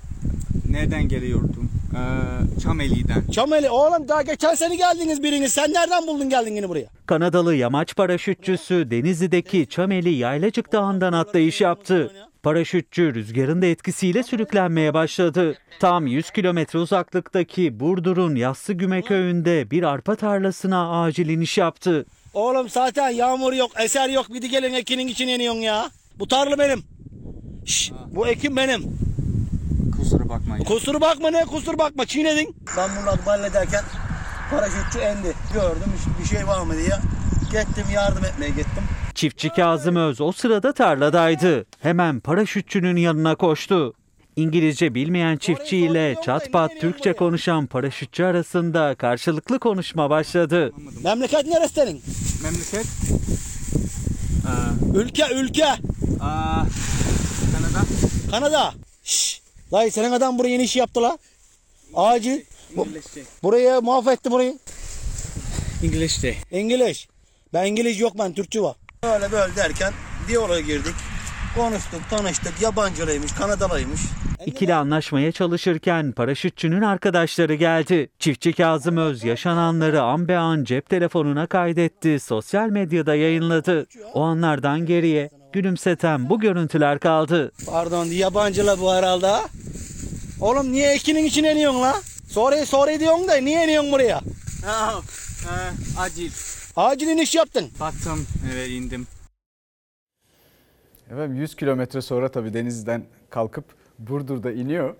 Nereden 0.70 1.08
geliyordum? 1.08 1.70
Ee, 1.94 2.62
Çameli'den. 2.62 3.24
Çameli 3.32 3.70
oğlum 3.70 4.08
daha 4.08 4.22
geçen 4.22 4.56
sene 4.56 4.76
geldiniz 4.76 5.24
biriniz. 5.24 5.54
Sen 5.54 5.74
nereden 5.74 6.08
buldun 6.08 6.30
geldin 6.30 6.56
yine 6.56 6.70
buraya? 6.70 6.86
Kanadalı 7.06 7.56
yamaç 7.56 7.96
paraşütçüsü 7.96 8.92
Denizli'deki 8.92 9.68
Çameli 9.70 10.10
Yaylacık 10.14 10.72
Dağı'ndan 10.74 11.14
atlayış 11.14 11.62
yaptı. 11.62 12.12
Paraşütçü 12.44 13.16
rüzgarın 13.16 13.62
da 13.62 13.66
etkisiyle 13.66 14.24
sürüklenmeye 14.24 14.94
başladı. 14.94 15.58
Tam 15.80 16.08
100 16.08 16.32
kilometre 16.32 16.80
uzaklıktaki 16.80 17.80
Burdur'un 17.80 18.36
Yassıgüme 18.36 19.02
köyünde 19.02 19.72
bir 19.72 19.84
arpa 19.84 20.16
tarlasına 20.16 21.02
acil 21.02 21.30
iniş 21.30 21.58
yaptı. 21.58 22.06
Oğlum 22.34 22.70
zaten 22.70 23.10
yağmur 23.10 23.54
yok, 23.54 23.72
eser 23.80 24.10
yok. 24.10 24.34
Bir 24.34 24.42
de 24.42 24.48
gelin 24.48 24.74
ekinin 24.74 25.08
içine 25.08 25.36
iniyorsun 25.36 25.62
ya. 25.62 25.90
Bu 26.20 26.28
tarla 26.28 26.60
benim. 26.60 26.84
Şş, 27.66 27.92
bu 28.12 28.28
ekim 28.28 28.56
benim. 28.56 28.82
Kusura 29.98 30.30
bakmayın. 30.30 30.64
Kusur 30.64 31.02
bakma 31.02 31.30
ne 31.30 31.46
kusur 31.46 31.78
bakma 31.78 32.06
çiğnedin. 32.06 32.56
Ben 32.78 32.90
bunları 33.02 33.22
hallederken 33.22 33.84
paraşütçü 34.52 35.00
endi. 35.00 35.34
Gördüm 35.54 35.94
bir 36.22 36.28
şey 36.28 36.48
var 36.48 36.62
mı 36.62 36.74
diye. 36.74 36.98
Gittim 37.52 37.86
yardım 37.94 38.26
etmeye 38.26 38.50
gittim. 38.50 38.84
Çiftçi 39.18 39.50
Kazım 39.50 39.96
Öz 39.96 40.22
o 40.22 40.32
sırada 40.32 40.74
tarladaydı. 40.74 41.66
Hemen 41.80 42.20
paraşütçünün 42.20 42.96
yanına 42.96 43.36
koştu. 43.36 43.94
İngilizce 44.36 44.96
bilmeyen 44.96 45.38
çiftçiyle 45.38 46.16
çatpat 46.26 46.72
Türkçe 46.82 47.14
konuşan 47.14 47.66
paraşütçü 47.66 48.24
arasında 48.24 48.96
karşılıklı 48.96 49.60
konuşma 49.60 50.10
başladı. 50.10 50.72
Memleket 51.04 51.46
neresi 51.46 51.74
senin? 51.74 52.02
Memleket? 52.44 52.86
Ülke 54.96 55.26
ülke. 55.36 55.66
Aa, 56.20 56.64
Kanada. 57.54 57.86
Kanada. 58.32 58.74
Şşş. 59.04 59.42
Dayı 59.72 59.92
senin 59.92 60.12
adam 60.12 60.40
buraya 60.40 60.56
iniş 60.56 60.76
yaptı 60.76 61.02
la. 61.02 61.18
Acil. 61.94 62.42
Bu, 62.76 62.88
buraya 63.44 63.82
mahvetti 63.82 64.32
burayı. 64.32 64.58
İngilizce. 65.84 66.36
İngiliz. 66.52 67.08
Ben 67.54 67.66
İngiliz 67.66 68.00
yok 68.00 68.14
ben 68.20 68.34
Türkçe 68.34 68.62
var. 68.62 68.76
Böyle 69.04 69.32
böyle 69.32 69.56
derken 69.56 69.94
diyaloğa 70.28 70.60
girdik. 70.60 70.96
Konuştuk, 71.56 72.02
tanıştık. 72.10 72.62
Yabancılıymış, 72.62 73.32
Kanadalıymış. 73.32 74.02
İkili 74.46 74.74
anlaşmaya 74.74 75.32
çalışırken 75.32 76.12
paraşütçünün 76.12 76.82
arkadaşları 76.82 77.54
geldi. 77.54 78.10
Çiftçi 78.20 78.54
Kazım 78.54 78.98
Öz 78.98 79.24
yaşananları 79.24 80.02
an 80.02 80.28
be 80.28 80.38
an 80.38 80.64
cep 80.64 80.90
telefonuna 80.90 81.48
kaydetti, 81.48 82.20
sosyal 82.20 82.70
medyada 82.70 83.16
yayınladı. 83.16 83.88
O 84.14 84.22
anlardan 84.24 84.86
geriye 84.86 85.30
gülümseten 85.54 86.30
bu 86.30 86.40
görüntüler 86.40 87.00
kaldı. 87.00 87.52
Pardon 87.66 88.06
yabancıla 88.06 88.80
bu 88.80 88.94
herhalde 88.94 89.28
ha? 89.28 89.42
Oğlum 90.42 90.72
niye 90.72 90.92
ekinin 90.92 91.26
içine 91.26 91.52
iniyorsun 91.54 91.82
la? 91.82 91.96
Sorry 92.30 92.66
sorry 92.66 93.00
diyorsun 93.00 93.28
da 93.28 93.36
niye 93.36 93.64
iniyorsun 93.64 93.92
buraya? 93.92 94.18
Aa, 94.68 95.02
acil. 96.00 96.32
Acil 96.78 97.08
iniş 97.08 97.36
yaptın. 97.36 97.70
Baktım 97.80 98.28
eve 98.54 98.70
indim. 98.70 99.08
Efendim 101.12 101.36
100 101.36 101.56
kilometre 101.56 102.02
sonra 102.02 102.30
tabii 102.30 102.54
denizden 102.54 103.04
kalkıp 103.30 103.66
Burdur'da 104.00 104.52
iniyor. 104.52 104.96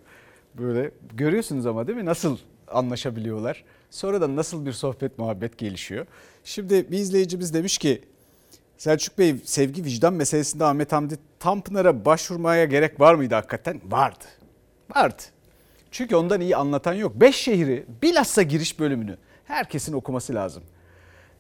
Böyle 0.58 0.92
görüyorsunuz 1.14 1.66
ama 1.66 1.88
değil 1.88 1.98
mi 1.98 2.06
nasıl 2.06 2.38
anlaşabiliyorlar. 2.68 3.64
Sonra 3.92 4.22
da 4.22 4.36
nasıl 4.36 4.66
bir 4.66 4.72
sohbet 4.72 5.20
muhabbet 5.20 5.58
gelişiyor. 5.58 6.06
Şimdi 6.44 6.92
bir 6.92 6.98
izleyicimiz 6.98 7.54
demiş 7.54 7.78
ki 7.78 8.02
Selçuk 8.78 9.18
Bey 9.18 9.36
sevgi 9.46 9.86
vicdan 9.86 10.14
meselesinde 10.14 10.66
Ahmet 10.66 10.92
Hamdi 10.92 11.18
Tanpınar'a 11.40 12.06
başvurmaya 12.06 12.66
gerek 12.66 13.00
var 13.00 13.14
mıydı 13.14 13.36
hakikaten? 13.36 13.82
Vardı. 13.86 14.26
Vardı. 14.96 15.24
Çünkü 15.92 16.16
ondan 16.16 16.42
iyi 16.42 16.56
anlatan 16.56 16.94
yok. 16.94 17.16
Beş 17.16 17.36
şehri 17.36 17.86
bilhassa 18.02 18.42
giriş 18.42 18.80
bölümünü 18.80 19.18
herkesin 19.46 19.94
okuması 19.94 20.34
lazım. 20.36 20.64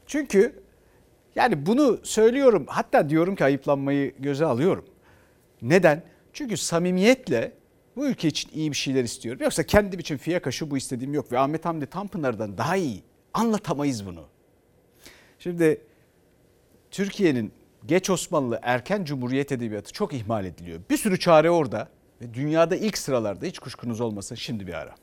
Çünkü 0.08 0.64
yani 1.36 1.66
bunu 1.66 1.99
söylüyorum 2.03 2.66
hatta 2.68 3.10
diyorum 3.10 3.36
ki 3.36 3.43
ayıplanmayı 3.43 4.14
göze 4.20 4.45
alıyorum. 4.45 4.86
Neden? 5.62 6.03
Çünkü 6.34 6.58
samimiyetle 6.58 7.51
bu 7.95 8.08
ülke 8.08 8.28
için 8.28 8.49
iyi 8.53 8.72
bir 8.72 8.78
şeyler 8.78 9.03
istiyorum. 9.03 9.41
Yoksa 9.43 9.64
kendim 9.64 9.99
için 9.99 10.18
fiyaka 10.18 10.51
şu 10.51 10.72
bu 10.72 10.78
istediğim 10.78 11.14
yok 11.14 11.32
ve 11.32 11.39
Ahmet 11.39 11.66
Hamdi 11.66 11.86
Tanpınar'dan 11.86 12.58
daha 12.58 12.76
iyi 12.76 13.03
anlatamayız 13.34 14.05
bunu. 14.05 14.26
Şimdi 15.39 15.82
Türkiye'nin 16.91 17.53
geç 17.86 18.10
Osmanlı 18.10 18.60
erken 18.62 19.03
Cumhuriyet 19.03 19.51
edebiyatı 19.51 19.93
çok 19.93 20.14
ihmal 20.14 20.45
ediliyor. 20.45 20.80
Bir 20.89 20.97
sürü 20.97 21.20
çare 21.20 21.49
orada 21.49 21.89
ve 22.22 22.34
dünyada 22.34 22.76
ilk 22.76 22.97
sıralarda 22.97 23.45
hiç 23.45 23.60
kuşkunuz 23.60 24.01
olmasın 24.01 24.36
şimdi 24.36 24.68
bir 24.68 24.74
ara. 24.74 24.95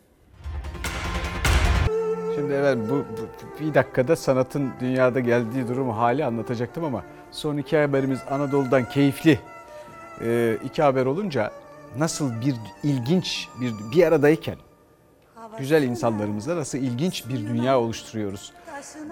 Şimdi 2.35 2.53
evet 2.53 2.78
bu, 2.91 2.95
bu 2.95 3.61
bir 3.61 3.74
dakikada 3.74 4.16
sanatın 4.16 4.70
dünyada 4.80 5.20
geldiği 5.20 5.68
durumu 5.68 5.97
hali 5.97 6.24
anlatacaktım 6.24 6.85
ama 6.85 7.03
son 7.30 7.57
iki 7.57 7.76
haberimiz 7.76 8.20
Anadolu'dan 8.30 8.89
keyifli 8.89 9.39
ee, 10.20 10.59
iki 10.64 10.82
haber 10.82 11.07
olunca 11.07 11.51
nasıl 11.99 12.41
bir 12.41 12.55
ilginç 12.82 13.49
bir 13.61 13.72
bir 13.93 14.07
aradayken 14.07 14.57
güzel 15.59 15.82
insanlarımızla 15.82 16.57
nasıl 16.57 16.78
ilginç 16.78 17.28
bir 17.28 17.49
dünya 17.49 17.80
oluşturuyoruz. 17.80 18.53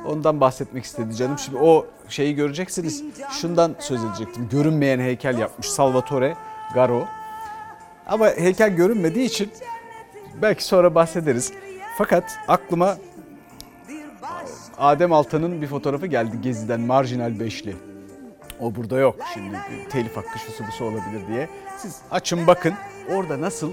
Ondan 0.06 0.40
bahsetmek 0.40 0.84
istedi 0.84 1.16
canım. 1.16 1.38
Şimdi 1.38 1.58
o 1.58 1.86
şeyi 2.08 2.34
göreceksiniz. 2.34 3.04
Şundan 3.30 3.74
söz 3.80 4.04
edecektim. 4.04 4.48
Görünmeyen 4.52 4.98
heykel 5.00 5.38
yapmış 5.38 5.66
Salvatore 5.66 6.36
Garo. 6.74 7.04
Ama 8.06 8.28
heykel 8.28 8.70
görünmediği 8.70 9.26
için 9.26 9.50
belki 10.42 10.64
sonra 10.64 10.94
bahsederiz. 10.94 11.52
Fakat 11.98 12.38
aklıma 12.48 12.96
Adem 14.78 15.12
Altan'ın 15.12 15.62
bir 15.62 15.66
fotoğrafı 15.66 16.06
geldi 16.06 16.40
Gezi'den 16.42 16.80
marjinal 16.80 17.40
beşli. 17.40 17.76
O 18.60 18.74
burada 18.74 18.98
yok 18.98 19.16
şimdi 19.34 19.56
telif 19.90 20.16
hakkı 20.16 20.38
şusu 20.38 20.66
busu 20.66 20.84
olabilir 20.84 21.28
diye. 21.28 21.48
Siz 21.78 22.00
açın 22.10 22.46
bakın 22.46 22.74
orada 23.10 23.40
nasıl 23.40 23.72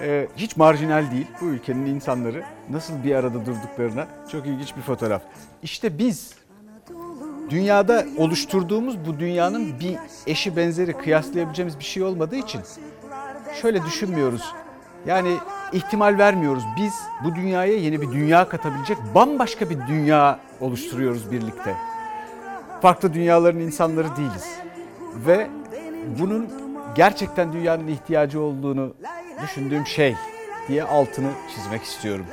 e, 0.00 0.28
hiç 0.36 0.56
marjinal 0.56 1.10
değil 1.10 1.26
bu 1.40 1.44
ülkenin 1.44 1.86
insanları 1.86 2.44
nasıl 2.70 3.04
bir 3.04 3.14
arada 3.14 3.46
durduklarına 3.46 4.06
çok 4.32 4.46
ilginç 4.46 4.76
bir 4.76 4.82
fotoğraf. 4.82 5.22
İşte 5.62 5.98
biz 5.98 6.34
dünyada 7.50 8.04
oluşturduğumuz 8.16 9.06
bu 9.06 9.18
dünyanın 9.18 9.80
bir 9.80 9.96
eşi 10.26 10.56
benzeri 10.56 10.92
kıyaslayabileceğimiz 10.92 11.78
bir 11.78 11.84
şey 11.84 12.02
olmadığı 12.02 12.36
için 12.36 12.60
şöyle 13.62 13.84
düşünmüyoruz. 13.84 14.54
Yani 15.06 15.36
ihtimal 15.72 16.18
vermiyoruz. 16.18 16.64
Biz 16.76 16.94
bu 17.24 17.34
dünyaya 17.34 17.76
yeni 17.76 18.00
bir 18.00 18.12
dünya 18.12 18.48
katabilecek 18.48 18.98
bambaşka 19.14 19.70
bir 19.70 19.86
dünya 19.88 20.38
oluşturuyoruz 20.60 21.32
birlikte. 21.32 21.74
Farklı 22.82 23.14
dünyaların 23.14 23.60
insanları 23.60 24.16
değiliz. 24.16 24.58
Ve 25.26 25.50
bunun 26.18 26.48
gerçekten 26.94 27.52
dünyanın 27.52 27.86
ihtiyacı 27.86 28.40
olduğunu 28.40 28.94
düşündüğüm 29.42 29.86
şey 29.86 30.16
diye 30.68 30.84
altını 30.84 31.30
çizmek 31.54 31.82
istiyorum. 31.82 32.26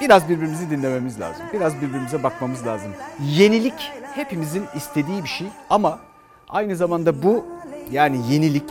Biraz 0.00 0.28
birbirimizi 0.28 0.70
dinlememiz 0.70 1.20
lazım. 1.20 1.46
Biraz 1.52 1.76
birbirimize 1.76 2.22
bakmamız 2.22 2.66
lazım. 2.66 2.92
Yenilik 3.20 3.92
hepimizin 4.14 4.64
istediği 4.76 5.22
bir 5.22 5.28
şey 5.28 5.46
ama 5.70 5.98
aynı 6.48 6.76
zamanda 6.76 7.22
bu 7.22 7.44
yani 7.90 8.32
yenilik 8.32 8.70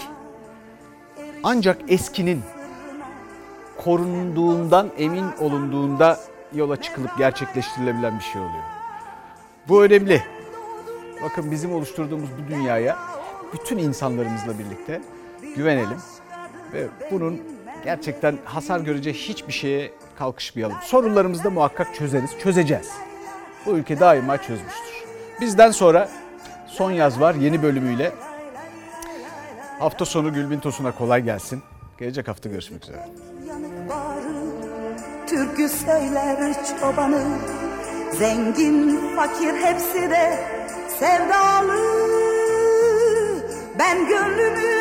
ancak 1.43 1.77
eskinin 1.87 2.41
korunduğundan 3.77 4.91
emin 4.97 5.25
olunduğunda 5.39 6.19
yola 6.53 6.81
çıkılıp 6.81 7.17
gerçekleştirilebilen 7.17 8.19
bir 8.19 8.23
şey 8.23 8.41
oluyor. 8.41 8.63
Bu 9.67 9.83
önemli. 9.83 10.23
Bakın 11.23 11.51
bizim 11.51 11.73
oluşturduğumuz 11.73 12.29
bu 12.31 12.51
dünyaya 12.51 12.97
bütün 13.53 13.77
insanlarımızla 13.77 14.59
birlikte 14.59 15.01
güvenelim 15.55 15.97
ve 16.73 16.87
bunun 17.11 17.41
gerçekten 17.83 18.37
hasar 18.45 18.79
göreceği 18.79 19.13
hiçbir 19.13 19.53
şeye 19.53 19.91
kalkışmayalım. 20.19 20.75
Sorunlarımızı 20.83 21.43
da 21.43 21.49
muhakkak 21.49 21.95
çözeriz, 21.95 22.31
çözeceğiz. 22.43 22.89
Bu 23.65 23.71
ülke 23.71 23.99
daima 23.99 24.37
çözmüştür. 24.37 25.03
Bizden 25.41 25.71
sonra 25.71 26.09
son 26.67 26.91
yaz 26.91 27.19
var 27.19 27.35
yeni 27.35 27.63
bölümüyle. 27.63 28.11
Hafta 29.79 30.05
sonu 30.05 30.33
Gülbin 30.33 30.59
Tosun'a 30.59 30.91
kolay 30.91 31.23
gelsin. 31.23 31.63
Gelecek 31.99 32.27
hafta 32.27 32.49
görüşmek 32.49 32.83
üzere. 32.83 33.09
Türkü 35.27 35.69
söyler 35.69 36.53
çobanı, 36.79 37.23
zengin 38.11 38.99
fakir 39.15 39.53
hepsi 39.53 40.09
de 40.09 40.39
sevdalı. 40.99 41.79
Ben 43.79 44.07
gönlümü 44.07 44.72